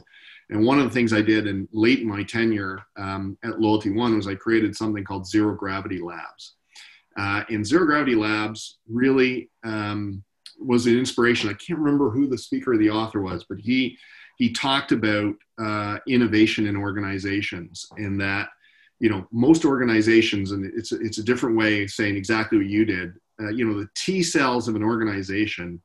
And 0.49 0.63
one 0.63 0.79
of 0.79 0.85
the 0.85 0.91
things 0.91 1.11
i 1.11 1.21
did 1.21 1.47
in 1.47 1.67
late 1.71 1.99
in 1.99 2.07
my 2.07 2.23
tenure 2.23 2.79
um, 2.97 3.37
at 3.43 3.53
LoyaltyOne 3.53 4.15
was 4.15 4.27
i 4.27 4.35
created 4.35 4.75
something 4.75 5.03
called 5.03 5.27
zero 5.27 5.55
gravity 5.55 5.99
labs. 5.99 6.55
Uh, 7.17 7.43
and 7.49 7.65
zero 7.65 7.85
gravity 7.85 8.15
labs 8.15 8.79
really 8.89 9.49
um, 9.63 10.21
was 10.59 10.85
an 10.85 10.97
inspiration. 10.97 11.49
I 11.49 11.53
can't 11.53 11.79
remember 11.79 12.09
who 12.09 12.27
the 12.27 12.37
speaker 12.37 12.73
or 12.73 12.77
the 12.77 12.89
author 12.89 13.21
was 13.21 13.45
but 13.49 13.57
he 13.59 13.97
he 14.37 14.51
talked 14.51 14.91
about 14.91 15.35
uh, 15.59 15.97
innovation 16.07 16.67
in 16.67 16.75
organizations 16.75 17.87
and 17.97 18.19
that 18.19 18.49
you 18.99 19.09
know 19.09 19.27
most 19.31 19.65
organizations 19.65 20.51
and 20.51 20.65
it's 20.75 20.91
it's 20.91 21.17
a 21.17 21.23
different 21.23 21.57
way 21.57 21.83
of 21.83 21.89
saying 21.89 22.15
exactly 22.15 22.57
what 22.57 22.67
you 22.67 22.85
did 22.85 23.13
uh, 23.41 23.49
you 23.49 23.65
know 23.65 23.79
the 23.79 23.89
t 23.95 24.23
cells 24.23 24.67
of 24.67 24.75
an 24.75 24.83
organization 24.83 25.81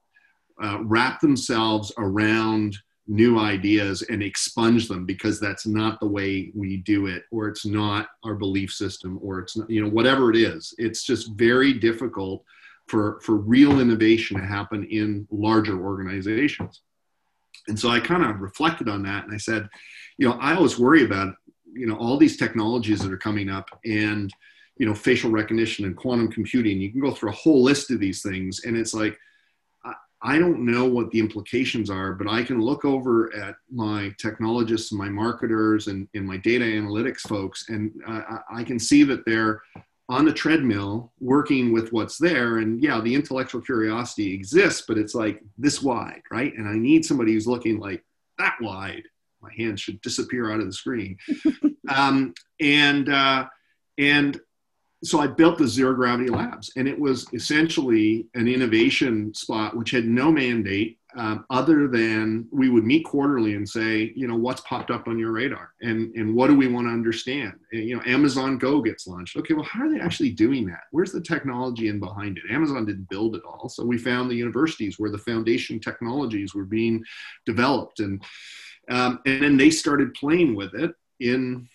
uh, 0.63 0.79
wrap 0.83 1.21
themselves 1.21 1.93
around 1.99 2.77
new 3.11 3.41
ideas 3.41 4.03
and 4.03 4.23
expunge 4.23 4.87
them 4.87 5.05
because 5.05 5.41
that's 5.41 5.67
not 5.67 5.99
the 5.99 6.07
way 6.07 6.53
we 6.55 6.77
do 6.79 7.07
it 7.07 7.25
or 7.33 7.49
it's 7.49 7.67
not 7.67 8.09
our 8.25 8.37
belief 8.37 8.73
system 8.73 9.19
or 9.21 9.41
it's 9.41 9.57
not 9.57 9.69
you 9.69 9.83
know 9.83 9.91
whatever 9.91 10.31
it 10.31 10.37
is. 10.37 10.73
It's 10.79 11.05
just 11.05 11.33
very 11.33 11.73
difficult 11.73 12.45
for 12.87 13.21
for 13.21 13.37
real 13.37 13.81
innovation 13.81 14.39
to 14.39 14.47
happen 14.47 14.85
in 14.85 15.27
larger 15.31 15.85
organizations 15.85 16.83
and 17.69 17.79
so 17.79 17.89
I 17.89 18.01
kind 18.01 18.25
of 18.25 18.41
reflected 18.41 18.89
on 18.89 19.03
that 19.05 19.25
and 19.25 19.35
I 19.35 19.39
said, 19.39 19.69
you 20.19 20.29
know, 20.29 20.35
I 20.35 20.55
always 20.55 20.79
worry 20.79 21.05
about, 21.05 21.35
you 21.73 21.87
know, 21.87 21.97
all 21.97 22.17
these 22.17 22.37
technologies 22.37 23.01
that 23.01 23.13
are 23.13 23.19
coming 23.19 23.49
up 23.49 23.69
and, 23.85 24.33
you 24.77 24.87
know, 24.87 24.95
facial 24.95 25.31
recognition 25.31 25.85
and 25.85 25.97
quantum 25.97 26.31
computing. 26.31 26.81
You 26.81 26.91
can 26.91 27.01
go 27.01 27.13
through 27.13 27.31
a 27.31 27.35
whole 27.35 27.63
list 27.63 27.91
of 27.91 28.01
these 28.01 28.23
things 28.23 28.65
and 28.65 28.77
it's 28.77 28.95
like, 28.95 29.19
I 30.23 30.39
don't 30.39 30.67
know 30.67 30.87
what 30.87 31.11
the 31.11 31.19
implications 31.19 31.89
are, 31.89 32.13
but 32.13 32.29
I 32.29 32.43
can 32.43 32.61
look 32.61 32.85
over 32.85 33.35
at 33.35 33.55
my 33.71 34.15
technologists 34.19 34.93
and 34.93 34.99
my 34.99 35.09
marketers 35.09 35.87
and, 35.87 36.07
and 36.15 36.27
my 36.27 36.37
data 36.37 36.65
analytics 36.65 37.21
folks, 37.21 37.71
and 37.71 37.91
I 38.53 38.63
can 38.63 38.79
see 38.79 39.03
that 39.05 39.25
they're 39.25 39.63
on 40.11 40.25
the 40.25 40.33
treadmill 40.33 41.13
working 41.21 41.73
with 41.73 41.93
what's 41.93 42.19
there. 42.19 42.59
And 42.59 42.83
yeah 42.83 43.01
the 43.01 43.15
intellectual 43.15 43.61
curiosity 43.61 44.35
exists 44.35 44.85
but 44.87 44.99
it's 44.99 45.15
like 45.15 45.41
this 45.57 45.81
wide 45.81 46.23
right? 46.31 46.53
And 46.57 46.69
i 46.69 46.75
need 46.75 47.05
somebody 47.05 47.33
who's 47.33 47.47
looking 47.47 47.79
like 47.79 48.05
that 48.39 48.57
wide. 48.61 49.05
My 49.41 49.51
hand 49.57 49.81
should 49.81 50.01
disappear 50.03 50.53
out 50.53 50.61
of 50.61 50.67
the 50.67 50.73
screen. 50.73 51.17
Um, 51.89 52.35
and 52.61 53.09
uh, 53.09 53.47
and 53.99 54.41
so 55.03 55.21
i 55.21 55.27
built 55.27 55.59
the 55.59 55.67
zero 55.67 55.95
gravity 55.95 56.31
labs 56.31 56.71
and 56.77 56.89
it 56.89 56.99
was 56.99 57.27
essentially 57.33 58.27
an 58.35 58.49
innovation 58.49 59.33
spot 59.35 59.77
which 59.77 59.91
had 59.91 60.05
no 60.05 60.31
mandate 60.31 60.99
um, 61.17 61.45
other 61.51 61.89
than 61.89 62.47
we 62.53 62.69
would 62.69 62.85
meet 62.85 63.05
quarterly 63.05 63.55
and 63.55 63.69
say, 63.69 64.13
you 64.15 64.29
know, 64.29 64.37
what's 64.37 64.61
popped 64.63 64.91
up 64.91 65.09
on 65.09 65.19
your 65.19 65.33
radar 65.33 65.73
and, 65.83 66.15
and 66.15 66.35
what 66.35 66.49
do 66.49 66.57
we 66.57 66.69
want 66.69 66.87
to 66.87 66.93
understand? 66.93 67.55
And, 67.73 67.85
you 67.85 67.97
know, 67.97 68.03
Amazon 68.07 68.59
Go 68.59 68.81
gets 68.81 69.07
launched. 69.07 69.37
Okay, 69.37 69.55
well, 69.55 69.65
how 69.65 69.85
are 69.85 69.91
they 69.91 70.01
actually 70.01 70.31
doing 70.31 70.67
that? 70.67 70.83
Where's 70.93 71.13
the 71.13 71.21
technology 71.21 71.89
in 71.89 71.99
behind 71.99 72.39
it? 72.39 72.53
Amazon 72.53 72.87
didn't 72.87 73.09
build 73.09 73.35
it 73.35 73.43
all. 73.45 73.69
So 73.69 73.85
we 73.85 73.99
found 73.99 74.31
the 74.31 74.37
universities 74.37 74.99
where 74.99 75.11
the 75.11 75.19
foundation 75.19 75.81
technologies 75.81 76.55
were 76.55 76.65
being 76.65 77.03
developed. 77.45 78.01
And, 78.01 78.23
um, 78.89 79.21
and 79.27 79.43
then 79.43 79.57
they 79.57 79.71
started 79.71 80.15
playing 80.15 80.55
with 80.55 80.75
it 80.75 80.93
in 81.19 81.69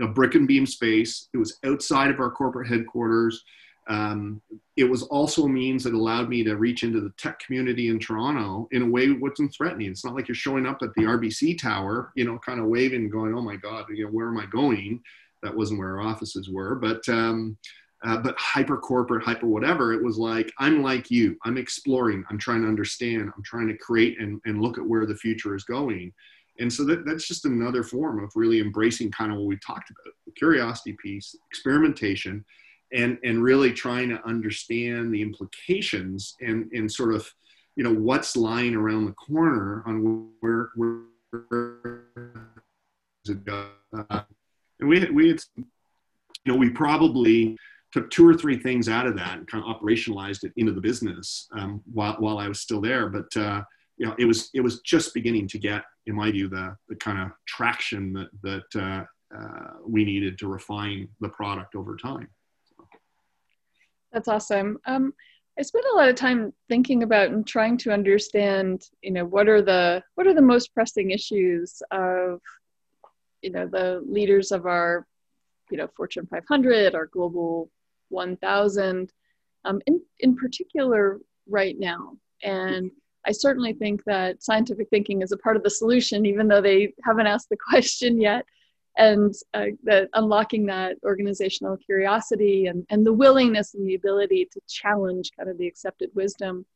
a 0.00 0.06
brick 0.06 0.34
and 0.34 0.48
beam 0.48 0.66
space. 0.66 1.28
It 1.34 1.38
was 1.38 1.58
outside 1.64 2.10
of 2.10 2.20
our 2.20 2.30
corporate 2.30 2.68
headquarters. 2.68 3.44
Um, 3.88 4.40
it 4.76 4.84
was 4.84 5.02
also 5.04 5.44
a 5.44 5.48
means 5.48 5.84
that 5.84 5.92
allowed 5.92 6.28
me 6.28 6.44
to 6.44 6.56
reach 6.56 6.82
into 6.84 7.00
the 7.00 7.12
tech 7.18 7.40
community 7.40 7.88
in 7.88 7.98
Toronto 7.98 8.68
in 8.70 8.82
a 8.82 8.88
way 8.88 9.08
that 9.08 9.20
wasn't 9.20 9.52
threatening. 9.52 9.90
It's 9.90 10.04
not 10.04 10.14
like 10.14 10.28
you're 10.28 10.34
showing 10.34 10.66
up 10.66 10.82
at 10.82 10.94
the 10.94 11.02
RBC 11.02 11.60
tower, 11.60 12.12
you 12.14 12.24
know, 12.24 12.38
kind 12.38 12.60
of 12.60 12.66
waving, 12.66 13.10
going, 13.10 13.34
"Oh 13.34 13.42
my 13.42 13.56
God, 13.56 13.86
you 13.90 14.04
know, 14.04 14.10
where 14.10 14.28
am 14.28 14.38
I 14.38 14.46
going?" 14.46 15.02
That 15.42 15.56
wasn't 15.56 15.80
where 15.80 15.98
our 15.98 16.06
offices 16.06 16.48
were, 16.48 16.76
but 16.76 17.06
um, 17.08 17.58
uh, 18.04 18.18
but 18.18 18.38
hyper 18.38 18.76
corporate, 18.76 19.24
hyper 19.24 19.46
whatever. 19.46 19.92
It 19.92 20.02
was 20.02 20.16
like 20.16 20.52
I'm 20.58 20.82
like 20.82 21.10
you. 21.10 21.36
I'm 21.44 21.58
exploring. 21.58 22.24
I'm 22.30 22.38
trying 22.38 22.62
to 22.62 22.68
understand. 22.68 23.32
I'm 23.36 23.42
trying 23.42 23.68
to 23.68 23.76
create 23.76 24.20
and, 24.20 24.40
and 24.44 24.62
look 24.62 24.78
at 24.78 24.86
where 24.86 25.06
the 25.06 25.16
future 25.16 25.54
is 25.54 25.64
going. 25.64 26.12
And 26.62 26.72
so 26.72 26.84
that, 26.84 27.04
that's 27.04 27.26
just 27.26 27.44
another 27.44 27.82
form 27.82 28.22
of 28.22 28.30
really 28.34 28.60
embracing 28.60 29.10
kind 29.10 29.32
of 29.32 29.38
what 29.38 29.46
we 29.46 29.56
talked 29.56 29.90
about: 29.90 30.14
the 30.24 30.32
curiosity 30.32 30.96
piece, 31.02 31.36
experimentation 31.50 32.44
and 32.92 33.18
and 33.24 33.42
really 33.42 33.72
trying 33.72 34.08
to 34.10 34.26
understand 34.26 35.12
the 35.12 35.22
implications 35.22 36.36
and 36.40 36.70
and 36.72 36.90
sort 36.90 37.14
of 37.14 37.28
you 37.76 37.84
know 37.84 37.92
what's 37.92 38.36
lying 38.36 38.74
around 38.74 39.06
the 39.06 39.12
corner 39.12 39.82
on 39.86 40.30
where 40.40 40.70
where, 40.76 41.00
it 43.28 43.44
go. 43.44 43.68
Uh, 44.10 44.20
and 44.80 44.88
we 44.88 45.00
had, 45.00 45.14
we 45.14 45.28
had 45.28 45.40
you 45.56 45.64
know 46.46 46.56
we 46.56 46.70
probably 46.70 47.56
took 47.92 48.10
two 48.10 48.26
or 48.26 48.34
three 48.34 48.58
things 48.58 48.88
out 48.88 49.06
of 49.06 49.16
that 49.16 49.38
and 49.38 49.46
kind 49.46 49.64
of 49.64 49.76
operationalized 49.76 50.44
it 50.44 50.52
into 50.56 50.72
the 50.72 50.80
business 50.80 51.48
um, 51.52 51.82
while 51.92 52.14
while 52.14 52.38
I 52.38 52.46
was 52.46 52.60
still 52.60 52.80
there, 52.80 53.08
but. 53.08 53.36
Uh, 53.36 53.62
you 53.96 54.06
know, 54.06 54.14
it 54.18 54.24
was 54.24 54.50
it 54.54 54.60
was 54.60 54.80
just 54.80 55.14
beginning 55.14 55.48
to 55.48 55.58
get, 55.58 55.84
in 56.06 56.14
my 56.14 56.30
view, 56.30 56.48
the 56.48 56.76
the 56.88 56.96
kind 56.96 57.18
of 57.18 57.30
traction 57.46 58.12
that 58.12 58.28
that 58.42 58.80
uh, 58.82 59.04
uh, 59.36 59.74
we 59.86 60.04
needed 60.04 60.38
to 60.38 60.48
refine 60.48 61.08
the 61.20 61.28
product 61.28 61.74
over 61.74 61.96
time. 61.96 62.28
That's 64.12 64.28
awesome. 64.28 64.78
Um, 64.86 65.14
I 65.58 65.62
spent 65.62 65.84
a 65.92 65.96
lot 65.96 66.08
of 66.08 66.16
time 66.16 66.52
thinking 66.68 67.02
about 67.02 67.30
and 67.30 67.46
trying 67.46 67.76
to 67.78 67.92
understand, 67.92 68.88
you 69.02 69.10
know, 69.10 69.24
what 69.24 69.48
are 69.48 69.62
the 69.62 70.02
what 70.14 70.26
are 70.26 70.34
the 70.34 70.42
most 70.42 70.72
pressing 70.74 71.10
issues 71.10 71.82
of, 71.90 72.40
you 73.42 73.50
know, 73.50 73.66
the 73.66 74.02
leaders 74.06 74.50
of 74.50 74.66
our, 74.66 75.06
you 75.70 75.76
know, 75.76 75.88
Fortune 75.96 76.26
500, 76.26 76.94
our 76.94 77.06
Global 77.06 77.70
1000, 78.08 79.12
um, 79.64 79.80
in 79.86 80.00
in 80.20 80.36
particular 80.36 81.20
right 81.48 81.78
now. 81.78 82.16
And 82.42 82.90
I 83.26 83.32
certainly 83.32 83.72
think 83.72 84.02
that 84.04 84.42
scientific 84.42 84.88
thinking 84.90 85.22
is 85.22 85.32
a 85.32 85.36
part 85.36 85.56
of 85.56 85.62
the 85.62 85.70
solution, 85.70 86.26
even 86.26 86.48
though 86.48 86.60
they 86.60 86.94
haven't 87.04 87.26
asked 87.26 87.48
the 87.48 87.56
question 87.70 88.20
yet 88.20 88.44
and 88.96 89.34
uh, 89.54 89.66
that 89.84 90.08
unlocking 90.14 90.66
that 90.66 90.96
organizational 91.04 91.76
curiosity 91.78 92.66
and, 92.66 92.86
and 92.90 93.06
the 93.06 93.12
willingness 93.12 93.74
and 93.74 93.88
the 93.88 93.94
ability 93.94 94.48
to 94.52 94.60
challenge 94.68 95.30
kind 95.36 95.48
of 95.48 95.56
the 95.56 95.66
accepted 95.66 96.10
wisdom. 96.14 96.66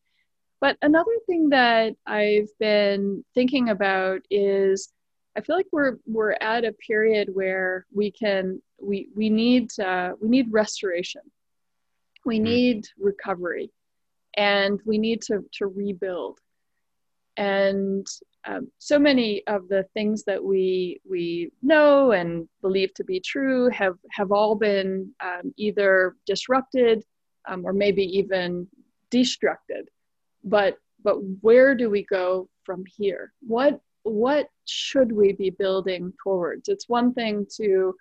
But 0.60 0.78
another 0.80 1.12
thing 1.26 1.50
that 1.50 1.94
I've 2.06 2.48
been 2.58 3.24
thinking 3.34 3.68
about 3.68 4.22
is 4.30 4.90
I 5.36 5.42
feel 5.42 5.56
like 5.56 5.66
we're 5.70 5.98
we're 6.06 6.36
at 6.40 6.64
a 6.64 6.72
period 6.72 7.28
where 7.34 7.84
we 7.92 8.10
can 8.10 8.62
we 8.80 9.10
we 9.14 9.28
need 9.28 9.68
uh, 9.78 10.12
we 10.18 10.28
need 10.28 10.50
restoration, 10.50 11.20
we 12.24 12.36
mm-hmm. 12.36 12.44
need 12.44 12.88
recovery, 12.98 13.70
and 14.36 14.80
we 14.84 14.98
need 14.98 15.22
to 15.22 15.44
to 15.52 15.66
rebuild. 15.66 16.38
And 17.36 18.06
um, 18.46 18.68
so 18.78 18.98
many 18.98 19.46
of 19.46 19.68
the 19.68 19.84
things 19.94 20.24
that 20.24 20.42
we 20.42 21.00
we 21.08 21.50
know 21.62 22.12
and 22.12 22.48
believe 22.62 22.94
to 22.94 23.04
be 23.04 23.20
true 23.20 23.68
have 23.70 23.96
have 24.12 24.32
all 24.32 24.54
been 24.54 25.12
um, 25.20 25.52
either 25.56 26.16
disrupted 26.26 27.04
um, 27.48 27.64
or 27.64 27.72
maybe 27.72 28.04
even 28.18 28.66
destructed. 29.10 29.84
But 30.44 30.78
but 31.02 31.16
where 31.40 31.74
do 31.74 31.90
we 31.90 32.04
go 32.04 32.48
from 32.64 32.84
here? 32.96 33.32
What 33.40 33.80
what 34.02 34.48
should 34.66 35.10
we 35.10 35.32
be 35.32 35.50
building 35.50 36.12
towards? 36.22 36.68
It's 36.68 36.88
one 36.88 37.12
thing 37.12 37.46
to 37.56 37.94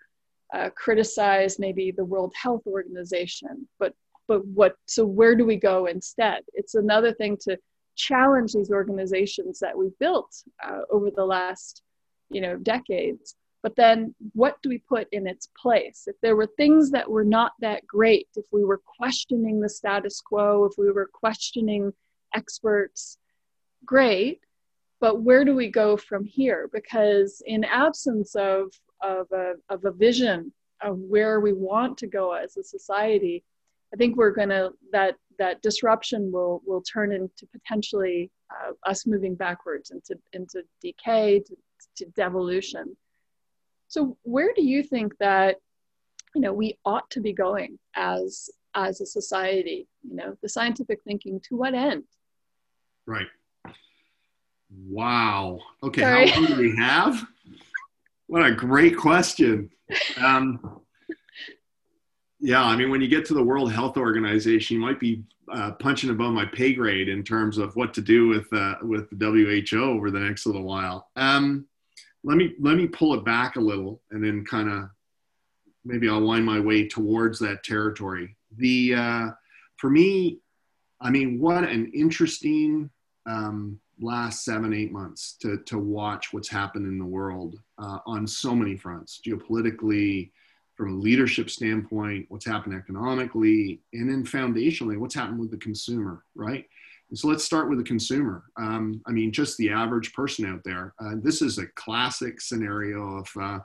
uh, 0.54 0.70
criticize 0.76 1.58
maybe 1.60 1.92
the 1.92 2.06
World 2.06 2.34
Health 2.40 2.62
Organization, 2.68 3.68
but 3.80 3.94
but 4.28 4.46
what? 4.46 4.76
So 4.86 5.06
where 5.06 5.36
do 5.36 5.46
we 5.46 5.58
go 5.58 5.86
instead? 5.86 6.44
It's 6.54 6.76
another 6.76 7.14
thing 7.14 7.38
to 7.42 7.58
challenge 7.96 8.54
these 8.54 8.72
organizations 8.72 9.60
that 9.60 9.78
we've 9.78 9.98
built 10.00 10.36
uh, 10.64 10.82
over 10.92 11.10
the 11.12 11.26
last 11.26 11.82
you 12.30 12.42
know 12.42 12.58
decades 12.58 13.36
but 13.64 13.76
then 13.76 14.14
what 14.34 14.62
do 14.62 14.70
we 14.70 14.78
put 14.78 15.08
in 15.12 15.28
its 15.28 15.50
place 15.60 16.04
if 16.08 16.16
there 16.22 16.36
were 16.36 16.48
things 16.58 16.92
that 16.92 17.10
were 17.10 17.24
not 17.24 17.54
that 17.60 17.86
great 17.88 18.28
if 18.36 18.46
we 18.52 18.64
were 18.64 18.82
questioning 18.98 19.60
the 19.60 19.70
status 19.70 20.22
quo 20.22 20.66
if 20.66 20.74
we 20.78 20.92
were 20.92 21.10
questioning 21.14 21.94
experts 22.34 23.18
great 23.86 24.42
but 25.00 25.22
where 25.22 25.46
do 25.46 25.56
we 25.56 25.70
go 25.70 25.96
from 25.96 26.26
here 26.26 26.70
because 26.74 27.42
in 27.46 27.64
absence 27.64 28.36
of 28.36 28.72
of 29.02 29.28
a, 29.32 29.54
of 29.70 29.86
a 29.86 29.92
vision 29.92 30.52
of 30.82 30.98
where 30.98 31.40
we 31.40 31.54
want 31.54 31.98
to 31.98 32.08
go 32.08 32.34
as 32.34 32.58
a 32.58 32.64
society 32.64 33.44
i 33.96 33.98
think 33.98 34.18
we're 34.18 34.32
going 34.32 34.50
to 34.50 34.72
that 34.92 35.16
that 35.38 35.62
disruption 35.62 36.32
will 36.32 36.62
will 36.66 36.82
turn 36.82 37.12
into 37.12 37.48
potentially 37.52 38.32
uh, 38.52 38.72
us 38.90 39.06
moving 39.06 39.36
backwards 39.36 39.92
into 39.92 40.20
into 40.34 40.64
decay 40.82 41.40
to, 41.40 41.56
to 41.98 42.06
devolution. 42.16 42.96
So 43.88 44.18
where 44.24 44.52
do 44.56 44.64
you 44.64 44.84
think 44.84 45.18
that 45.20 45.58
you 46.34 46.42
know 46.42 46.54
we 46.54 46.78
ought 46.86 47.10
to 47.12 47.22
be 47.22 47.34
going 47.34 47.80
as 47.96 48.50
as 48.76 49.02
a 49.02 49.06
society? 49.06 49.88
You 50.04 50.16
know 50.16 50.38
the 50.42 50.50
scientific 50.50 51.00
thinking 51.04 51.40
to 51.50 51.56
what 51.56 51.74
end? 51.74 52.04
Right. 53.06 53.28
Wow. 54.88 55.60
Okay 55.84 56.02
Sorry. 56.02 56.30
how 56.30 56.42
long 56.42 56.52
do 56.52 56.58
we 56.58 56.76
have? 56.78 57.26
What 58.28 58.46
a 58.46 58.54
great 58.54 58.98
question. 58.98 59.70
Um, 60.18 60.82
yeah, 62.46 62.64
I 62.64 62.76
mean, 62.76 62.92
when 62.92 63.02
you 63.02 63.08
get 63.08 63.26
to 63.26 63.34
the 63.34 63.44
World 63.44 63.72
Health 63.72 63.98
Organization, 63.98 64.76
you 64.76 64.82
might 64.82 65.00
be 65.00 65.24
uh, 65.52 65.72
punching 65.72 66.12
above 66.12 66.32
my 66.32 66.46
pay 66.46 66.76
grade 66.76 67.10
in 67.10 67.24
terms 67.24 67.58
of 67.58 67.76
what 67.76 67.92
to 67.96 68.02
do 68.02 68.28
with 68.28 68.54
uh, 68.54 68.76
with 68.84 69.10
the 69.10 69.68
WHO 69.72 69.82
over 69.82 70.12
the 70.12 70.20
next 70.20 70.46
little 70.46 70.62
while. 70.62 71.10
Um, 71.16 71.66
let 72.24 72.38
me 72.38 72.54
let 72.60 72.78
me 72.78 72.86
pull 72.86 73.16
it 73.16 73.26
back 73.26 73.56
a 73.56 73.60
little, 73.60 74.00
and 74.12 74.24
then 74.24 74.46
kind 74.46 74.70
of 74.70 74.90
maybe 75.84 76.08
I'll 76.08 76.22
wind 76.22 76.46
my 76.46 76.60
way 76.60 76.88
towards 76.88 77.40
that 77.40 77.64
territory. 77.64 78.38
The 78.58 78.94
uh, 78.94 79.28
for 79.78 79.90
me, 79.90 80.38
I 81.02 81.10
mean, 81.10 81.40
what 81.40 81.64
an 81.64 81.92
interesting 81.96 82.92
um, 83.26 83.80
last 84.00 84.46
seven 84.46 84.72
eight 84.72 84.92
months 84.92 85.36
to 85.42 85.64
to 85.66 85.80
watch 85.80 86.32
what's 86.32 86.50
happened 86.50 86.86
in 86.86 87.00
the 87.00 87.06
world 87.06 87.60
uh, 87.80 87.98
on 88.06 88.28
so 88.28 88.54
many 88.54 88.78
fronts, 88.78 89.20
geopolitically 89.26 90.30
from 90.76 90.94
a 90.94 90.98
leadership 90.98 91.50
standpoint, 91.50 92.26
what's 92.30 92.46
happened 92.46 92.76
economically, 92.76 93.80
and 93.94 94.10
then 94.10 94.26
foundationally, 94.26 94.98
what's 94.98 95.16
happened 95.16 95.40
with 95.40 95.52
the 95.52 95.58
consumer, 95.58 96.24
right? 96.36 96.66
And 97.10 97.18
so 97.18 97.28
let's 97.28 97.46
start 97.46 97.70
with 97.70 97.78
the 97.78 97.84
consumer. 97.84 98.44
Um, 98.58 99.02
I 99.06 99.12
mean, 99.12 99.32
just 99.32 99.58
the 99.58 99.70
average 99.70 100.14
person 100.14 100.46
out 100.46 100.64
there. 100.64 100.94
Uh, 101.00 101.16
this 101.22 101.42
is 101.42 101.58
a 101.60 101.68
classic 101.76 102.42
scenario 102.42 103.18
of 103.18 103.30
uh, 103.40 103.60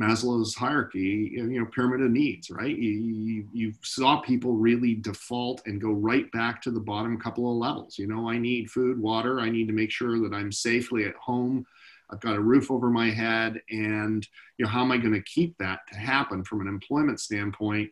Maslow's 0.00 0.54
hierarchy, 0.54 1.30
you 1.32 1.60
know, 1.60 1.66
pyramid 1.66 2.00
of 2.00 2.10
needs, 2.10 2.50
right? 2.50 2.76
You, 2.76 2.90
you, 2.90 3.48
you, 3.52 3.72
saw 3.82 4.20
people 4.20 4.54
really 4.54 4.94
default 4.94 5.62
and 5.66 5.80
go 5.80 5.90
right 5.90 6.30
back 6.32 6.62
to 6.62 6.70
the 6.70 6.80
bottom 6.80 7.18
couple 7.20 7.50
of 7.50 7.58
levels. 7.58 7.98
You 7.98 8.06
know, 8.06 8.28
I 8.28 8.38
need 8.38 8.70
food, 8.70 8.98
water. 8.98 9.40
I 9.40 9.50
need 9.50 9.66
to 9.66 9.74
make 9.74 9.90
sure 9.90 10.18
that 10.20 10.34
I'm 10.34 10.50
safely 10.50 11.04
at 11.04 11.14
home 11.16 11.66
I've 12.12 12.20
got 12.20 12.36
a 12.36 12.40
roof 12.40 12.70
over 12.70 12.90
my 12.90 13.10
head, 13.10 13.60
and 13.70 14.26
you 14.58 14.64
know 14.64 14.70
how 14.70 14.82
am 14.82 14.92
I 14.92 14.98
going 14.98 15.14
to 15.14 15.22
keep 15.22 15.56
that 15.58 15.80
to 15.92 15.98
happen 15.98 16.44
from 16.44 16.60
an 16.60 16.68
employment 16.68 17.20
standpoint? 17.20 17.90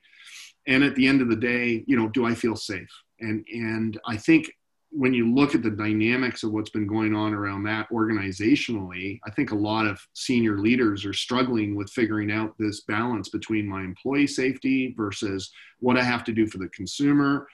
And 0.67 0.85
at 0.85 0.95
the 0.95 1.07
end 1.07 1.23
of 1.23 1.29
the 1.29 1.37
day, 1.37 1.85
you 1.87 1.97
know, 1.97 2.09
do 2.09 2.27
I 2.27 2.35
feel 2.35 2.57
safe? 2.57 2.91
And 3.21 3.45
and 3.53 3.99
I 4.07 4.17
think 4.17 4.53
when 4.93 5.15
you 5.15 5.33
look 5.33 5.55
at 5.55 5.63
the 5.63 5.71
dynamics 5.71 6.43
of 6.43 6.51
what's 6.51 6.71
been 6.71 6.87
going 6.87 7.15
on 7.15 7.33
around 7.33 7.63
that 7.63 7.89
organizationally, 7.91 9.21
I 9.25 9.31
think 9.31 9.53
a 9.53 9.57
lot 9.57 9.87
of 9.87 10.01
senior 10.15 10.59
leaders 10.59 11.05
are 11.05 11.13
struggling 11.13 11.77
with 11.77 11.91
figuring 11.91 12.33
out 12.33 12.57
this 12.59 12.81
balance 12.81 13.29
between 13.29 13.69
my 13.69 13.83
employee 13.83 14.27
safety 14.27 14.93
versus 14.97 15.53
what 15.79 15.97
I 15.97 16.03
have 16.03 16.25
to 16.25 16.33
do 16.33 16.47
for 16.49 16.59
the 16.59 16.69
consumer, 16.69 17.47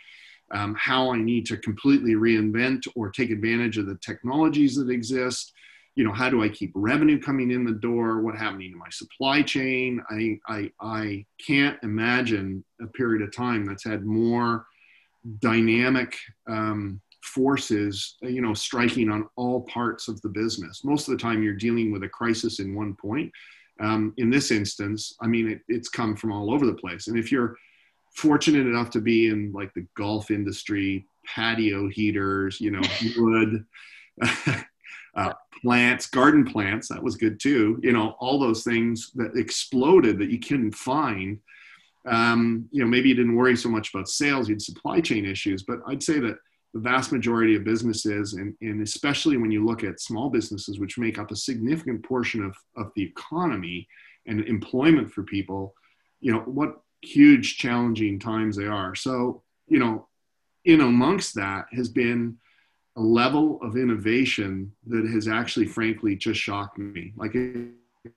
um, 0.50 0.74
how 0.78 1.12
I 1.12 1.18
need 1.18 1.44
to 1.46 1.58
completely 1.58 2.14
reinvent 2.14 2.88
or 2.96 3.10
take 3.10 3.30
advantage 3.30 3.76
of 3.76 3.86
the 3.86 3.98
technologies 3.98 4.74
that 4.76 4.88
exist, 4.88 5.52
you 5.96 6.04
know 6.04 6.12
how 6.12 6.28
do 6.28 6.44
i 6.44 6.48
keep 6.48 6.70
revenue 6.74 7.18
coming 7.18 7.50
in 7.50 7.64
the 7.64 7.72
door? 7.72 8.20
What 8.20 8.36
happening 8.36 8.70
to 8.70 8.78
my 8.78 8.90
supply 8.90 9.42
chain? 9.42 10.00
I 10.10 10.38
i 10.46 10.70
i 10.80 11.26
can't 11.44 11.78
imagine 11.82 12.64
a 12.80 12.86
period 12.86 13.26
of 13.26 13.34
time 13.34 13.64
that's 13.64 13.84
had 13.84 14.04
more 14.04 14.66
dynamic 15.40 16.16
um, 16.48 17.00
forces 17.24 18.16
you 18.22 18.40
know 18.40 18.54
striking 18.54 19.10
on 19.10 19.28
all 19.36 19.62
parts 19.62 20.06
of 20.06 20.20
the 20.20 20.28
business. 20.28 20.84
Most 20.84 21.08
of 21.08 21.12
the 21.12 21.22
time 21.22 21.42
you're 21.42 21.54
dealing 21.54 21.90
with 21.90 22.04
a 22.04 22.08
crisis 22.08 22.60
in 22.60 22.74
one 22.74 22.94
point. 22.94 23.32
Um, 23.78 24.14
in 24.16 24.30
this 24.30 24.50
instance 24.50 25.14
i 25.20 25.26
mean 25.26 25.50
it, 25.50 25.60
it's 25.68 25.90
come 25.90 26.16
from 26.16 26.32
all 26.32 26.52
over 26.52 26.66
the 26.66 26.74
place. 26.74 27.08
And 27.08 27.18
if 27.18 27.32
you're 27.32 27.56
fortunate 28.14 28.66
enough 28.66 28.90
to 28.90 29.00
be 29.00 29.28
in 29.28 29.52
like 29.52 29.72
the 29.74 29.86
golf 29.94 30.30
industry 30.30 31.06
patio 31.26 31.88
heaters 31.88 32.60
you 32.60 32.70
know 32.70 32.80
wood 33.16 33.64
uh, 35.16 35.32
plants, 35.62 36.06
garden 36.06 36.44
plants, 36.44 36.88
that 36.88 37.02
was 37.02 37.16
good 37.16 37.40
too. 37.40 37.80
You 37.82 37.92
know, 37.92 38.16
all 38.20 38.38
those 38.38 38.62
things 38.62 39.10
that 39.14 39.36
exploded 39.36 40.18
that 40.18 40.30
you 40.30 40.38
couldn't 40.38 40.72
find. 40.72 41.38
Um, 42.06 42.68
you 42.70 42.80
know, 42.82 42.88
maybe 42.88 43.08
you 43.08 43.14
didn't 43.14 43.34
worry 43.34 43.56
so 43.56 43.68
much 43.68 43.92
about 43.92 44.08
sales, 44.08 44.48
you 44.48 44.54
had 44.54 44.62
supply 44.62 45.00
chain 45.00 45.24
issues, 45.24 45.64
but 45.64 45.80
I'd 45.88 46.02
say 46.02 46.20
that 46.20 46.36
the 46.72 46.80
vast 46.80 47.10
majority 47.10 47.56
of 47.56 47.64
businesses, 47.64 48.34
and, 48.34 48.54
and 48.60 48.82
especially 48.82 49.38
when 49.38 49.50
you 49.50 49.64
look 49.64 49.82
at 49.82 49.98
small 49.98 50.28
businesses, 50.28 50.78
which 50.78 50.98
make 50.98 51.18
up 51.18 51.30
a 51.30 51.36
significant 51.36 52.04
portion 52.04 52.44
of, 52.44 52.54
of 52.76 52.92
the 52.94 53.02
economy 53.02 53.88
and 54.26 54.42
employment 54.42 55.10
for 55.10 55.22
people, 55.22 55.74
you 56.20 56.32
know, 56.32 56.40
what 56.40 56.80
huge 57.02 57.56
challenging 57.56 58.18
times 58.18 58.56
they 58.56 58.66
are. 58.66 58.94
So, 58.94 59.42
you 59.66 59.78
know, 59.78 60.06
in 60.64 60.82
amongst 60.82 61.34
that 61.36 61.66
has 61.72 61.88
been 61.88 62.36
a 62.96 63.00
level 63.00 63.58
of 63.62 63.76
innovation 63.76 64.72
that 64.86 65.06
has 65.06 65.28
actually, 65.28 65.66
frankly, 65.66 66.16
just 66.16 66.40
shocked 66.40 66.78
me. 66.78 67.12
Like, 67.16 67.34
if 67.34 68.12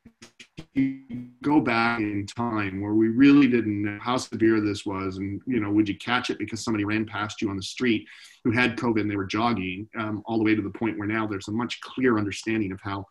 you 0.74 1.28
go 1.44 1.60
back 1.60 2.00
in 2.00 2.26
time 2.26 2.82
where 2.82 2.94
we 2.94 3.10
really 3.10 3.48
didn't 3.48 3.84
know 3.84 4.00
how 4.02 4.18
severe 4.18 4.62
this 4.62 4.86
was, 4.86 5.18
and 5.18 5.42
you 5.46 5.60
know, 5.60 5.72
would 5.72 5.90
you 5.90 5.98
catch 5.98 6.30
it 6.30 6.40
because 6.40 6.64
somebody 6.64 6.86
ran 6.86 7.06
past 7.06 7.42
you 7.42 7.50
on 7.50 7.58
the 7.58 7.64
street 7.64 8.08
who 8.44 8.52
had 8.52 8.78
COVID 8.78 9.02
and 9.02 9.12
they 9.12 9.18
were 9.18 9.26
jogging, 9.26 9.90
um, 9.98 10.24
all 10.26 10.38
the 10.38 10.44
way 10.44 10.56
to 10.56 10.62
the 10.62 10.70
point 10.70 10.98
where 10.98 11.08
now 11.08 11.28
there's 11.28 11.50
a 11.50 11.52
much 11.52 11.82
clearer 11.82 12.18
understanding 12.18 12.72
of 12.72 12.80
how 12.82 13.06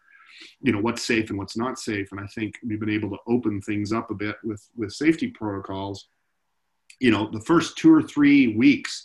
you 0.61 0.73
know 0.73 0.81
what's 0.81 1.03
safe 1.03 1.31
and 1.31 1.39
what's 1.39 1.57
not 1.57 1.79
safe 1.79 2.13
and 2.13 2.21
i 2.21 2.27
think 2.27 2.55
we've 2.65 2.81
been 2.81 2.91
able 2.91 3.11
to 3.11 3.19
open 3.27 3.61
things 3.61 3.93
up 3.93 4.11
a 4.11 4.15
bit 4.15 4.37
with 4.45 4.65
with 4.77 4.93
safety 4.93 5.29
protocols 5.29 6.09
you 7.01 7.11
know 7.11 7.29
the 7.33 7.41
first 7.41 7.77
two 7.77 7.93
or 7.93 8.03
three 8.03 8.57
weeks 8.57 9.05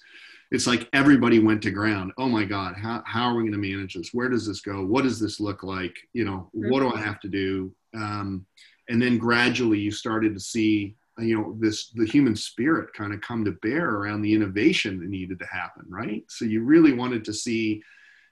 it's 0.54 0.68
like 0.68 0.88
everybody 0.94 1.40
went 1.40 1.64
to 1.64 1.72
ground. 1.72 2.14
Oh 2.20 2.30
my 2.30 2.46
God, 2.46 2.76
how, 2.76 3.02
how 3.08 3.24
are 3.26 3.34
we 3.34 3.42
going 3.42 3.54
to 3.54 3.58
manage 3.58 3.96
this? 3.96 4.14
Where 4.14 4.30
does 4.30 4.48
this 4.48 4.62
go? 4.62 4.86
What 4.86 5.04
does 5.04 5.20
this 5.20 5.40
look 5.40 5.64
like? 5.64 5.98
You 6.14 6.26
know, 6.26 6.48
what 6.54 6.82
do 6.82 6.94
I 6.94 7.00
have 7.00 7.20
to 7.22 7.28
do? 7.28 7.74
Um, 7.96 8.46
and 8.88 9.02
then 9.02 9.18
gradually 9.18 9.80
you 9.80 9.90
started 9.90 10.36
to 10.36 10.40
see, 10.40 10.96
you 11.18 11.36
know, 11.36 11.58
this, 11.60 11.90
the 11.96 12.06
human 12.06 12.36
spirit 12.36 12.94
kind 12.94 13.14
of 13.14 13.22
come 13.22 13.44
to 13.46 13.54
bear 13.64 13.90
around 13.96 14.22
the 14.22 14.34
innovation 14.34 15.00
that 15.00 15.10
needed 15.10 15.40
to 15.40 15.46
happen, 15.48 15.86
right? 15.90 16.24
So 16.30 16.46
you 16.46 16.64
really 16.64 16.94
wanted 16.94 17.26
to 17.26 17.34
see, 17.34 17.82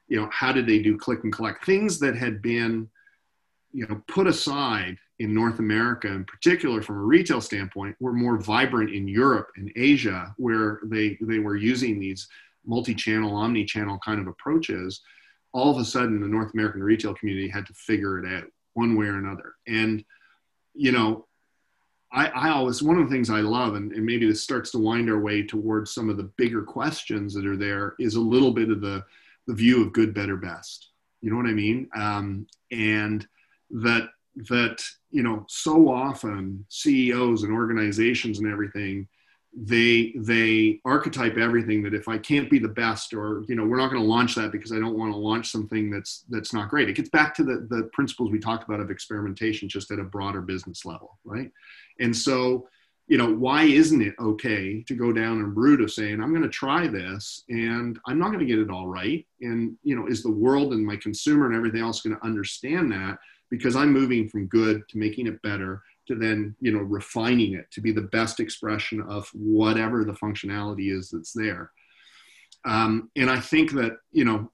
you 0.07 0.21
know, 0.21 0.29
how 0.31 0.51
did 0.51 0.67
they 0.67 0.79
do 0.79 0.99
click 0.99 1.23
and 1.23 1.33
collect 1.33 1.65
things 1.65 1.97
that 1.99 2.15
had 2.15 2.43
been, 2.43 2.87
you 3.73 3.87
know, 3.87 4.01
put 4.07 4.27
aside 4.27 4.97
in 5.19 5.33
North 5.33 5.59
America, 5.59 6.07
in 6.07 6.25
particular 6.25 6.81
from 6.81 6.97
a 6.97 7.03
retail 7.03 7.41
standpoint, 7.41 7.95
were 7.99 8.13
more 8.13 8.37
vibrant 8.37 8.91
in 8.91 9.07
Europe 9.07 9.49
and 9.55 9.71
Asia, 9.75 10.33
where 10.37 10.79
they, 10.85 11.17
they 11.21 11.39
were 11.39 11.55
using 11.55 11.99
these 11.99 12.27
multi-channel, 12.65 13.35
omni-channel 13.35 13.99
kind 14.03 14.19
of 14.19 14.27
approaches. 14.27 15.01
All 15.53 15.71
of 15.71 15.77
a 15.77 15.85
sudden, 15.85 16.21
the 16.21 16.27
North 16.27 16.53
American 16.53 16.83
retail 16.83 17.13
community 17.13 17.49
had 17.49 17.65
to 17.67 17.73
figure 17.73 18.19
it 18.19 18.33
out. 18.33 18.49
one 18.73 18.95
way 18.95 19.07
or 19.07 19.17
another. 19.17 19.55
And, 19.67 20.03
you 20.73 20.91
know, 20.91 21.27
I, 22.11 22.27
I 22.27 22.49
always, 22.49 22.83
one 22.83 22.97
of 22.97 23.07
the 23.07 23.13
things 23.13 23.29
I 23.29 23.39
love, 23.41 23.75
and, 23.75 23.91
and 23.93 24.05
maybe 24.05 24.27
this 24.27 24.43
starts 24.43 24.71
to 24.71 24.79
wind 24.79 25.09
our 25.09 25.19
way 25.19 25.43
towards 25.43 25.93
some 25.93 26.09
of 26.09 26.17
the 26.17 26.31
bigger 26.37 26.61
questions 26.61 27.33
that 27.33 27.45
are 27.45 27.57
there, 27.57 27.95
is 27.99 28.15
a 28.15 28.21
little 28.21 28.51
bit 28.51 28.69
of 28.69 28.81
the, 28.81 29.03
the 29.47 29.53
view 29.53 29.81
of 29.81 29.93
good, 29.93 30.13
better, 30.13 30.35
best. 30.35 30.89
You 31.21 31.29
know 31.29 31.37
what 31.37 31.47
I 31.47 31.53
mean? 31.53 31.89
Um, 31.95 32.47
and 32.71 33.27
that, 33.81 34.09
that, 34.49 34.83
you 35.09 35.23
know, 35.23 35.45
so 35.47 35.89
often 35.89 36.65
CEOs 36.69 37.43
and 37.43 37.53
organizations 37.53 38.39
and 38.39 38.51
everything, 38.51 39.07
they 39.53 40.13
they 40.15 40.79
archetype 40.85 41.35
everything 41.35 41.83
that 41.83 41.93
if 41.93 42.07
i 42.07 42.17
can't 42.17 42.49
be 42.49 42.57
the 42.57 42.69
best 42.69 43.13
or 43.13 43.43
you 43.49 43.55
know 43.55 43.65
we're 43.65 43.77
not 43.77 43.89
going 43.89 44.01
to 44.01 44.07
launch 44.07 44.33
that 44.33 44.49
because 44.49 44.71
i 44.71 44.79
don't 44.79 44.97
want 44.97 45.11
to 45.11 45.17
launch 45.17 45.51
something 45.51 45.89
that's 45.89 46.23
that's 46.29 46.53
not 46.53 46.69
great. 46.69 46.87
It 46.87 46.95
gets 46.95 47.09
back 47.09 47.35
to 47.35 47.43
the 47.43 47.67
the 47.69 47.89
principles 47.91 48.31
we 48.31 48.39
talked 48.39 48.63
about 48.63 48.79
of 48.79 48.89
experimentation 48.89 49.67
just 49.67 49.91
at 49.91 49.99
a 49.99 50.03
broader 50.03 50.41
business 50.41 50.85
level 50.85 51.17
right? 51.25 51.51
And 51.99 52.15
so 52.15 52.67
you 53.11 53.17
know 53.17 53.29
why 53.29 53.63
isn't 53.63 54.01
it 54.01 54.15
okay 54.19 54.81
to 54.87 54.95
go 54.95 55.11
down 55.11 55.39
and 55.39 55.57
route 55.57 55.81
of 55.81 55.91
saying 55.91 56.21
i'm 56.21 56.29
going 56.29 56.41
to 56.41 56.47
try 56.47 56.87
this 56.87 57.43
and 57.49 57.99
i'm 58.07 58.17
not 58.17 58.27
going 58.27 58.39
to 58.39 58.45
get 58.45 58.57
it 58.57 58.69
all 58.69 58.87
right 58.87 59.27
and 59.41 59.75
you 59.83 59.97
know 59.97 60.07
is 60.07 60.23
the 60.23 60.31
world 60.31 60.71
and 60.71 60.85
my 60.85 60.95
consumer 60.95 61.45
and 61.45 61.53
everything 61.53 61.81
else 61.81 62.01
going 62.01 62.15
to 62.15 62.25
understand 62.25 62.89
that? 62.89 63.17
Because 63.49 63.75
i'm 63.75 63.91
moving 63.91 64.29
from 64.29 64.47
good 64.47 64.87
to 64.87 64.97
making 64.97 65.27
it 65.27 65.41
better 65.41 65.83
to 66.07 66.15
then 66.15 66.55
you 66.61 66.71
know 66.71 66.79
refining 66.79 67.53
it 67.53 67.69
to 67.71 67.81
be 67.81 67.91
the 67.91 68.09
best 68.13 68.39
expression 68.39 69.01
of 69.01 69.29
whatever 69.33 70.05
the 70.05 70.13
functionality 70.13 70.97
is 70.97 71.09
that's 71.09 71.33
there. 71.33 71.69
Um, 72.63 73.11
and 73.17 73.29
i 73.29 73.41
think 73.41 73.73
that 73.73 73.97
you 74.13 74.23
know 74.23 74.49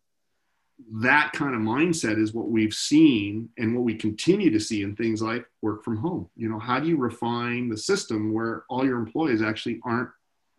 that 1.01 1.32
kind 1.34 1.55
of 1.55 1.61
mindset 1.61 2.21
is 2.21 2.34
what 2.34 2.49
we've 2.49 2.73
seen 2.73 3.49
and 3.57 3.75
what 3.75 3.84
we 3.84 3.95
continue 3.95 4.51
to 4.51 4.59
see 4.59 4.84
in 4.84 4.95
things 4.95 5.21
like 5.21 5.45
work 5.61 5.84
from 5.84 5.97
home 5.97 6.30
you 6.36 6.47
know 6.47 6.59
how 6.59 6.80
do 6.80 6.88
you 6.88 6.97
refine 6.97 7.67
the 7.67 7.78
system 7.78 8.32
where 8.32 8.63
all 8.69 8.86
your 8.86 8.99
employees 8.99 9.41
actually 9.41 9.80
aren't 9.84 10.09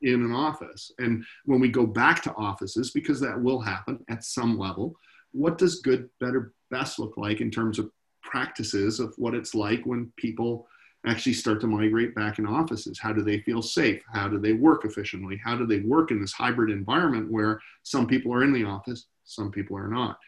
in 0.02 0.22
an 0.22 0.32
office 0.32 0.92
and 0.98 1.24
when 1.44 1.60
we 1.60 1.68
go 1.68 1.86
back 1.86 2.22
to 2.22 2.34
offices 2.34 2.90
because 2.90 3.20
that 3.20 3.40
will 3.40 3.60
happen 3.60 3.98
at 4.08 4.24
some 4.24 4.58
level 4.58 4.94
what 5.32 5.58
does 5.58 5.80
good 5.80 6.08
better 6.20 6.52
best 6.70 6.98
look 6.98 7.16
like 7.16 7.40
in 7.40 7.50
terms 7.50 7.78
of 7.78 7.90
practices 8.22 9.00
of 9.00 9.14
what 9.16 9.34
it's 9.34 9.54
like 9.54 9.84
when 9.84 10.12
people 10.16 10.68
actually 11.06 11.32
start 11.32 11.60
to 11.60 11.66
migrate 11.66 12.14
back 12.14 12.38
in 12.38 12.46
offices? 12.46 12.98
How 12.98 13.12
do 13.12 13.22
they 13.22 13.40
feel 13.40 13.62
safe? 13.62 14.02
How 14.12 14.28
do 14.28 14.38
they 14.38 14.52
work 14.52 14.84
efficiently? 14.84 15.40
How 15.42 15.56
do 15.56 15.66
they 15.66 15.80
work 15.80 16.10
in 16.10 16.20
this 16.20 16.32
hybrid 16.32 16.70
environment 16.70 17.30
where 17.30 17.60
some 17.82 18.06
people 18.06 18.32
are 18.32 18.44
in 18.44 18.52
the 18.52 18.64
office, 18.64 19.06
some 19.28 19.50
people 19.50 19.76
are 19.76 19.88
not? 19.88 20.18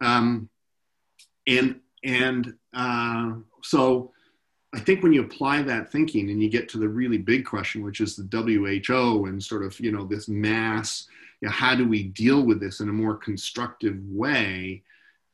Um, 0.00 0.48
and 1.46 1.80
and 2.02 2.54
uh, 2.74 3.32
so 3.62 4.12
I 4.74 4.80
think 4.80 5.02
when 5.02 5.12
you 5.12 5.22
apply 5.22 5.62
that 5.62 5.90
thinking 5.90 6.30
and 6.30 6.42
you 6.42 6.50
get 6.50 6.68
to 6.70 6.78
the 6.78 6.88
really 6.88 7.18
big 7.18 7.44
question, 7.44 7.82
which 7.82 8.00
is 8.00 8.16
the 8.16 8.28
WHO 8.30 9.26
and 9.26 9.42
sort 9.42 9.64
of 9.64 9.78
you 9.80 9.92
know 9.92 10.04
this 10.04 10.28
mass, 10.28 11.06
you 11.40 11.48
know, 11.48 11.52
how 11.52 11.74
do 11.74 11.86
we 11.88 12.04
deal 12.04 12.42
with 12.42 12.60
this 12.60 12.80
in 12.80 12.88
a 12.88 12.92
more 12.92 13.16
constructive 13.16 13.98
way? 14.04 14.82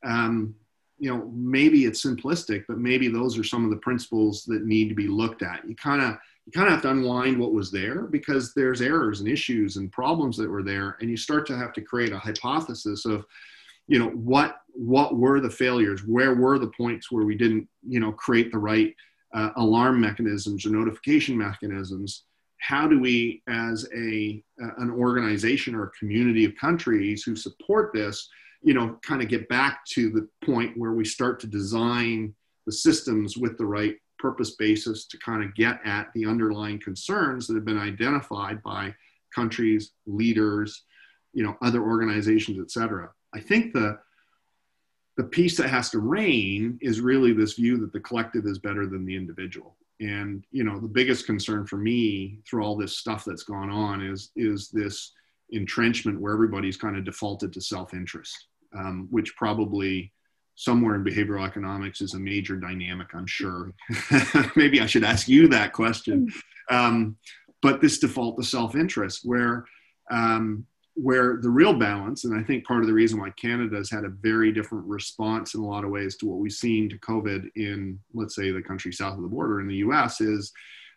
Um, 0.05 0.55
you 1.01 1.11
know 1.11 1.31
maybe 1.35 1.87
it's 1.87 2.05
simplistic 2.05 2.65
but 2.69 2.79
maybe 2.79 3.09
those 3.09 3.39
are 3.39 3.43
some 3.43 3.65
of 3.65 3.71
the 3.71 3.77
principles 3.79 4.45
that 4.45 4.65
need 4.65 4.89
to 4.91 4.95
be 4.95 5.09
looked 5.09 5.43
at 5.43 5.67
you 5.67 5.75
kind 5.75 6.03
of 6.03 6.17
you 6.51 6.61
kind 6.61 6.67
of 6.67 6.75
have 6.75 6.83
to 6.83 6.91
unwind 6.91 7.39
what 7.39 7.53
was 7.53 7.71
there 7.71 8.03
because 8.03 8.53
there's 8.55 8.81
errors 8.81 9.21
and 9.21 9.29
issues 9.29 9.77
and 9.77 9.93
problems 9.93 10.37
that 10.37 10.51
were 10.51 10.65
there 10.65 10.97
and 11.01 11.09
you 11.09 11.17
start 11.17 11.47
to 11.47 11.57
have 11.57 11.73
to 11.75 11.81
create 11.81 12.13
a 12.13 12.19
hypothesis 12.19 13.05
of 13.07 13.25
you 13.87 13.99
know 13.99 14.09
what 14.11 14.57
what 14.73 15.17
were 15.17 15.41
the 15.41 15.51
failures? 15.51 16.03
Where 16.07 16.35
were 16.35 16.59
the 16.59 16.73
points 16.77 17.11
where 17.11 17.25
we 17.25 17.37
didn't 17.37 17.69
you 17.87 18.01
know 18.01 18.13
create 18.13 18.51
the 18.51 18.59
right 18.59 18.95
uh, 19.33 19.51
alarm 19.57 20.01
mechanisms 20.01 20.67
or 20.67 20.71
notification 20.71 21.37
mechanisms? 21.39 22.25
How 22.59 22.87
do 22.87 23.01
we 23.01 23.43
as 23.49 23.89
a 23.95 24.43
uh, 24.63 24.75
an 24.79 24.91
organization 24.91 25.75
or 25.75 25.85
a 25.85 25.91
community 25.91 26.45
of 26.45 26.57
countries 26.57 27.23
who 27.23 27.37
support 27.37 27.93
this 27.93 28.29
you 28.63 28.75
know, 28.75 28.99
kind 29.03 29.23
of 29.23 29.29
get 29.29 29.49
back 29.49 29.85
to 29.87 30.11
the 30.11 30.29
point 30.45 30.77
where 30.77 30.93
we 30.93 31.05
start 31.05 31.41
to 31.41 31.47
design 31.47 32.35
the 32.67 32.73
systems 32.73 33.37
with 33.37 33.57
the 33.57 33.65
right 33.65 33.97
purpose 34.21 34.53
basis 34.53 35.07
to 35.07 35.19
kind 35.19 35.43
of 35.43 35.55
get 35.55 35.81
at 35.85 36.09
the 36.15 36.27
underlying 36.27 36.81
concerns 36.81 37.47
that 37.47 37.55
have 37.55 37.65
been 37.65 37.79
identified 37.79 38.63
by 38.63 38.95
countries, 39.35 39.93
leaders, 40.07 40.85
you 41.33 41.43
know, 41.45 41.57
other 41.63 41.83
organizations, 41.83 42.59
et 42.61 42.71
cetera. 42.71 43.11
I 43.35 43.41
think 43.41 43.73
the 43.73 43.99
the 45.17 45.25
piece 45.25 45.57
that 45.57 45.69
has 45.69 45.91
to 45.91 45.99
reign 45.99 46.79
is 46.81 47.01
really 47.01 47.33
this 47.33 47.55
view 47.55 47.77
that 47.79 47.93
the 47.93 48.01
collective 48.01 48.47
is 48.47 48.59
better 48.59 48.87
than 48.87 49.05
the 49.05 49.17
individual. 49.17 49.77
And 50.01 50.45
you 50.51 50.65
know, 50.65 50.81
the 50.81 50.89
biggest 50.89 51.27
concern 51.27 51.67
for 51.67 51.77
me 51.77 52.39
through 52.49 52.65
all 52.65 52.77
this 52.77 52.97
stuff 52.97 53.25
that's 53.25 53.43
gone 53.43 53.71
on 53.71 54.03
is 54.03 54.31
is 54.37 54.71
this 54.71 55.13
entrenchment 55.53 56.21
where 56.21 56.33
everybody's 56.33 56.77
kind 56.77 56.97
of 56.97 57.05
defaulted 57.05 57.53
to 57.53 57.61
self-interest 57.61 58.47
um, 58.77 59.09
which 59.11 59.35
probably 59.37 60.13
somewhere 60.61 60.95
in 60.95 61.03
behavioral 61.03 61.47
economics 61.47 62.03
is 62.03 62.13
a 62.13 62.19
major 62.19 62.55
dynamic, 62.55 63.07
I'm 63.15 63.27
sure. 63.27 63.73
Maybe 64.57 64.83
I 64.83 64.85
should 64.85 65.05
ask 65.05 65.27
you 65.27 65.49
that 65.49 65.73
question. 65.73 66.29
Um, 66.71 67.17
but 67.63 67.81
this 67.81 67.99
default 67.99 68.37
to 68.37 68.45
self 68.45 68.77
interest, 68.77 69.21
where 69.25 69.65
um, 70.11 70.67
where 70.95 71.39
the 71.41 71.49
real 71.49 71.73
balance, 71.73 72.25
and 72.25 72.39
I 72.39 72.43
think 72.43 72.67
part 72.67 72.83
of 72.83 72.89
the 72.89 72.93
reason 72.93 73.19
why 73.19 73.31
Canada 73.41 73.77
has 73.77 73.91
had 73.91 74.05
a 74.05 74.11
very 74.11 74.53
different 74.53 74.85
response 74.85 75.55
in 75.55 75.63
a 75.63 75.67
lot 75.67 75.85
of 75.85 75.91
ways 75.91 76.17
to 76.17 76.27
what 76.27 76.41
we've 76.41 76.53
seen 76.53 76.91
to 76.91 76.99
COVID 76.99 77.49
in, 77.57 77.99
let's 78.13 78.37
say, 78.37 78.51
the 78.51 78.61
country 78.61 78.93
south 78.93 79.17
of 79.17 79.23
the 79.23 79.29
border 79.29 79.63
in 79.63 79.69
the 79.69 79.77
US, 79.77 80.21
is 80.21 80.53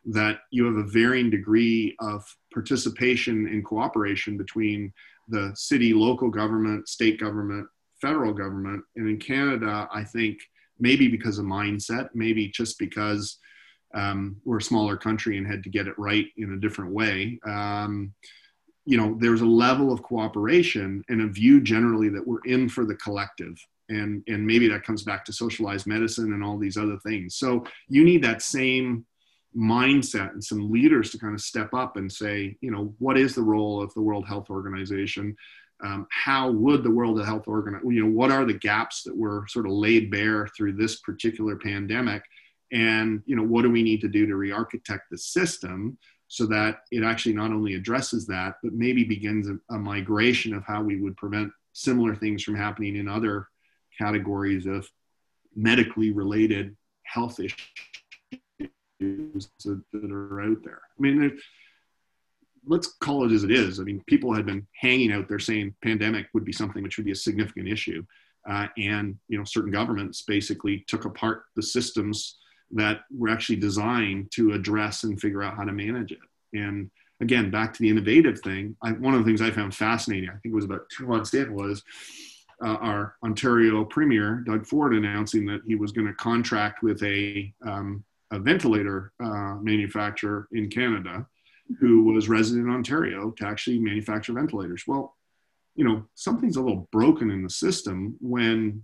that 0.08 0.40
you 0.52 0.66
have 0.66 0.76
a 0.76 0.90
varying 0.90 1.30
degree 1.30 1.96
of 2.02 2.22
participation 2.54 3.48
and 3.48 3.64
cooperation 3.64 4.36
between 4.38 4.92
the 5.30 5.54
city, 5.56 5.94
local 5.94 6.30
government, 6.30 6.90
state 6.90 7.18
government, 7.18 7.66
federal 8.04 8.34
government. 8.34 8.84
And 8.98 9.10
in 9.10 9.18
Canada, 9.18 9.88
I 10.00 10.04
think 10.04 10.36
maybe 10.80 11.08
because 11.08 11.38
of 11.40 11.46
mindset, 11.46 12.10
maybe 12.14 12.50
just 12.50 12.78
because 12.78 13.38
um, 13.94 14.38
we're 14.44 14.58
a 14.58 14.70
smaller 14.72 14.98
country 14.98 15.38
and 15.38 15.48
had 15.48 15.64
to 15.64 15.70
get 15.70 15.88
it 15.88 15.98
right 15.98 16.28
in 16.38 16.54
a 16.54 16.60
different 16.60 16.92
way. 16.92 17.40
Um, 17.46 18.14
you 18.86 18.98
know, 18.98 19.16
there's 19.20 19.42
a 19.42 19.56
level 19.68 19.94
of 19.94 20.04
cooperation 20.04 21.04
and 21.08 21.22
a 21.22 21.28
view 21.28 21.62
generally 21.62 22.10
that 22.10 22.28
we're 22.28 22.44
in 22.46 22.68
for 22.68 22.86
the 22.86 22.96
collective. 22.96 23.56
And, 23.88 24.24
and 24.28 24.46
maybe 24.46 24.68
that 24.70 24.84
comes 24.84 25.04
back 25.04 25.24
to 25.26 25.34
socialized 25.34 25.88
medicine 25.88 26.34
and 26.34 26.44
all 26.44 26.58
these 26.58 26.78
other 26.84 26.98
things. 27.06 27.36
So 27.36 27.64
you 27.88 28.04
need 28.04 28.24
that 28.24 28.42
same 28.42 29.06
mindset 29.56 30.32
and 30.32 30.44
some 30.44 30.72
leaders 30.72 31.12
to 31.12 31.20
kind 31.20 31.36
of 31.36 31.42
step 31.42 31.74
up 31.74 31.96
and 31.96 32.12
say, 32.12 32.58
you 32.62 32.72
know, 32.72 32.94
what 33.00 33.18
is 33.18 33.36
the 33.36 33.44
role 33.54 33.82
of 33.82 33.94
the 33.94 34.02
World 34.02 34.26
Health 34.28 34.50
Organization? 34.50 35.36
Um, 35.84 36.08
how 36.10 36.50
would 36.52 36.84
the 36.84 36.92
World 36.92 37.20
of 37.20 37.26
Health 37.26 37.48
Organization, 37.48 37.92
you 37.92 38.04
know, 38.04 38.12
what 38.12 38.32
are 38.32 38.46
the 38.46 38.54
gaps 38.54 39.04
that 39.04 39.16
were 39.16 39.46
sort 39.48 39.66
of 39.66 39.74
laid 39.74 40.12
bare 40.12 40.48
through 40.56 40.74
this 40.74 40.98
particular 40.98 41.58
pandemic? 41.58 42.24
And, 42.72 43.22
you 43.26 43.36
know, 43.36 43.44
what 43.44 43.64
do 43.64 43.70
we 43.70 43.84
need 43.84 44.02
to 44.02 44.08
do 44.08 44.26
to 44.26 44.36
re 44.36 44.52
architect 44.52 45.04
the 45.12 45.18
system 45.18 45.98
so 46.28 46.46
that 46.48 46.80
it 46.92 47.04
actually 47.04 47.36
not 47.36 47.52
only 47.52 47.76
addresses 47.76 48.26
that, 48.28 48.56
but 48.64 48.74
maybe 48.74 49.04
begins 49.04 49.48
a, 49.48 49.58
a 49.76 49.78
migration 49.78 50.54
of 50.54 50.64
how 50.64 50.82
we 50.82 51.00
would 51.00 51.16
prevent 51.18 51.52
similar 51.74 52.16
things 52.16 52.44
from 52.44 52.56
happening 52.56 52.96
in 52.96 53.08
other 53.08 53.48
categories 53.98 54.66
of 54.66 54.90
medically 55.56 56.12
related 56.12 56.76
health 57.04 57.40
issues 57.40 57.58
that, 59.00 59.84
that 59.92 60.12
are 60.12 60.42
out 60.42 60.64
there. 60.64 60.82
I 60.98 61.02
mean, 61.02 61.38
let's 62.66 62.94
call 63.02 63.26
it 63.26 63.34
as 63.34 63.44
it 63.44 63.52
is. 63.52 63.80
I 63.80 63.84
mean, 63.84 64.04
people 64.08 64.34
had 64.34 64.46
been 64.46 64.66
hanging 64.74 65.12
out 65.12 65.28
there 65.28 65.40
saying 65.40 65.76
pandemic 65.84 66.28
would 66.34 66.46
be 66.46 66.54
something 66.54 66.84
which 66.84 66.98
would 66.98 67.06
be 67.06 67.12
a 67.12 67.16
significant 67.16 67.68
issue. 67.68 68.04
Uh, 68.50 68.68
and, 68.78 69.18
you 69.30 69.38
know, 69.38 69.44
certain 69.44 69.72
governments 69.72 70.22
basically 70.22 70.84
took 70.88 71.06
apart 71.06 71.44
the 71.56 71.64
systems 71.64 72.38
that 72.72 73.02
were 73.16 73.30
actually 73.30 73.56
designed 73.56 74.32
to 74.32 74.54
address 74.54 75.04
and 75.04 75.20
figure 75.20 75.44
out 75.44 75.56
how 75.56 75.64
to 75.64 75.72
manage 75.72 76.12
it. 76.12 76.20
And 76.54 76.90
again, 77.22 77.52
back 77.52 77.74
to 77.74 77.80
the 77.80 77.90
innovative 77.90 78.40
thing, 78.42 78.76
I, 78.82 78.92
one 78.92 79.14
of 79.14 79.22
the 79.22 79.26
things 79.26 79.42
I 79.42 79.52
found 79.52 79.76
fascinating, 79.76 80.30
I 80.30 80.34
think 80.34 80.54
it 80.54 80.56
was 80.56 80.66
about 80.66 80.90
two 80.90 81.08
months 81.08 81.34
in, 81.34 81.54
was 81.54 81.84
uh, 82.64 82.76
our 82.76 83.16
Ontario 83.24 83.86
Premier, 83.86 84.44
Doug 84.46 84.66
Ford, 84.66 84.94
announcing 84.94 85.46
that 85.46 85.62
he 85.66 85.76
was 85.76 85.92
going 85.92 86.08
to 86.08 86.14
contract 86.14 86.84
with 86.84 87.02
a 87.04 87.54
um, 87.66 88.04
a 88.32 88.40
ventilator 88.40 89.14
uh, 89.24 89.56
manufacturer 89.62 90.48
in 90.52 90.68
Canada 90.68 91.26
who 91.80 92.04
was 92.04 92.30
resident 92.30 92.68
in 92.68 92.74
Ontario 92.74 93.32
to 93.32 93.48
actually 93.48 93.80
manufacture 93.80 94.34
ventilators. 94.34 94.84
Well, 94.88 95.16
you 95.76 95.86
know, 95.86 96.06
something's 96.16 96.58
a 96.58 96.62
little 96.62 96.88
broken 96.92 97.32
in 97.32 97.44
the 97.44 97.50
system 97.50 98.16
when, 98.20 98.84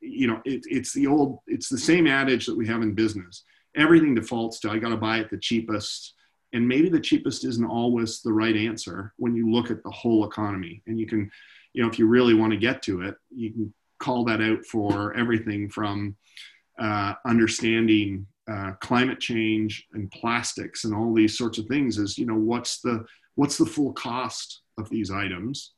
you 0.00 0.26
know, 0.26 0.40
it, 0.44 0.62
it's 0.66 0.92
the 0.92 1.06
old, 1.06 1.40
it's 1.46 1.68
the 1.68 1.78
same 1.78 2.06
adage 2.06 2.46
that 2.46 2.56
we 2.56 2.66
have 2.66 2.82
in 2.82 2.94
business. 2.94 3.44
Everything 3.76 4.14
defaults 4.14 4.60
to 4.60 4.70
I 4.70 4.78
got 4.78 4.90
to 4.90 4.96
buy 4.96 5.18
it 5.18 5.30
the 5.30 5.38
cheapest. 5.38 6.14
And 6.52 6.68
maybe 6.68 6.88
the 6.88 7.00
cheapest 7.00 7.44
isn't 7.44 7.64
always 7.64 8.22
the 8.22 8.32
right 8.32 8.56
answer 8.56 9.12
when 9.16 9.34
you 9.34 9.50
look 9.50 9.70
at 9.70 9.82
the 9.82 9.90
whole 9.90 10.24
economy. 10.24 10.82
And 10.86 10.98
you 11.00 11.06
can, 11.06 11.30
you 11.72 11.82
know, 11.82 11.88
if 11.88 11.98
you 11.98 12.06
really 12.06 12.34
want 12.34 12.52
to 12.52 12.56
get 12.56 12.80
to 12.82 13.02
it, 13.02 13.16
you 13.34 13.50
can 13.50 13.74
call 13.98 14.24
that 14.26 14.40
out 14.40 14.64
for 14.64 15.14
everything 15.14 15.68
from 15.68 16.16
uh, 16.78 17.14
understanding 17.26 18.26
uh, 18.50 18.72
climate 18.80 19.20
change 19.20 19.86
and 19.94 20.10
plastics 20.10 20.84
and 20.84 20.94
all 20.94 21.14
these 21.14 21.38
sorts 21.38 21.58
of 21.58 21.66
things 21.66 21.98
is 21.98 22.18
you 22.18 22.26
know 22.26 22.34
what's 22.34 22.80
the 22.80 23.04
what's 23.36 23.56
the 23.56 23.66
full 23.66 23.92
cost 23.94 24.62
of 24.78 24.88
these 24.90 25.10
items 25.10 25.72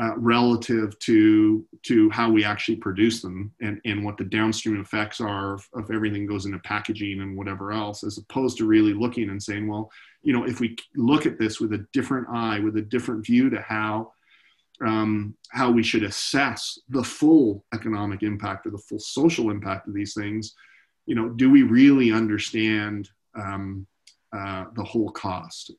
uh, 0.00 0.16
relative 0.16 0.98
to 0.98 1.64
to 1.82 2.10
how 2.10 2.30
we 2.30 2.44
actually 2.44 2.76
produce 2.76 3.22
them 3.22 3.52
and, 3.60 3.80
and 3.84 4.04
what 4.04 4.16
the 4.16 4.24
downstream 4.24 4.80
effects 4.80 5.20
are 5.20 5.54
of, 5.54 5.68
of 5.74 5.90
everything 5.90 6.26
goes 6.26 6.46
into 6.46 6.58
packaging 6.60 7.20
and 7.20 7.36
whatever 7.36 7.72
else 7.72 8.02
as 8.02 8.18
opposed 8.18 8.56
to 8.56 8.66
really 8.66 8.94
looking 8.94 9.30
and 9.30 9.42
saying 9.42 9.66
well 9.68 9.90
you 10.22 10.32
know 10.32 10.44
if 10.44 10.60
we 10.60 10.76
look 10.96 11.26
at 11.26 11.38
this 11.38 11.60
with 11.60 11.72
a 11.72 11.86
different 11.92 12.26
eye 12.30 12.60
with 12.60 12.76
a 12.76 12.82
different 12.82 13.24
view 13.24 13.50
to 13.50 13.60
how 13.60 14.10
um, 14.86 15.34
how 15.50 15.70
we 15.70 15.82
should 15.82 16.02
assess 16.02 16.78
the 16.90 17.02
full 17.02 17.64
economic 17.72 18.22
impact 18.22 18.66
or 18.66 18.70
the 18.70 18.78
full 18.78 18.98
social 18.98 19.50
impact 19.50 19.88
of 19.88 19.94
these 19.94 20.12
things 20.12 20.54
you 21.06 21.14
know 21.14 21.28
do 21.28 21.50
we 21.50 21.62
really 21.62 22.12
understand 22.12 23.08
um, 23.34 23.86
uh, 24.36 24.64
the 24.74 24.84
whole 24.84 25.10
cost 25.10 25.72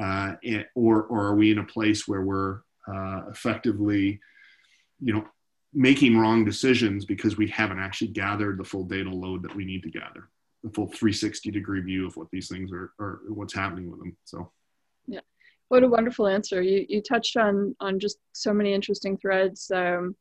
uh, 0.00 0.32
or, 0.74 1.04
or 1.04 1.26
are 1.26 1.34
we 1.34 1.50
in 1.50 1.58
a 1.58 1.64
place 1.64 2.06
where 2.06 2.22
we're 2.22 2.60
uh, 2.92 3.22
effectively, 3.30 4.20
you 5.00 5.12
know, 5.12 5.26
making 5.72 6.16
wrong 6.16 6.44
decisions 6.44 7.04
because 7.04 7.36
we 7.36 7.48
haven't 7.48 7.80
actually 7.80 8.08
gathered 8.08 8.58
the 8.58 8.64
full 8.64 8.84
data 8.84 9.10
load 9.10 9.42
that 9.42 9.54
we 9.54 9.64
need 9.64 9.82
to 9.82 9.90
gather, 9.90 10.28
the 10.62 10.70
full 10.70 10.86
360 10.86 11.50
degree 11.50 11.80
view 11.80 12.06
of 12.06 12.16
what 12.16 12.30
these 12.30 12.48
things 12.48 12.70
are 12.72 12.92
or 12.98 13.20
what's 13.28 13.54
happening 13.54 13.90
with 13.90 14.00
them. 14.00 14.16
So, 14.24 14.50
yeah, 15.06 15.20
what 15.68 15.82
a 15.82 15.88
wonderful 15.88 16.26
answer. 16.26 16.62
You 16.62 16.86
you 16.88 17.02
touched 17.02 17.36
on 17.36 17.74
on 17.80 17.98
just 17.98 18.18
so 18.32 18.52
many 18.52 18.72
interesting 18.72 19.16
threads. 19.16 19.70
Um, 19.70 20.14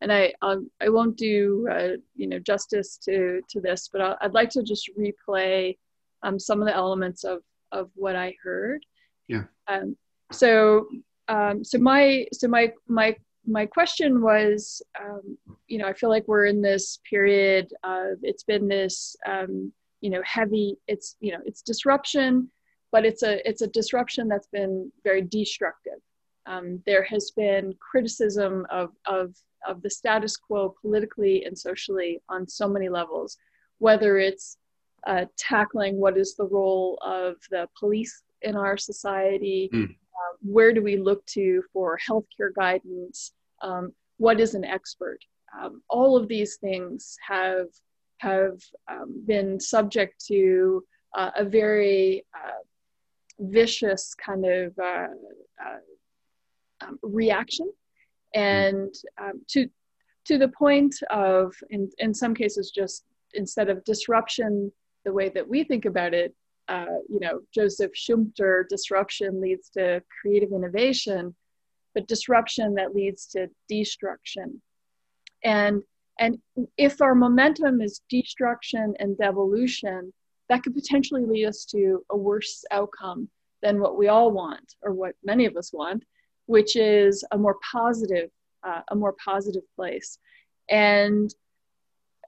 and 0.00 0.12
I 0.12 0.32
I'll, 0.42 0.64
I 0.80 0.88
won't 0.88 1.16
do 1.16 1.68
uh, 1.70 1.96
you 2.14 2.26
know 2.26 2.38
justice 2.38 2.98
to 3.04 3.40
to 3.48 3.60
this, 3.60 3.88
but 3.92 4.00
i 4.00 4.16
would 4.22 4.34
like 4.34 4.50
to 4.50 4.62
just 4.62 4.90
replay 4.98 5.76
um, 6.22 6.38
some 6.38 6.60
of 6.60 6.66
the 6.66 6.74
elements 6.74 7.24
of 7.24 7.40
of 7.72 7.90
what 7.94 8.16
I 8.16 8.34
heard. 8.42 8.84
Yeah. 9.28 9.44
Um, 9.68 9.96
so 10.32 10.86
um, 11.28 11.64
so 11.64 11.78
my 11.78 12.26
so 12.32 12.48
my 12.48 12.72
my 12.88 13.16
my 13.46 13.66
question 13.66 14.22
was 14.22 14.82
um, 15.00 15.38
you 15.68 15.78
know 15.78 15.86
i 15.86 15.92
feel 15.92 16.10
like 16.10 16.26
we're 16.26 16.46
in 16.46 16.60
this 16.60 16.98
period 17.08 17.72
of 17.84 18.18
it's 18.22 18.42
been 18.42 18.68
this 18.68 19.16
um, 19.26 19.72
you 20.00 20.10
know 20.10 20.22
heavy 20.24 20.76
it's 20.88 21.16
you 21.20 21.32
know 21.32 21.38
it's 21.44 21.62
disruption 21.62 22.50
but 22.92 23.04
it's 23.04 23.22
a 23.22 23.46
it's 23.48 23.62
a 23.62 23.68
disruption 23.68 24.28
that's 24.28 24.48
been 24.48 24.90
very 25.04 25.22
destructive 25.22 26.00
um, 26.46 26.82
there 26.86 27.02
has 27.04 27.32
been 27.36 27.72
criticism 27.80 28.66
of 28.70 28.90
of 29.06 29.34
of 29.68 29.82
the 29.82 29.90
status 29.90 30.36
quo 30.36 30.74
politically 30.80 31.44
and 31.44 31.58
socially 31.58 32.20
on 32.28 32.48
so 32.48 32.68
many 32.68 32.88
levels 32.88 33.36
whether 33.78 34.18
it's 34.18 34.56
uh, 35.06 35.24
tackling 35.36 35.96
what 35.98 36.16
is 36.16 36.34
the 36.34 36.46
role 36.46 36.98
of 37.04 37.36
the 37.50 37.68
police 37.78 38.22
in 38.42 38.56
our 38.56 38.76
society 38.76 39.68
mm 39.72 39.94
where 40.42 40.72
do 40.72 40.82
we 40.82 40.96
look 40.96 41.24
to 41.26 41.62
for 41.72 41.98
healthcare 42.08 42.54
guidance? 42.54 43.32
Um, 43.62 43.92
what 44.18 44.40
is 44.40 44.54
an 44.54 44.64
expert? 44.64 45.18
Um, 45.58 45.82
all 45.88 46.16
of 46.16 46.28
these 46.28 46.56
things 46.56 47.16
have 47.26 47.66
have 48.18 48.58
um, 48.90 49.22
been 49.26 49.60
subject 49.60 50.24
to 50.26 50.82
uh, 51.14 51.30
a 51.36 51.44
very 51.44 52.24
uh, 52.34 52.62
vicious 53.38 54.14
kind 54.14 54.46
of 54.46 54.78
uh, 54.78 55.08
uh 55.64 55.78
um, 56.86 56.98
reaction, 57.02 57.70
and 58.36 58.94
um, 59.20 59.40
to 59.48 59.68
to 60.26 60.38
the 60.38 60.48
point 60.48 60.94
of 61.10 61.54
in 61.70 61.90
in 61.98 62.14
some 62.14 62.34
cases 62.34 62.70
just 62.70 63.04
instead 63.34 63.68
of 63.68 63.84
disruption 63.84 64.70
the 65.04 65.12
way 65.12 65.28
that 65.28 65.48
we 65.48 65.64
think 65.64 65.84
about 65.84 66.14
it 66.14 66.34
uh, 66.68 66.86
you 67.08 67.20
know, 67.20 67.40
Joseph 67.54 67.92
Schumpeter, 67.92 68.68
disruption 68.68 69.40
leads 69.40 69.70
to 69.70 70.02
creative 70.20 70.52
innovation, 70.52 71.34
but 71.94 72.08
disruption 72.08 72.74
that 72.74 72.94
leads 72.94 73.26
to 73.26 73.48
destruction. 73.68 74.60
And, 75.44 75.82
and 76.18 76.38
if 76.76 77.00
our 77.00 77.14
momentum 77.14 77.80
is 77.80 78.00
destruction 78.08 78.94
and 78.98 79.16
devolution, 79.16 80.12
that 80.48 80.62
could 80.62 80.74
potentially 80.74 81.24
lead 81.24 81.46
us 81.46 81.64
to 81.66 82.04
a 82.10 82.16
worse 82.16 82.64
outcome 82.70 83.28
than 83.62 83.80
what 83.80 83.96
we 83.96 84.08
all 84.08 84.30
want, 84.30 84.74
or 84.82 84.92
what 84.92 85.14
many 85.24 85.46
of 85.46 85.56
us 85.56 85.72
want, 85.72 86.04
which 86.46 86.76
is 86.76 87.24
a 87.32 87.38
more 87.38 87.56
positive, 87.72 88.30
uh, 88.66 88.82
a 88.90 88.94
more 88.96 89.14
positive 89.24 89.62
place. 89.74 90.18
And 90.70 91.32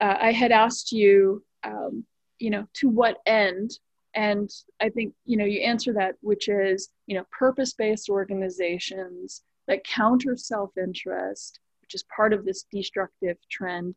uh, 0.01 0.17
I 0.21 0.33
had 0.33 0.53
asked 0.53 0.93
you, 0.93 1.43
um, 1.65 2.05
you 2.39 2.51
know, 2.51 2.67
to 2.75 2.89
what 2.89 3.19
end 3.27 3.73
and 4.15 4.51
i 4.81 4.89
think 4.89 5.13
you 5.25 5.37
know 5.37 5.45
you 5.45 5.61
answer 5.61 5.93
that 5.93 6.15
which 6.23 6.49
is 6.49 6.91
you 7.07 7.15
know 7.15 7.25
purpose-based 7.31 8.09
organizations 8.09 9.43
that 9.67 9.85
counter 9.85 10.37
self-interest 10.37 11.61
which 11.83 11.95
is 11.95 12.05
part 12.15 12.33
of 12.33 12.45
this 12.45 12.65
destructive 12.73 13.37
trend 13.51 13.95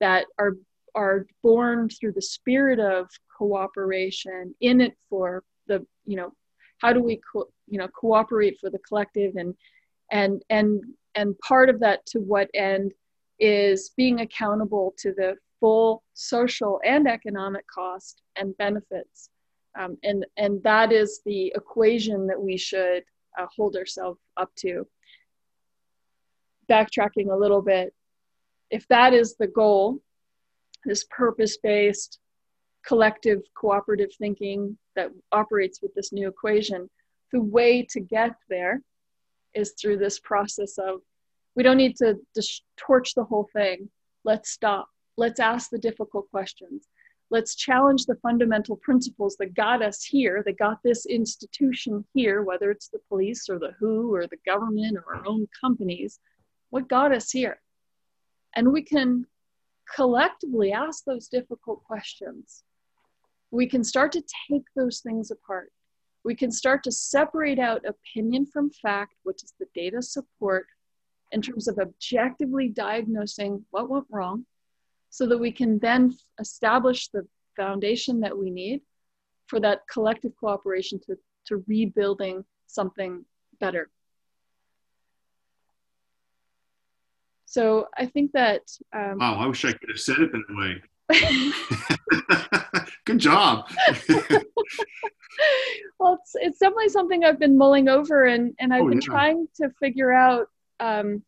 that 0.00 0.26
are 0.38 0.56
are 0.94 1.26
born 1.42 1.88
through 1.88 2.12
the 2.12 2.22
spirit 2.22 2.78
of 2.78 3.08
cooperation 3.36 4.54
in 4.60 4.80
it 4.80 4.94
for 5.08 5.42
the 5.66 5.84
you 6.04 6.16
know 6.16 6.32
how 6.78 6.92
do 6.92 7.02
we 7.02 7.20
co- 7.32 7.48
you 7.68 7.78
know 7.78 7.88
cooperate 7.88 8.58
for 8.60 8.70
the 8.70 8.78
collective 8.80 9.36
and 9.36 9.54
and 10.10 10.42
and 10.50 10.82
and 11.14 11.38
part 11.38 11.68
of 11.68 11.80
that 11.80 12.04
to 12.06 12.18
what 12.18 12.48
end 12.54 12.92
is 13.38 13.90
being 13.96 14.20
accountable 14.20 14.94
to 14.98 15.12
the 15.12 15.36
full 15.60 16.02
social 16.12 16.80
and 16.84 17.08
economic 17.08 17.64
cost 17.66 18.22
and 18.36 18.56
benefits 18.58 19.30
um, 19.76 19.98
and, 20.02 20.24
and 20.36 20.62
that 20.62 20.92
is 20.92 21.20
the 21.24 21.52
equation 21.54 22.26
that 22.28 22.40
we 22.40 22.56
should 22.56 23.02
uh, 23.38 23.46
hold 23.54 23.76
ourselves 23.76 24.20
up 24.36 24.54
to. 24.56 24.86
Backtracking 26.70 27.32
a 27.32 27.36
little 27.36 27.60
bit, 27.60 27.92
if 28.70 28.86
that 28.88 29.12
is 29.12 29.36
the 29.36 29.48
goal, 29.48 29.98
this 30.84 31.04
purpose 31.10 31.58
based, 31.58 32.18
collective, 32.86 33.42
cooperative 33.54 34.10
thinking 34.18 34.78
that 34.96 35.10
operates 35.32 35.82
with 35.82 35.94
this 35.94 36.12
new 36.12 36.28
equation, 36.28 36.88
the 37.34 37.42
way 37.42 37.82
to 37.90 38.00
get 38.00 38.32
there 38.48 38.80
is 39.54 39.74
through 39.78 39.98
this 39.98 40.18
process 40.18 40.78
of 40.78 41.00
we 41.54 41.62
don't 41.62 41.76
need 41.76 41.96
to 41.96 42.18
torch 42.76 43.14
the 43.14 43.24
whole 43.24 43.48
thing. 43.52 43.90
Let's 44.24 44.50
stop. 44.50 44.88
Let's 45.18 45.38
ask 45.38 45.68
the 45.70 45.78
difficult 45.78 46.30
questions 46.30 46.88
let's 47.34 47.56
challenge 47.56 48.06
the 48.06 48.14
fundamental 48.22 48.76
principles 48.76 49.36
that 49.38 49.54
got 49.54 49.82
us 49.82 50.04
here, 50.04 50.42
that 50.46 50.56
got 50.56 50.78
this 50.84 51.04
institution 51.06 52.04
here, 52.14 52.42
whether 52.42 52.70
it's 52.70 52.88
the 52.88 53.00
police 53.08 53.48
or 53.48 53.58
the 53.58 53.72
WHO 53.80 54.14
or 54.14 54.28
the 54.28 54.38
government 54.46 54.96
or 54.96 55.16
our 55.16 55.26
own 55.26 55.48
companies, 55.60 56.20
what 56.70 56.88
got 56.88 57.12
us 57.12 57.32
here? 57.32 57.60
And 58.54 58.72
we 58.72 58.82
can 58.82 59.26
collectively 59.96 60.72
ask 60.72 61.04
those 61.04 61.26
difficult 61.26 61.82
questions. 61.82 62.62
We 63.50 63.66
can 63.66 63.82
start 63.82 64.12
to 64.12 64.22
take 64.48 64.64
those 64.76 65.00
things 65.00 65.32
apart. 65.32 65.72
We 66.24 66.34
can 66.34 66.50
start 66.50 66.82
to 66.84 66.92
separate 66.92 67.58
out 67.58 67.84
opinion 67.86 68.46
from 68.46 68.70
fact, 68.70 69.14
which 69.24 69.44
is 69.44 69.52
the 69.58 69.66
data 69.74 70.00
support, 70.02 70.66
in 71.32 71.42
terms 71.42 71.68
of 71.68 71.78
objectively 71.78 72.68
diagnosing 72.68 73.64
what 73.70 73.90
went 73.90 74.06
wrong 74.10 74.46
so 75.10 75.26
that 75.26 75.38
we 75.38 75.52
can 75.52 75.78
then 75.78 76.16
establish 76.40 77.08
the 77.08 77.26
foundation 77.56 78.20
that 78.20 78.36
we 78.36 78.50
need 78.50 78.80
for 79.46 79.60
that 79.60 79.82
collective 79.88 80.32
cooperation 80.36 80.98
to, 81.06 81.16
to 81.46 81.62
rebuilding 81.68 82.44
something 82.66 83.24
better. 83.60 83.90
So 87.44 87.86
I 87.96 88.06
think 88.06 88.32
that. 88.32 88.62
Um, 88.92 89.18
wow, 89.18 89.36
I 89.36 89.46
wish 89.46 89.64
I 89.64 89.72
could 89.72 89.90
have 89.90 90.00
said 90.00 90.16
it 90.18 90.30
that 90.32 90.44
way. 90.50 91.90
Good 93.04 93.18
job. 93.18 93.68
well, 95.98 96.18
it's, 96.20 96.32
it's 96.34 96.58
definitely 96.58 96.88
something 96.88 97.24
I've 97.24 97.38
been 97.38 97.56
mulling 97.56 97.88
over 97.88 98.24
and, 98.24 98.54
and 98.58 98.72
I've 98.72 98.82
oh, 98.82 98.88
been 98.88 99.00
yeah. 99.00 99.06
trying 99.06 99.48
to 99.56 99.70
figure 99.80 100.12
out, 100.12 100.48
um, 100.80 101.22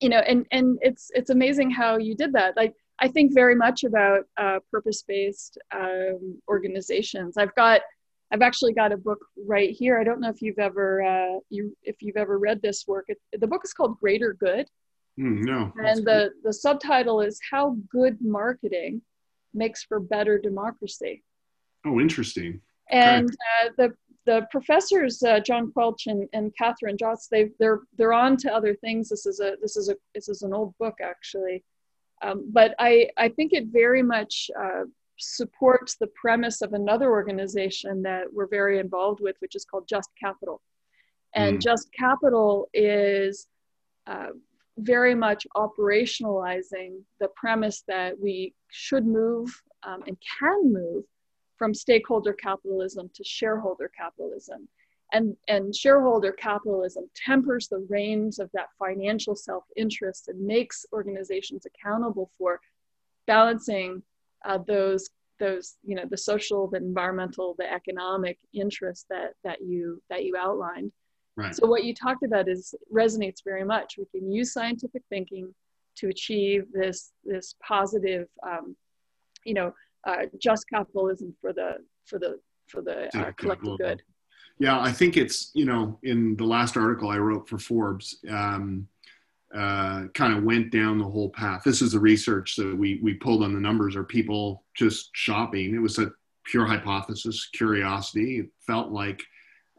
you 0.00 0.08
know, 0.08 0.18
and, 0.18 0.46
and 0.52 0.78
it's, 0.82 1.10
it's 1.14 1.30
amazing 1.30 1.70
how 1.70 1.98
you 1.98 2.14
did 2.14 2.32
that. 2.34 2.56
Like 2.56 2.74
I 2.98 3.08
think 3.08 3.34
very 3.34 3.54
much 3.54 3.84
about 3.84 4.24
uh, 4.36 4.58
purpose-based 4.70 5.58
um, 5.74 6.40
organizations. 6.48 7.36
I've 7.36 7.54
got, 7.54 7.80
I've 8.30 8.42
actually 8.42 8.74
got 8.74 8.92
a 8.92 8.96
book 8.96 9.18
right 9.46 9.70
here. 9.70 9.98
I 9.98 10.04
don't 10.04 10.20
know 10.20 10.28
if 10.28 10.40
you've 10.40 10.58
ever, 10.58 11.02
uh, 11.02 11.40
you 11.48 11.76
if 11.82 11.96
you've 12.00 12.16
ever 12.16 12.38
read 12.38 12.62
this 12.62 12.84
work. 12.86 13.06
It, 13.08 13.18
the 13.38 13.46
book 13.48 13.62
is 13.64 13.72
called 13.72 13.98
Greater 13.98 14.34
Good. 14.34 14.68
Mm, 15.18 15.44
no. 15.44 15.72
And 15.84 16.06
the 16.06 16.30
the 16.44 16.52
subtitle 16.52 17.20
is 17.20 17.40
How 17.50 17.76
Good 17.90 18.18
Marketing 18.20 19.02
Makes 19.54 19.84
for 19.84 20.00
Better 20.00 20.38
Democracy. 20.38 21.22
Oh, 21.84 22.00
interesting. 22.00 22.60
And 22.90 23.28
uh, 23.30 23.70
the 23.76 23.94
the 24.26 24.46
professors 24.50 25.22
uh, 25.22 25.40
John 25.40 25.72
Quelch 25.72 26.06
and, 26.06 26.28
and 26.32 26.52
Katherine 26.56 26.96
Jocz, 26.96 27.28
they 27.30 27.50
they're 27.58 27.80
they're 27.96 28.12
on 28.12 28.36
to 28.38 28.54
other 28.54 28.74
things. 28.74 29.08
This 29.08 29.26
is 29.26 29.40
a 29.40 29.56
this 29.62 29.76
is 29.76 29.88
a 29.88 29.96
this 30.14 30.28
is 30.28 30.42
an 30.42 30.52
old 30.52 30.74
book 30.78 30.96
actually 31.02 31.64
Um, 32.22 32.50
but 32.52 32.74
I, 32.78 33.08
I 33.16 33.28
think 33.30 33.52
it 33.52 33.66
very 33.68 34.02
much 34.02 34.50
uh, 34.58 34.84
supports 35.18 35.96
the 35.96 36.08
premise 36.08 36.62
of 36.62 36.72
another 36.74 37.10
organization 37.10 38.02
that 38.02 38.24
we're 38.32 38.48
very 38.48 38.78
involved 38.78 39.20
with, 39.20 39.36
which 39.40 39.54
is 39.56 39.64
called 39.64 39.88
Just 39.88 40.10
Capital. 40.22 40.60
And 41.34 41.58
mm. 41.58 41.62
Just 41.62 41.90
Capital 41.92 42.68
is 42.74 43.46
uh, 44.06 44.32
very 44.80 45.14
much 45.14 45.46
operationalizing 45.56 47.00
the 47.20 47.28
premise 47.36 47.82
that 47.88 48.18
we 48.18 48.54
should 48.68 49.06
move 49.06 49.62
um, 49.82 50.02
and 50.06 50.16
can 50.38 50.72
move 50.72 51.04
from 51.56 51.74
stakeholder 51.74 52.32
capitalism 52.32 53.10
to 53.14 53.24
shareholder 53.24 53.90
capitalism. 53.96 54.68
And, 55.12 55.36
and 55.48 55.74
shareholder 55.74 56.30
capitalism 56.30 57.10
tempers 57.16 57.66
the 57.66 57.84
reins 57.88 58.38
of 58.38 58.48
that 58.54 58.68
financial 58.78 59.34
self 59.34 59.64
interest 59.76 60.28
and 60.28 60.40
makes 60.40 60.86
organizations 60.92 61.66
accountable 61.66 62.30
for 62.38 62.60
balancing 63.26 64.02
uh, 64.44 64.58
those 64.66 65.10
those 65.40 65.76
you 65.82 65.96
know 65.96 66.04
the 66.08 66.16
social 66.16 66.68
the 66.68 66.76
environmental 66.76 67.56
the 67.58 67.72
economic 67.72 68.38
interests 68.52 69.06
that 69.08 69.32
that 69.42 69.60
you 69.62 70.00
that 70.10 70.24
you 70.24 70.36
outlined 70.36 70.92
right. 71.40 71.54
so 71.54 71.66
what 71.66 71.84
you 71.84 71.94
talked 71.94 72.22
about 72.22 72.48
is 72.48 72.74
resonates 72.92 73.42
very 73.44 73.64
much 73.64 73.96
we 73.98 74.06
can 74.18 74.30
use 74.30 74.52
scientific 74.52 75.02
thinking 75.08 75.52
to 75.96 76.08
achieve 76.08 76.64
this 76.72 77.12
this 77.24 77.54
positive 77.66 78.28
um, 78.46 78.76
you 79.44 79.54
know 79.54 79.72
uh, 80.06 80.26
just 80.38 80.68
capitalism 80.68 81.34
for 81.40 81.52
the 81.52 81.78
for 82.06 82.18
the 82.18 82.38
for 82.68 82.80
the 82.82 83.14
uh, 83.18 83.32
collective 83.36 83.78
good 83.78 84.02
yeah 84.58 84.80
i 84.80 84.92
think 84.92 85.16
it's 85.16 85.50
you 85.54 85.64
know 85.64 85.98
in 86.02 86.36
the 86.36 86.44
last 86.44 86.76
article 86.76 87.08
i 87.10 87.18
wrote 87.18 87.48
for 87.48 87.58
forbes 87.58 88.18
um, 88.30 88.86
uh, 89.54 90.04
kind 90.14 90.32
of 90.32 90.44
went 90.44 90.70
down 90.70 90.98
the 90.98 91.04
whole 91.04 91.30
path. 91.30 91.62
This 91.64 91.82
is 91.82 91.92
the 91.92 91.98
research 91.98 92.54
that 92.56 92.76
we 92.76 93.00
we 93.02 93.14
pulled 93.14 93.42
on 93.42 93.52
the 93.52 93.58
numbers. 93.58 93.96
Are 93.96 94.04
people 94.04 94.62
just 94.74 95.10
shopping? 95.12 95.74
It 95.74 95.80
was 95.80 95.98
a 95.98 96.12
pure 96.44 96.66
hypothesis, 96.66 97.48
curiosity. 97.52 98.38
It 98.38 98.46
felt 98.64 98.92
like 98.92 99.22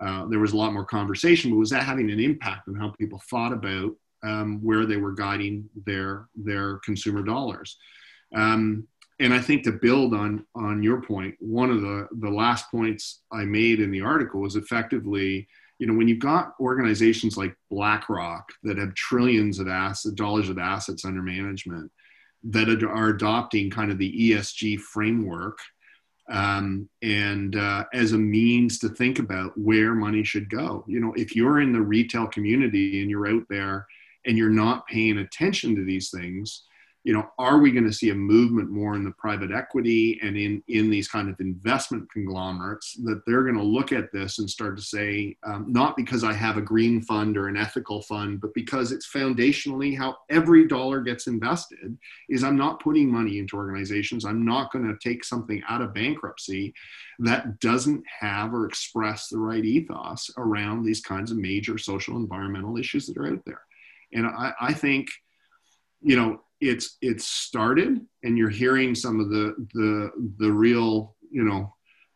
uh, 0.01 0.25
there 0.25 0.39
was 0.39 0.53
a 0.53 0.57
lot 0.57 0.73
more 0.73 0.85
conversation, 0.85 1.51
but 1.51 1.57
was 1.57 1.69
that 1.69 1.83
having 1.83 2.09
an 2.09 2.19
impact 2.19 2.67
on 2.67 2.75
how 2.75 2.89
people 2.99 3.21
thought 3.29 3.53
about 3.53 3.91
um, 4.23 4.59
where 4.63 4.85
they 4.85 4.97
were 4.97 5.13
guiding 5.13 5.69
their 5.85 6.27
their 6.35 6.79
consumer 6.79 7.21
dollars? 7.21 7.77
Um, 8.35 8.87
and 9.19 9.33
I 9.33 9.39
think 9.39 9.63
to 9.63 9.71
build 9.71 10.13
on 10.13 10.45
on 10.55 10.81
your 10.81 11.01
point, 11.01 11.35
one 11.39 11.69
of 11.69 11.81
the 11.81 12.07
the 12.19 12.29
last 12.29 12.71
points 12.71 13.21
I 13.31 13.45
made 13.45 13.79
in 13.79 13.91
the 13.91 14.01
article 14.01 14.41
was 14.41 14.55
effectively 14.55 15.47
you 15.81 15.87
know, 15.87 15.95
when 15.95 16.07
you've 16.07 16.19
got 16.19 16.53
organizations 16.59 17.37
like 17.37 17.55
BlackRock 17.71 18.47
that 18.61 18.77
have 18.77 18.93
trillions 18.93 19.57
of 19.57 19.67
assets, 19.67 20.13
dollars 20.13 20.47
of 20.47 20.59
assets 20.59 21.05
under 21.05 21.23
management 21.23 21.91
that 22.43 22.83
are 22.83 23.09
adopting 23.09 23.71
kind 23.71 23.91
of 23.91 23.97
the 23.97 24.31
ESG 24.31 24.79
framework 24.79 25.57
um, 26.31 26.89
and 27.01 27.57
uh, 27.57 27.83
as 27.93 28.13
a 28.13 28.17
means 28.17 28.79
to 28.79 28.89
think 28.89 29.19
about 29.19 29.51
where 29.57 29.93
money 29.93 30.23
should 30.23 30.49
go. 30.49 30.83
You 30.87 31.01
know, 31.01 31.13
if 31.15 31.35
you're 31.35 31.59
in 31.59 31.73
the 31.73 31.81
retail 31.81 32.25
community 32.27 33.01
and 33.01 33.09
you're 33.09 33.27
out 33.27 33.43
there 33.49 33.85
and 34.25 34.37
you're 34.37 34.49
not 34.49 34.87
paying 34.87 35.17
attention 35.17 35.75
to 35.75 35.83
these 35.83 36.09
things, 36.09 36.63
you 37.03 37.13
know, 37.13 37.31
are 37.39 37.57
we 37.57 37.71
going 37.71 37.85
to 37.85 37.93
see 37.93 38.11
a 38.11 38.15
movement 38.15 38.69
more 38.69 38.95
in 38.95 39.03
the 39.03 39.11
private 39.11 39.51
equity 39.51 40.19
and 40.21 40.37
in 40.37 40.61
in 40.67 40.89
these 40.89 41.07
kind 41.07 41.29
of 41.29 41.39
investment 41.39 42.11
conglomerates 42.11 42.93
that 43.03 43.23
they're 43.25 43.43
going 43.43 43.57
to 43.57 43.63
look 43.63 43.91
at 43.91 44.11
this 44.11 44.37
and 44.37 44.47
start 44.47 44.77
to 44.77 44.83
say, 44.83 45.35
um, 45.43 45.65
not 45.67 45.97
because 45.97 46.23
I 46.23 46.33
have 46.33 46.57
a 46.57 46.61
green 46.61 47.01
fund 47.01 47.37
or 47.37 47.47
an 47.47 47.57
ethical 47.57 48.03
fund, 48.03 48.39
but 48.39 48.53
because 48.53 48.91
it's 48.91 49.09
foundationally 49.09 49.97
how 49.97 50.17
every 50.29 50.67
dollar 50.67 51.01
gets 51.01 51.25
invested. 51.25 51.97
Is 52.29 52.43
I'm 52.43 52.57
not 52.57 52.79
putting 52.79 53.11
money 53.11 53.39
into 53.39 53.57
organizations. 53.57 54.23
I'm 54.23 54.45
not 54.45 54.71
going 54.71 54.85
to 54.85 55.09
take 55.09 55.23
something 55.23 55.63
out 55.67 55.81
of 55.81 55.95
bankruptcy 55.95 56.71
that 57.19 57.59
doesn't 57.59 58.03
have 58.19 58.53
or 58.53 58.67
express 58.67 59.27
the 59.27 59.39
right 59.39 59.65
ethos 59.65 60.29
around 60.37 60.83
these 60.83 61.01
kinds 61.01 61.31
of 61.31 61.37
major 61.37 61.79
social 61.79 62.15
environmental 62.15 62.77
issues 62.77 63.07
that 63.07 63.17
are 63.17 63.27
out 63.27 63.43
there. 63.45 63.61
And 64.13 64.27
I, 64.27 64.53
I 64.61 64.73
think, 64.73 65.07
you 66.03 66.15
know 66.15 66.41
it's 66.61 66.97
it's 67.01 67.25
started 67.25 67.99
and 68.23 68.37
you're 68.37 68.49
hearing 68.49 68.93
some 68.95 69.19
of 69.19 69.29
the 69.29 69.55
the 69.73 70.11
the 70.37 70.51
real 70.51 71.15
you 71.31 71.43
know 71.43 71.73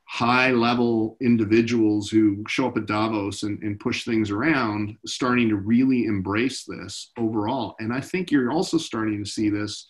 high 0.07 0.51
level 0.51 1.17
individuals 1.19 2.09
who 2.09 2.43
show 2.47 2.67
up 2.67 2.77
at 2.77 2.85
davos 2.85 3.41
and, 3.41 3.61
and 3.63 3.79
push 3.79 4.05
things 4.05 4.29
around 4.29 4.95
starting 5.07 5.49
to 5.49 5.55
really 5.55 6.05
embrace 6.05 6.63
this 6.63 7.11
overall 7.17 7.75
and 7.79 7.91
i 7.91 7.99
think 7.99 8.29
you're 8.29 8.51
also 8.51 8.77
starting 8.77 9.23
to 9.23 9.29
see 9.29 9.49
this 9.49 9.87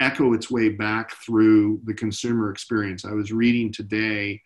echo 0.00 0.32
its 0.32 0.50
way 0.50 0.70
back 0.70 1.12
through 1.16 1.78
the 1.84 1.94
consumer 1.94 2.50
experience 2.50 3.04
i 3.04 3.12
was 3.12 3.32
reading 3.32 3.70
today 3.70 4.40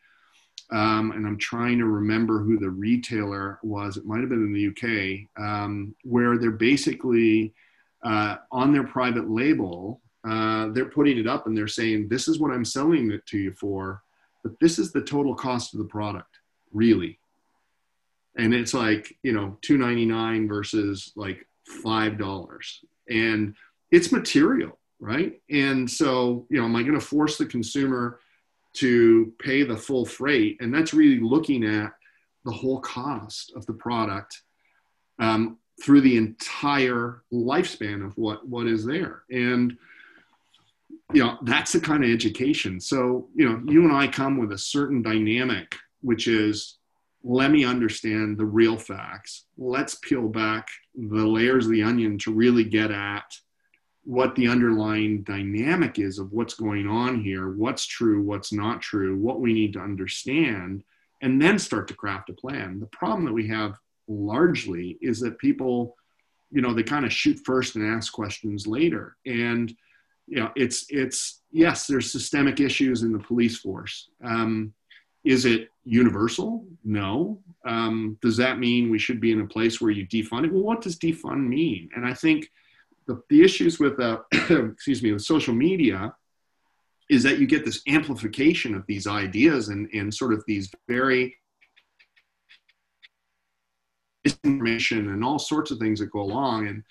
um, 0.72 1.12
and 1.12 1.26
I'm 1.26 1.38
trying 1.38 1.78
to 1.78 1.84
remember 1.84 2.42
who 2.42 2.58
the 2.58 2.70
retailer 2.70 3.58
was. 3.62 3.96
It 3.96 4.06
might 4.06 4.20
have 4.20 4.30
been 4.30 4.44
in 4.44 4.52
the 4.52 4.68
UK, 4.68 5.44
um, 5.44 5.94
where 6.04 6.38
they're 6.38 6.50
basically 6.50 7.52
uh, 8.04 8.36
on 8.52 8.72
their 8.72 8.84
private 8.84 9.30
label, 9.30 10.00
uh, 10.28 10.68
they're 10.68 10.86
putting 10.86 11.18
it 11.18 11.26
up 11.26 11.46
and 11.46 11.56
they're 11.56 11.68
saying, 11.68 12.08
this 12.08 12.28
is 12.28 12.38
what 12.38 12.50
I'm 12.52 12.64
selling 12.64 13.10
it 13.10 13.26
to 13.26 13.38
you 13.38 13.52
for, 13.52 14.02
but 14.42 14.52
this 14.60 14.78
is 14.78 14.92
the 14.92 15.02
total 15.02 15.34
cost 15.34 15.74
of 15.74 15.78
the 15.78 15.86
product, 15.86 16.38
really. 16.72 17.18
And 18.36 18.52
it's 18.52 18.74
like, 18.74 19.16
you 19.22 19.32
know, 19.32 19.56
two 19.62 19.78
ninety 19.78 20.06
nine 20.06 20.48
versus 20.48 21.12
like 21.14 21.46
$5. 21.84 22.78
And 23.08 23.54
it's 23.90 24.12
material, 24.12 24.78
right? 24.98 25.40
And 25.50 25.90
so, 25.90 26.46
you 26.50 26.58
know, 26.58 26.64
am 26.64 26.76
I 26.76 26.82
going 26.82 26.98
to 26.98 27.00
force 27.00 27.38
the 27.38 27.46
consumer 27.46 28.20
to 28.74 29.32
pay 29.38 29.62
the 29.62 29.76
full 29.76 30.04
freight? 30.04 30.58
And 30.60 30.74
that's 30.74 30.94
really 30.94 31.20
looking 31.20 31.64
at 31.64 31.92
the 32.44 32.52
whole 32.52 32.80
cost 32.80 33.52
of 33.54 33.64
the 33.66 33.72
product 33.72 34.42
um, 35.18 35.58
through 35.82 36.00
the 36.00 36.16
entire 36.16 37.22
lifespan 37.32 38.04
of 38.04 38.16
what 38.16 38.46
what 38.46 38.66
is 38.66 38.84
there. 38.84 39.22
And 39.30 39.76
you 41.12 41.22
know 41.22 41.38
that's 41.42 41.72
the 41.72 41.80
kind 41.80 42.04
of 42.04 42.10
education. 42.10 42.80
So 42.80 43.28
you 43.34 43.48
know 43.48 43.62
you 43.66 43.84
and 43.84 43.92
i 43.92 44.06
come 44.06 44.38
with 44.38 44.52
a 44.52 44.58
certain 44.58 45.02
dynamic 45.02 45.74
which 46.00 46.28
is 46.28 46.78
let 47.26 47.50
me 47.50 47.64
understand 47.64 48.36
the 48.36 48.44
real 48.44 48.76
facts. 48.76 49.46
Let's 49.56 49.94
peel 49.94 50.28
back 50.28 50.68
the 50.94 51.26
layers 51.26 51.64
of 51.64 51.72
the 51.72 51.82
onion 51.82 52.18
to 52.18 52.34
really 52.34 52.64
get 52.64 52.90
at 52.90 53.24
what 54.04 54.34
the 54.34 54.46
underlying 54.46 55.22
dynamic 55.22 55.98
is 55.98 56.18
of 56.18 56.30
what's 56.30 56.52
going 56.52 56.86
on 56.86 57.22
here 57.22 57.48
what's 57.52 57.86
true 57.86 58.20
what's 58.20 58.52
not 58.52 58.82
true 58.82 59.16
what 59.16 59.40
we 59.40 59.54
need 59.54 59.72
to 59.72 59.78
understand 59.78 60.84
and 61.24 61.40
then 61.40 61.58
start 61.58 61.88
to 61.88 61.94
craft 61.94 62.28
a 62.28 62.34
plan. 62.34 62.78
The 62.78 62.86
problem 62.86 63.24
that 63.24 63.32
we 63.32 63.48
have 63.48 63.78
largely 64.08 64.98
is 65.00 65.20
that 65.20 65.38
people, 65.38 65.96
you 66.50 66.60
know, 66.60 66.74
they 66.74 66.82
kind 66.82 67.04
of 67.04 67.12
shoot 67.12 67.40
first 67.44 67.76
and 67.76 67.86
ask 67.86 68.12
questions 68.12 68.66
later. 68.66 69.16
And, 69.26 69.74
you 70.26 70.40
know, 70.40 70.50
it's, 70.56 70.86
it's, 70.88 71.42
yes, 71.50 71.86
there's 71.86 72.10
systemic 72.10 72.60
issues 72.60 73.02
in 73.02 73.12
the 73.12 73.18
police 73.18 73.58
force. 73.58 74.08
Um, 74.22 74.72
is 75.24 75.46
it 75.46 75.68
universal? 75.84 76.66
No. 76.84 77.40
Um, 77.64 78.18
does 78.20 78.36
that 78.36 78.58
mean 78.58 78.90
we 78.90 78.98
should 78.98 79.20
be 79.20 79.32
in 79.32 79.40
a 79.40 79.46
place 79.46 79.80
where 79.80 79.90
you 79.90 80.06
defund 80.06 80.44
it? 80.44 80.52
Well, 80.52 80.62
what 80.62 80.82
does 80.82 80.98
defund 80.98 81.46
mean? 81.48 81.88
And 81.96 82.06
I 82.06 82.12
think 82.12 82.50
the, 83.06 83.22
the 83.30 83.42
issues 83.42 83.78
with, 83.78 83.98
uh, 84.00 84.18
excuse 84.32 85.02
me, 85.02 85.12
with 85.12 85.22
social 85.22 85.54
media 85.54 86.14
is 87.10 87.22
that 87.22 87.38
you 87.38 87.46
get 87.46 87.64
this 87.64 87.82
amplification 87.88 88.74
of 88.74 88.86
these 88.86 89.06
ideas 89.06 89.68
and, 89.68 89.88
and 89.92 90.12
sort 90.12 90.32
of 90.32 90.42
these 90.46 90.70
very 90.88 91.36
misinformation 94.24 95.10
and 95.10 95.24
all 95.24 95.38
sorts 95.38 95.70
of 95.70 95.78
things 95.78 96.00
that 96.00 96.10
go 96.10 96.20
along. 96.20 96.68
And 96.68 96.82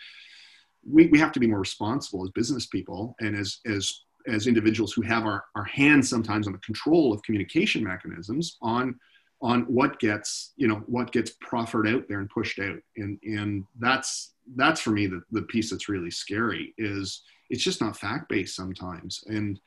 we, 0.90 1.08
we 1.08 1.20
have 1.20 1.32
to 1.34 1.40
be 1.40 1.48
more 1.48 1.60
responsible 1.60 2.24
as 2.24 2.30
business 2.32 2.66
people 2.68 3.16
and 3.20 3.36
as, 3.36 3.60
as, 3.66 4.02
as 4.28 4.48
individuals 4.48 4.94
who 4.94 5.02
have 5.02 5.26
our, 5.26 5.44
our 5.56 5.66
hands 5.66 6.10
sometimes 6.10 6.48
on 6.48 6.54
the 6.54 6.60
control 6.60 7.14
of 7.14 7.24
communication 7.24 7.84
mechanisms 7.84 8.58
on, 8.62 9.00
on 9.42 9.62
what 9.64 10.00
gets, 10.00 10.54
you 10.56 10.68
know, 10.68 10.84
what 10.86 11.12
gets 11.12 11.32
proffered 11.42 11.88
out 11.88 12.08
there 12.08 12.20
and 12.20 12.30
pushed 12.30 12.60
out. 12.60 12.80
And, 12.98 13.20
and 13.24 13.66
that's, 13.80 14.34
that's 14.56 14.82
for 14.82 14.92
me 14.92 15.08
the, 15.08 15.22
the 15.32 15.44
piece 15.44 15.70
that's 15.70 15.90
really 15.90 16.12
scary 16.12 16.74
is 16.78 17.24
it's 17.50 17.64
just 17.64 17.82
not 17.82 17.98
fact-based 17.98 18.56
sometimes. 18.56 19.24
And, 19.28 19.60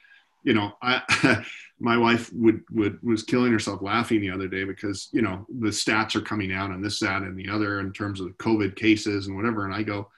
you 0.46 0.54
know, 0.54 0.72
I, 0.80 1.44
my 1.80 1.98
wife 1.98 2.32
would, 2.32 2.62
would, 2.70 3.02
was 3.02 3.24
killing 3.24 3.52
herself 3.52 3.82
laughing 3.82 4.20
the 4.20 4.30
other 4.30 4.48
day 4.48 4.64
because, 4.64 5.08
you 5.12 5.20
know, 5.20 5.44
the 5.58 5.68
stats 5.68 6.14
are 6.14 6.22
coming 6.22 6.52
out 6.52 6.70
on 6.70 6.80
this, 6.80 7.00
that, 7.00 7.22
and 7.22 7.36
the 7.36 7.50
other 7.50 7.80
in 7.80 7.92
terms 7.92 8.20
of 8.20 8.38
COVID 8.38 8.76
cases 8.76 9.26
and 9.26 9.36
whatever. 9.36 9.66
And 9.66 9.74
I 9.74 9.82
go, 9.82 10.08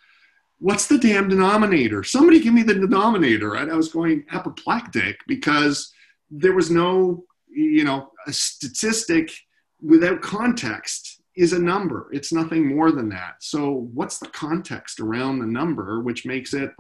what's 0.59 0.87
the 0.87 0.99
damn 0.99 1.29
denominator? 1.29 2.05
Somebody 2.05 2.41
give 2.41 2.53
me 2.53 2.63
the 2.63 2.75
denominator. 2.75 3.51
Right? 3.51 3.71
I 3.71 3.75
was 3.75 3.89
going 3.89 4.25
apoplectic 4.31 5.19
because 5.27 5.93
there 6.31 6.53
was 6.53 6.71
no, 6.71 7.25
you 7.49 7.85
know, 7.85 8.11
a 8.27 8.33
statistic 8.33 9.33
without 9.81 10.21
context 10.21 11.23
is 11.37 11.55
a 11.55 11.59
number. 11.59 12.09
It's 12.13 12.33
nothing 12.33 12.67
more 12.67 12.93
than 12.93 13.09
that. 13.11 13.37
So 13.41 13.89
what's 13.95 14.19
the 14.19 14.29
context 14.29 15.01
around 15.01 15.39
the 15.39 15.47
number, 15.47 16.01
which 16.01 16.27
makes 16.27 16.53
it, 16.53 16.73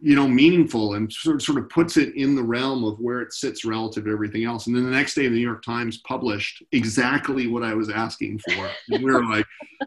you 0.00 0.14
know 0.14 0.28
meaningful 0.28 0.94
and 0.94 1.12
sort 1.12 1.36
of, 1.36 1.42
sort 1.42 1.58
of 1.58 1.68
puts 1.70 1.96
it 1.96 2.14
in 2.14 2.36
the 2.36 2.42
realm 2.42 2.84
of 2.84 3.00
where 3.00 3.20
it 3.20 3.32
sits 3.32 3.64
relative 3.64 4.04
to 4.04 4.12
everything 4.12 4.44
else. 4.44 4.66
And 4.66 4.76
then 4.76 4.84
the 4.84 4.90
next 4.90 5.14
day 5.14 5.22
the 5.22 5.34
new 5.34 5.40
york 5.40 5.64
times 5.64 5.98
published 5.98 6.62
exactly 6.72 7.48
what 7.48 7.64
i 7.64 7.74
was 7.74 7.90
asking 7.90 8.38
for. 8.38 8.70
And 8.90 9.02
we 9.02 9.12
were 9.12 9.24
like 9.24 9.46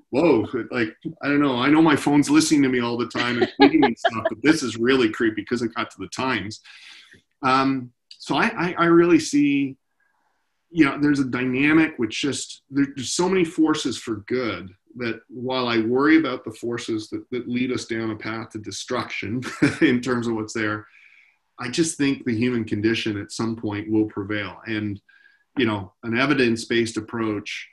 whoa 0.10 0.46
like 0.70 0.96
i 1.22 1.28
don't 1.28 1.42
know. 1.42 1.58
I 1.58 1.70
know 1.70 1.82
my 1.82 1.96
phone's 1.96 2.30
listening 2.30 2.64
to 2.64 2.70
me 2.70 2.82
all 2.82 2.98
the 2.98 3.08
time 3.08 3.42
and 3.42 3.52
tweeting 3.60 3.88
me 3.88 3.96
stuff 3.96 4.24
but 4.30 4.42
this 4.44 4.64
is 4.64 4.78
really 4.78 5.10
creepy 5.10 5.42
because 5.42 5.62
it 5.62 5.74
got 5.76 5.90
to 5.92 5.98
the 6.00 6.08
times. 6.08 6.62
Um, 7.44 7.92
so 8.10 8.36
I, 8.36 8.48
I, 8.48 8.76
I 8.78 8.86
really 8.86 9.20
see 9.20 9.78
you 10.72 10.86
know 10.86 10.98
there's 11.00 11.20
a 11.20 11.26
dynamic 11.26 11.94
which 11.98 12.22
just 12.22 12.64
there's 12.70 13.14
so 13.14 13.28
many 13.30 13.44
forces 13.44 13.98
for 13.98 14.18
good 14.28 14.74
that 14.98 15.22
while 15.28 15.68
I 15.68 15.80
worry 15.80 16.18
about 16.18 16.44
the 16.44 16.52
forces 16.52 17.10
that, 17.10 17.30
that 17.32 17.48
lead 17.48 17.72
us 17.72 17.86
down 17.86 18.12
a 18.12 18.16
path 18.16 18.52
to 18.52 18.60
destruction 18.60 19.42
in 19.82 20.02
terms 20.02 20.28
of 20.28 20.36
what's 20.36 20.54
there, 20.54 20.88
I 21.60 21.70
just 21.70 21.98
think 21.98 22.26
the 22.26 22.36
human 22.36 22.64
condition 22.66 23.20
at 23.20 23.32
some 23.32 23.56
point 23.56 23.90
will 23.90 24.06
prevail. 24.06 24.58
And, 24.66 25.00
you 25.58 25.66
know, 25.66 25.94
an 26.04 26.18
evidence 26.18 26.66
based 26.66 26.98
approach, 26.98 27.68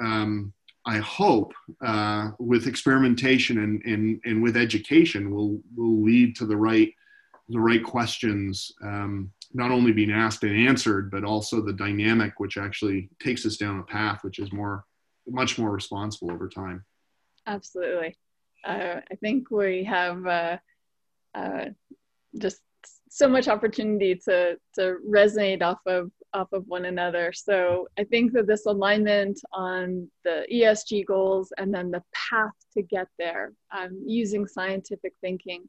um, 0.00 0.52
I 0.86 0.98
hope, 0.98 1.52
uh, 1.84 2.30
with 2.38 2.66
experimentation 2.66 3.58
and, 3.58 3.82
and, 3.84 4.20
and 4.24 4.42
with 4.42 4.56
education, 4.56 5.30
will, 5.30 5.60
will 5.76 6.02
lead 6.02 6.34
to 6.36 6.46
the 6.46 6.56
right, 6.56 6.92
the 7.48 7.60
right 7.60 7.84
questions, 7.84 8.72
um, 8.82 9.30
not 9.52 9.70
only 9.70 9.92
being 9.92 10.10
asked 10.10 10.42
and 10.42 10.68
answered, 10.68 11.10
but 11.10 11.24
also 11.24 11.60
the 11.60 11.72
dynamic 11.72 12.40
which 12.40 12.56
actually 12.56 13.10
takes 13.22 13.44
us 13.46 13.56
down 13.56 13.78
a 13.78 13.84
path 13.84 14.24
which 14.24 14.38
is 14.38 14.52
more 14.52 14.84
much 15.26 15.58
more 15.58 15.70
responsible 15.70 16.30
over 16.30 16.48
time. 16.48 16.84
Absolutely. 17.46 18.16
Uh, 18.64 19.00
I 19.10 19.14
think 19.20 19.50
we 19.50 19.84
have 19.84 20.26
uh, 20.26 20.58
uh, 21.34 21.66
just 22.38 22.60
so 23.08 23.28
much 23.28 23.48
opportunity 23.48 24.14
to 24.14 24.56
to 24.74 24.96
resonate 25.08 25.62
off 25.62 25.80
of 25.86 26.10
off 26.32 26.52
of 26.52 26.64
one 26.66 26.84
another. 26.84 27.32
So 27.32 27.88
I 27.98 28.04
think 28.04 28.32
that 28.32 28.46
this 28.46 28.66
alignment 28.66 29.40
on 29.52 30.08
the 30.24 30.46
ESG 30.52 31.06
goals 31.06 31.52
and 31.58 31.74
then 31.74 31.90
the 31.90 32.02
path 32.14 32.52
to 32.74 32.82
get 32.82 33.08
there, 33.18 33.52
um, 33.76 34.00
using 34.06 34.46
scientific 34.46 35.12
thinking, 35.20 35.68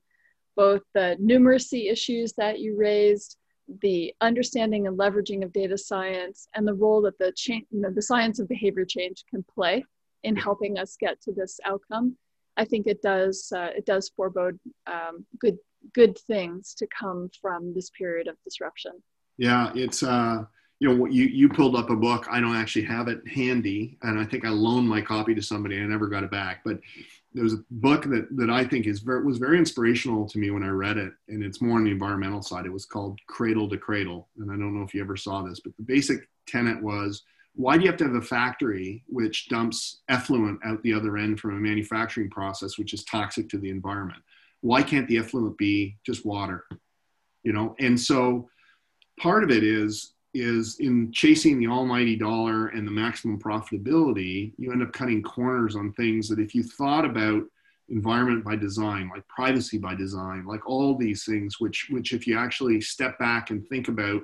both 0.56 0.82
the 0.94 1.18
numeracy 1.20 1.92
issues 1.92 2.34
that 2.34 2.60
you 2.60 2.78
raised, 2.78 3.38
the 3.82 4.14
understanding 4.22 4.88
and 4.88 4.98
leveraging 4.98 5.44
of 5.44 5.54
data 5.54 5.78
science 5.78 6.48
and 6.56 6.68
the 6.68 6.74
role 6.74 7.02
that 7.02 7.18
the 7.18 7.32
change, 7.36 7.66
you 7.72 7.82
know, 7.82 7.90
the 7.90 8.02
science 8.02 8.40
of 8.40 8.48
behavior 8.48 8.86
change 8.86 9.24
can 9.30 9.44
play 9.44 9.84
in 10.24 10.36
helping 10.36 10.78
us 10.78 10.98
get 11.00 11.22
to 11.22 11.32
this 11.32 11.60
outcome. 11.66 12.16
I 12.58 12.66
think 12.66 12.88
it 12.88 13.02
does 13.02 13.52
uh, 13.56 13.70
it 13.76 13.86
does 13.86 14.10
forebode 14.10 14.60
um, 14.88 15.26
good 15.40 15.58
good 15.94 16.18
things 16.18 16.74
to 16.76 16.88
come 16.88 17.30
from 17.42 17.74
this 17.74 17.90
period 17.92 18.28
of 18.28 18.36
disruption. 18.44 18.92
Yeah, 19.38 19.72
it's 19.74 20.04
uh, 20.04 20.44
you 20.80 20.90
know 20.90 21.06
you 21.06 21.26
you 21.26 21.50
pulled 21.50 21.76
up 21.76 21.90
a 21.90 21.96
book. 21.96 22.28
I 22.30 22.40
don't 22.42 22.56
actually 22.56 22.86
have 22.86 23.08
it 23.08 23.26
handy, 23.28 23.98
and 24.04 24.20
I 24.20 24.26
think 24.26 24.46
I 24.46 24.50
loaned 24.50 24.90
my 24.90 25.02
copy 25.02 25.34
to 25.34 25.42
somebody. 25.42 25.80
I 25.80 25.86
never 25.86 26.08
got 26.08 26.24
it 26.24 26.32
back, 26.32 26.62
but 26.66 26.80
there's 27.34 27.54
a 27.54 27.64
book 27.72 28.04
that, 28.06 28.28
that 28.32 28.50
I 28.50 28.66
think 28.66 28.88
is 28.88 29.00
very, 29.00 29.24
was 29.24 29.38
very 29.38 29.58
inspirational 29.58 30.28
to 30.28 30.38
me 30.38 30.52
when 30.52 30.64
I 30.64 30.70
read 30.70 30.98
it, 30.98 31.14
and 31.30 31.44
it's 31.44 31.62
more 31.62 31.78
on 31.78 31.86
the 31.86 31.92
environmental 31.92 32.42
side. 32.42 32.66
It 32.66 32.74
was 32.74 32.86
called 32.86 33.20
Cradle 33.28 33.70
to 33.70 33.78
Cradle, 33.78 34.28
and 34.38 34.52
I 34.52 34.56
don't 34.56 34.78
know 34.78 34.84
if 34.84 34.94
you 34.94 35.02
ever 35.02 35.16
saw 35.16 35.42
this, 35.42 35.60
but 35.60 35.76
the 35.78 35.84
basic 35.84 36.28
tenet 36.48 36.82
was 36.82 37.24
why 37.56 37.78
do 37.78 37.84
you 37.84 37.90
have 37.90 37.98
to 37.98 38.06
have 38.06 38.16
a 38.16 38.22
factory 38.22 39.04
which 39.08 39.50
dumps 39.50 40.02
effluent 40.08 40.60
out 40.64 40.82
the 40.84 40.94
other 40.94 41.18
end 41.18 41.40
from 41.40 41.56
a 41.56 41.60
manufacturing 41.60 42.30
process 42.30 42.78
which 42.78 42.94
is 42.94 43.04
toxic 43.04 43.50
to 43.50 43.58
the 43.58 43.70
environment? 43.70 44.22
Why 44.62 44.84
can't 44.84 45.08
the 45.08 45.18
effluent 45.18 45.58
be 45.58 45.98
just 46.06 46.26
water? 46.26 46.66
You 47.44 47.54
know, 47.54 47.76
and 47.80 48.00
so 48.00 48.50
part 49.20 49.44
of 49.44 49.52
it 49.52 49.64
is 49.64 50.14
is 50.34 50.78
in 50.80 51.12
chasing 51.12 51.60
the 51.60 51.68
almighty 51.68 52.16
dollar 52.16 52.68
and 52.68 52.88
the 52.88 52.92
maximum 52.92 53.40
profitability, 53.40 54.54
you 54.58 54.72
end 54.72 54.82
up 54.82 54.94
cutting 54.94 55.22
corners 55.22 55.76
on 55.76 55.92
things 55.94 56.30
that 56.30 56.40
if 56.40 56.56
you 56.56 56.64
thought 56.64 57.06
about 57.06 57.44
environment 57.90 58.44
by 58.44 58.56
design, 58.56 59.10
like 59.14 59.28
privacy 59.28 59.78
by 59.78 59.94
design, 59.94 60.46
like 60.46 60.66
all 60.66 60.98
these 60.98 61.26
things, 61.26 61.60
which, 61.60 61.88
which 61.90 62.14
if 62.14 62.26
you 62.26 62.38
actually 62.38 62.80
step 62.80 63.20
back 63.20 63.50
and 63.50 63.68
think 63.68 63.90
about 63.90 64.22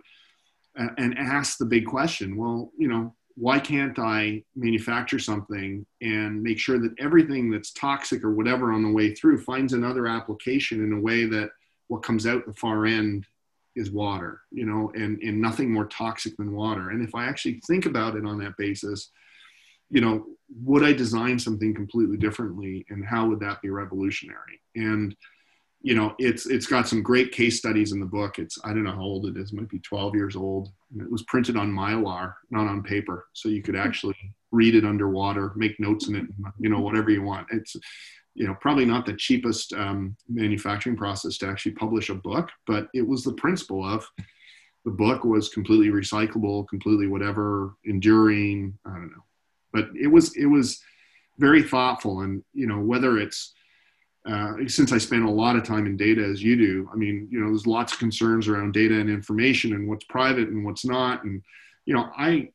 uh, 0.79 0.87
and 0.97 1.17
ask 1.17 1.57
the 1.57 1.65
big 1.65 1.85
question, 1.85 2.37
well, 2.37 2.71
you 2.77 2.87
know, 2.87 3.13
why 3.35 3.59
can't 3.59 3.99
I 3.99 4.43
manufacture 4.55 5.19
something 5.19 5.85
and 6.01 6.41
make 6.41 6.57
sure 6.57 6.79
that 6.79 6.95
everything 6.97 7.51
that's 7.51 7.71
toxic 7.71 8.23
or 8.23 8.33
whatever 8.33 8.71
on 8.71 8.81
the 8.81 8.91
way 8.91 9.13
through 9.13 9.43
finds 9.43 9.73
another 9.73 10.07
application 10.07 10.83
in 10.83 10.93
a 10.93 10.99
way 10.99 11.25
that 11.25 11.51
what 11.87 12.01
comes 12.01 12.25
out 12.25 12.45
the 12.47 12.53
far 12.53 12.85
end 12.85 13.27
is 13.77 13.91
water, 13.91 14.41
you 14.51 14.65
know, 14.65 14.91
and, 14.95 15.21
and 15.21 15.39
nothing 15.39 15.71
more 15.71 15.85
toxic 15.85 16.35
than 16.37 16.55
water. 16.55 16.89
And 16.89 17.07
if 17.07 17.13
I 17.15 17.25
actually 17.25 17.61
think 17.67 17.85
about 17.85 18.15
it 18.15 18.25
on 18.25 18.39
that 18.39 18.57
basis, 18.57 19.11
you 19.89 20.01
know, 20.01 20.25
would 20.63 20.83
I 20.83 20.93
design 20.93 21.37
something 21.39 21.73
completely 21.73 22.17
differently 22.17 22.85
and 22.89 23.05
how 23.05 23.27
would 23.27 23.39
that 23.41 23.61
be 23.61 23.69
revolutionary? 23.69 24.61
And, 24.75 25.15
you 25.81 25.93
know, 25.93 26.15
it's 26.17 26.47
it's 26.47 26.67
got 26.67 26.87
some 26.87 27.03
great 27.03 27.31
case 27.31 27.57
studies 27.57 27.91
in 27.91 27.99
the 27.99 28.05
book. 28.05 28.39
It's 28.39 28.57
I 28.63 28.69
don't 28.69 28.83
know 28.83 28.95
how 28.95 29.01
old 29.01 29.27
it 29.27 29.37
is, 29.37 29.53
it 29.53 29.55
might 29.55 29.69
be 29.69 29.79
12 29.79 30.15
years 30.15 30.35
old. 30.35 30.69
It 30.99 31.09
was 31.09 31.23
printed 31.23 31.55
on 31.55 31.71
mylar, 31.71 32.33
not 32.49 32.67
on 32.67 32.83
paper. 32.83 33.27
So 33.33 33.47
you 33.47 33.61
could 33.61 33.75
hmm. 33.75 33.81
actually 33.81 34.17
read 34.51 34.75
it 34.75 34.85
underwater, 34.85 35.53
make 35.55 35.79
notes 35.79 36.07
in 36.07 36.15
it, 36.15 36.25
you 36.59 36.69
know, 36.69 36.79
whatever 36.79 37.11
you 37.11 37.21
want. 37.21 37.47
It's 37.51 37.75
you 38.37 38.47
know 38.47 38.55
probably 38.61 38.85
not 38.85 39.05
the 39.05 39.15
cheapest 39.15 39.73
um, 39.73 40.15
manufacturing 40.29 40.95
process 40.95 41.37
to 41.37 41.47
actually 41.47 41.73
publish 41.73 42.09
a 42.09 42.15
book 42.15 42.49
but 42.65 42.87
it 42.93 43.05
was 43.05 43.23
the 43.23 43.33
principle 43.33 43.83
of 43.83 44.07
the 44.85 44.91
book 44.91 45.23
was 45.23 45.49
completely 45.49 45.89
recyclable 45.89 46.67
completely 46.67 47.07
whatever 47.07 47.73
enduring 47.85 48.77
i 48.85 48.91
don't 48.91 49.11
know 49.11 49.23
but 49.73 49.89
it 49.99 50.07
was 50.07 50.35
it 50.37 50.45
was 50.45 50.81
very 51.39 51.63
thoughtful 51.63 52.21
and 52.21 52.43
you 52.53 52.67
know 52.67 52.79
whether 52.79 53.17
it's 53.17 53.53
uh, 54.29 54.53
since 54.67 54.91
I 54.91 54.97
spend 54.97 55.23
a 55.23 55.31
lot 55.31 55.55
of 55.55 55.63
time 55.63 55.85
in 55.85 55.95
data 55.95 56.21
as 56.21 56.43
you 56.43 56.57
do, 56.57 56.89
I 56.91 56.97
mean, 56.97 57.29
you 57.31 57.39
know, 57.39 57.47
there's 57.47 57.65
lots 57.65 57.93
of 57.93 57.99
concerns 57.99 58.49
around 58.49 58.73
data 58.73 58.99
and 58.99 59.09
information 59.09 59.71
and 59.73 59.87
what's 59.87 60.03
private 60.03 60.49
and 60.49 60.65
what's 60.65 60.83
not. 60.83 61.23
And, 61.23 61.41
you 61.85 61.93
know, 61.93 62.09
I, 62.17 62.49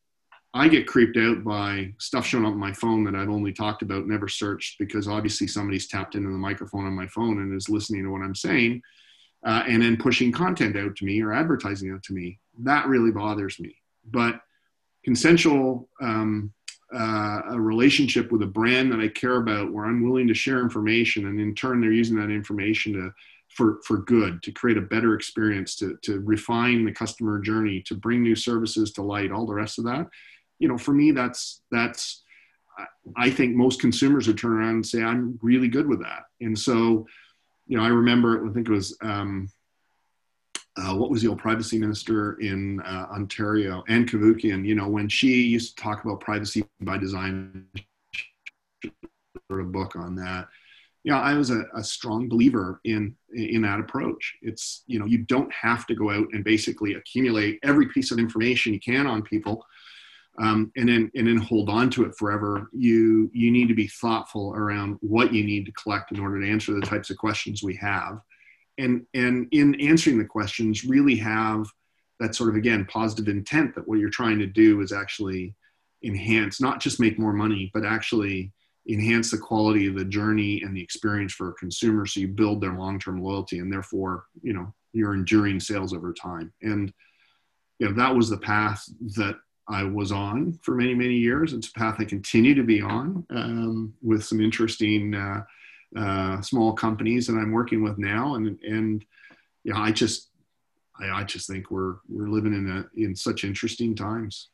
I 0.55 0.69
get 0.69 0.87
creeped 0.87 1.17
out 1.17 1.45
by 1.45 1.93
stuff 1.99 2.27
showing 2.27 2.45
up 2.45 2.53
on 2.53 2.59
my 2.59 2.73
phone 2.73 3.05
that 3.05 3.15
I've 3.15 3.31
only 3.31 3.53
talked 3.53 3.81
about, 3.81 4.07
never 4.07 4.29
searched, 4.29 4.79
because 4.79 5.09
obviously 5.09 5.47
somebody's 5.47 5.89
tapped 5.89 6.15
into 6.15 6.29
the 6.29 6.37
microphone 6.37 6.85
on 6.85 6.93
my 6.93 7.07
phone 7.07 7.39
and 7.39 7.55
is 7.55 7.71
listening 7.71 8.05
to 8.05 8.11
what 8.11 8.21
I'm 8.21 8.35
saying, 8.35 8.83
uh, 9.47 9.63
and 9.67 9.83
then 9.83 9.97
pushing 9.97 10.31
content 10.31 10.77
out 10.77 10.95
to 10.97 11.05
me 11.07 11.23
or 11.23 11.33
advertising 11.33 11.91
out 11.91 12.03
to 12.05 12.13
me. 12.13 12.39
That 12.59 12.87
really 12.87 13.11
bothers 13.11 13.59
me. 13.61 13.77
But 14.11 14.41
consensual 15.05 15.89
um, 16.03 16.53
uh, 16.95 17.41
a 17.49 17.59
relationship 17.59 18.31
with 18.31 18.43
a 18.43 18.47
brand 18.47 18.93
that 18.93 19.01
I 19.01 19.09
care 19.09 19.37
about, 19.37 19.73
where 19.73 19.87
I'm 19.87 20.05
willing 20.05 20.29
to 20.29 20.35
share 20.35 20.61
information, 20.61 21.29
and 21.29 21.41
in 21.41 21.55
turn 21.55 21.81
they're 21.81 21.93
using 21.93 22.17
that 22.17 22.31
information 22.31 22.93
to 22.93 23.11
for 23.49 23.81
for 23.87 23.99
good, 23.99 24.43
to 24.43 24.53
create 24.53 24.77
a 24.77 24.83
better 24.83 25.15
experience, 25.15 25.77
to 25.77 25.97
to 26.03 26.21
refine 26.21 26.85
the 26.85 26.93
customer 26.93 27.41
journey, 27.41 27.81
to 27.87 27.95
bring 27.95 28.23
new 28.23 28.37
services 28.37 28.93
to 28.93 29.03
light, 29.03 29.33
all 29.33 29.47
the 29.47 29.55
rest 29.55 29.79
of 29.79 29.87
that 29.87 30.07
you 30.63 30.69
know, 30.69 30.79
for 30.79 30.93
me, 30.93 31.11
that's 31.11 31.61
that's 31.73 32.23
I 33.17 33.31
think 33.31 33.57
most 33.57 33.81
consumers 33.81 34.29
would 34.29 34.39
turn 34.39 34.53
around 34.53 34.75
and 34.77 34.87
say, 34.87 35.03
I'm 35.03 35.37
really 35.43 35.67
good 35.67 35.89
with 35.89 36.01
that. 36.03 36.23
And 36.41 36.57
so, 36.57 37.05
you 37.67 37.77
know, 37.77 37.83
I 37.83 37.89
remember, 37.89 38.49
I 38.49 38.53
think 38.53 38.69
it 38.69 38.73
was, 38.73 38.97
um, 39.03 39.51
uh, 40.77 40.95
what 40.95 41.11
was 41.11 41.21
the 41.21 41.29
old 41.29 41.41
privacy 41.41 41.79
minister 41.79 42.35
in 42.41 42.81
uh, 42.81 43.09
Ontario, 43.11 43.83
Ann 43.89 44.07
Cavoukian, 44.07 44.65
you 44.65 44.77
know, 44.77 44.89
when 44.89 45.09
she 45.09 45.43
used 45.43 45.77
to 45.77 45.83
talk 45.83 46.05
about 46.05 46.21
privacy 46.21 46.65
by 46.81 46.97
design, 46.97 47.67
wrote 49.51 49.61
a 49.61 49.65
book 49.65 49.97
on 49.97 50.15
that. 50.15 50.47
Yeah, 51.05 51.21
I 51.21 51.35
was 51.35 51.51
a, 51.51 51.65
a 51.75 51.83
strong 51.83 52.29
believer 52.29 52.81
in 52.85 53.17
in 53.35 53.63
that 53.63 53.81
approach. 53.81 54.37
It's 54.41 54.85
you 54.87 55.01
know 55.01 55.05
you 55.05 55.19
don't 55.19 55.53
have 55.53 55.85
to 55.89 55.97
go 55.97 56.11
out 56.11 56.29
and 56.33 56.45
basically 56.45 56.95
accumulate 56.95 57.59
every 57.65 57.89
piece 57.89 58.13
of 58.13 58.21
information 58.21 58.73
you 58.73 58.79
can 58.79 59.09
on 59.09 59.23
people 59.23 59.67
um, 60.39 60.73
and 60.77 60.89
then 60.89 61.11
and 61.15 61.27
then 61.27 61.37
hold 61.37 61.69
on 61.69 61.91
to 61.91 62.05
it 62.05 62.17
forever. 62.19 62.69
You 62.73 63.31
you 63.35 63.51
need 63.51 63.69
to 63.69 63.75
be 63.75 63.87
thoughtful 63.87 64.55
around 64.55 64.97
what 65.01 65.33
you 65.33 65.45
need 65.45 65.67
to 65.67 65.73
collect 65.73 66.13
in 66.13 66.21
order 66.21 66.41
to 66.41 66.51
answer 66.51 66.73
the 66.73 66.87
types 66.87 67.11
of 67.11 67.19
questions 67.19 67.63
we 67.63 67.77
have, 67.77 68.21
and 68.79 69.05
and 69.15 69.49
in 69.53 69.75
answering 69.81 70.19
the 70.19 70.25
questions, 70.25 70.85
really 70.85 71.17
have 71.17 71.67
that 72.19 72.35
sort 72.35 72.49
of 72.49 72.57
again 72.57 72.87
positive 72.87 73.29
intent 73.29 73.75
that 73.75 73.87
what 73.87 73.99
you're 73.99 74.09
trying 74.11 74.39
to 74.39 74.47
do 74.47 74.81
is 74.81 74.93
actually 74.93 75.55
enhance, 76.05 76.61
not 76.61 76.81
just 76.81 77.01
make 77.01 77.19
more 77.19 77.33
money, 77.33 77.71
but 77.75 77.85
actually 77.85 78.53
enhance 78.89 79.31
the 79.31 79.39
quality 79.39 79.87
of 79.87 79.95
the 79.95 80.05
journey 80.05 80.63
and 80.63 80.77
the 80.77 80.83
experience 80.83 81.33
for 81.33 81.51
a 81.51 81.55
consumer, 81.55 82.07
so 82.07 82.21
you 82.21 82.29
build 82.29 82.61
their 82.61 82.73
long-term 82.73 83.23
loyalty, 83.23 83.59
and 83.59 83.71
therefore 83.71 84.25
you 84.43 84.55
know 84.55 84.73
you're 84.95 85.15
enduring 85.15 85.61
sales 85.61 85.93
over 85.93 86.15
time. 86.15 86.51
And 86.63 86.91
you 87.79 87.89
know 87.89 87.95
that 87.95 88.17
was 88.17 88.31
the 88.31 88.39
path 88.39 88.83
that 89.17 89.37
I 89.69 89.85
was 89.85 90.13
on 90.13 90.59
for 90.63 90.75
many, 90.75 90.95
many 90.95 91.15
years. 91.15 91.53
It's 91.53 91.69
a 91.69 91.73
path 91.73 91.97
I 91.99 92.05
continue 92.05 92.55
to 92.55 92.63
be 92.63 92.81
on 92.81 93.25
um, 93.31 93.95
with 94.03 94.25
some 94.25 94.41
interesting 94.41 95.15
uh, 95.15 95.45
uh, 95.97 96.41
small 96.41 96.73
companies 96.73 97.27
that 97.27 97.35
I'm 97.35 97.53
working 97.53 97.83
with 97.83 97.99
now, 97.99 98.35
and 98.35 98.59
and 98.63 99.05
yeah, 99.65 99.79
I 99.79 99.93
just 99.93 100.31
I, 101.01 101.21
I 101.21 101.25
just 101.25 101.49
think 101.49 101.71
we're 101.71 101.97
we're 102.09 102.29
living 102.29 102.55
in 102.55 102.69
a 102.69 103.01
in 103.01 103.15
such 103.15 103.45
interesting 103.45 103.95
times. 103.95 104.49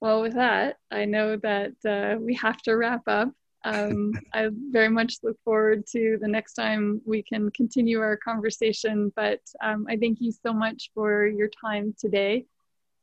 Well, 0.00 0.22
with 0.22 0.34
that, 0.34 0.78
I 0.90 1.04
know 1.04 1.36
that 1.36 1.72
uh, 1.84 2.18
we 2.18 2.34
have 2.34 2.62
to 2.62 2.74
wrap 2.74 3.02
up. 3.06 3.30
Um, 3.64 4.12
I 4.32 4.48
very 4.70 4.88
much 4.88 5.16
look 5.22 5.36
forward 5.44 5.86
to 5.92 6.18
the 6.20 6.28
next 6.28 6.54
time 6.54 7.00
we 7.04 7.22
can 7.22 7.50
continue 7.50 8.00
our 8.00 8.16
conversation. 8.16 9.12
But 9.14 9.40
um, 9.62 9.86
I 9.88 9.96
thank 9.96 10.18
you 10.20 10.32
so 10.32 10.52
much 10.52 10.90
for 10.94 11.26
your 11.26 11.48
time 11.62 11.94
today, 11.98 12.46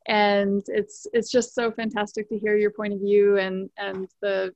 and 0.06 0.62
it's 0.68 1.06
it's 1.12 1.30
just 1.30 1.54
so 1.54 1.70
fantastic 1.70 2.28
to 2.30 2.38
hear 2.38 2.56
your 2.56 2.72
point 2.72 2.92
of 2.92 3.00
view 3.00 3.38
and 3.38 3.70
and 3.78 4.08
the 4.20 4.52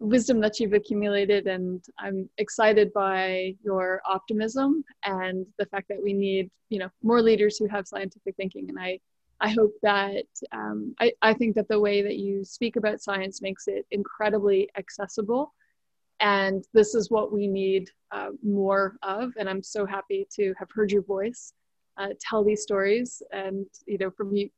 wisdom 0.00 0.40
that 0.40 0.58
you've 0.58 0.72
accumulated. 0.72 1.46
And 1.46 1.84
I'm 2.00 2.28
excited 2.38 2.92
by 2.92 3.54
your 3.62 4.02
optimism 4.04 4.84
and 5.04 5.46
the 5.58 5.66
fact 5.66 5.86
that 5.88 6.02
we 6.02 6.12
need 6.12 6.50
you 6.68 6.80
know 6.80 6.90
more 7.02 7.22
leaders 7.22 7.56
who 7.58 7.68
have 7.68 7.86
scientific 7.86 8.34
thinking. 8.36 8.68
And 8.68 8.78
I 8.78 8.98
I 9.42 9.48
hope 9.48 9.74
that 9.82 10.26
um, 10.52 10.94
I, 11.00 11.12
I 11.20 11.34
think 11.34 11.56
that 11.56 11.66
the 11.66 11.80
way 11.80 12.00
that 12.00 12.16
you 12.16 12.44
speak 12.44 12.76
about 12.76 13.02
science 13.02 13.42
makes 13.42 13.66
it 13.66 13.84
incredibly 13.90 14.70
accessible. 14.78 15.52
And 16.20 16.64
this 16.72 16.94
is 16.94 17.10
what 17.10 17.32
we 17.32 17.48
need 17.48 17.90
uh, 18.12 18.30
more 18.44 18.96
of. 19.02 19.32
And 19.36 19.50
I'm 19.50 19.64
so 19.76 19.84
happy 19.84 20.28
to 20.36 20.54
have 20.60 20.68
heard 20.72 20.92
your 20.92 21.02
voice 21.02 21.54
uh, 21.96 22.10
tell 22.20 22.44
these 22.44 22.62
stories 22.62 23.20
and, 23.32 23.66
you 23.84 23.98
know, 23.98 24.12
from 24.12 24.32
you, 24.32 24.48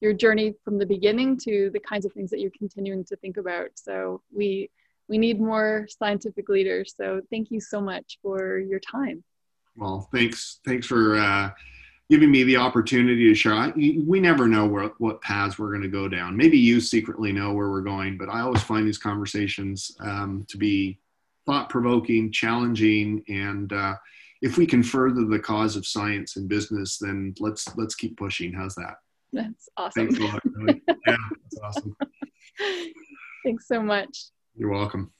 your 0.00 0.12
journey 0.12 0.54
from 0.64 0.78
the 0.78 0.86
beginning 0.86 1.38
to 1.46 1.70
the 1.72 1.78
kinds 1.78 2.04
of 2.04 2.12
things 2.12 2.30
that 2.30 2.40
you're 2.40 2.58
continuing 2.58 3.04
to 3.04 3.16
think 3.16 3.36
about. 3.36 3.68
So 3.76 4.20
we, 4.34 4.68
we 5.08 5.16
need 5.16 5.40
more 5.40 5.86
scientific 5.88 6.48
leaders. 6.48 6.94
So 6.96 7.20
thank 7.30 7.52
you 7.52 7.60
so 7.60 7.80
much 7.80 8.18
for 8.20 8.58
your 8.58 8.80
time. 8.80 9.22
Well, 9.76 10.08
thanks. 10.12 10.58
Thanks 10.66 10.88
for, 10.88 11.16
uh 11.16 11.50
giving 12.10 12.30
me 12.30 12.42
the 12.42 12.56
opportunity 12.56 13.28
to 13.28 13.34
share. 13.34 13.54
I, 13.54 13.72
we 13.76 14.20
never 14.20 14.46
know 14.46 14.66
where, 14.66 14.90
what 14.98 15.22
paths 15.22 15.58
we're 15.58 15.70
going 15.70 15.82
to 15.82 15.88
go 15.88 16.08
down. 16.08 16.36
Maybe 16.36 16.58
you 16.58 16.80
secretly 16.80 17.32
know 17.32 17.52
where 17.52 17.70
we're 17.70 17.80
going, 17.80 18.18
but 18.18 18.28
I 18.28 18.40
always 18.40 18.62
find 18.62 18.86
these 18.86 18.98
conversations 18.98 19.96
um, 20.00 20.44
to 20.48 20.58
be 20.58 20.98
thought 21.46 21.70
provoking, 21.70 22.30
challenging, 22.30 23.22
and 23.28 23.72
uh, 23.72 23.94
if 24.42 24.58
we 24.58 24.66
can 24.66 24.82
further 24.82 25.24
the 25.24 25.38
cause 25.38 25.76
of 25.76 25.86
science 25.86 26.36
and 26.36 26.48
business, 26.48 26.98
then 26.98 27.34
let's 27.40 27.74
let's 27.76 27.94
keep 27.94 28.16
pushing. 28.16 28.52
How's 28.52 28.74
that? 28.74 28.96
That's 29.32 29.68
awesome. 29.76 30.06
Thanks 30.06 30.20
a 30.20 30.24
lot. 30.24 30.42
yeah, 31.06 31.16
that's 31.42 31.60
awesome. 31.62 31.96
Thanks 33.44 33.66
so 33.66 33.82
much. 33.82 34.26
You're 34.54 34.70
welcome. 34.70 35.10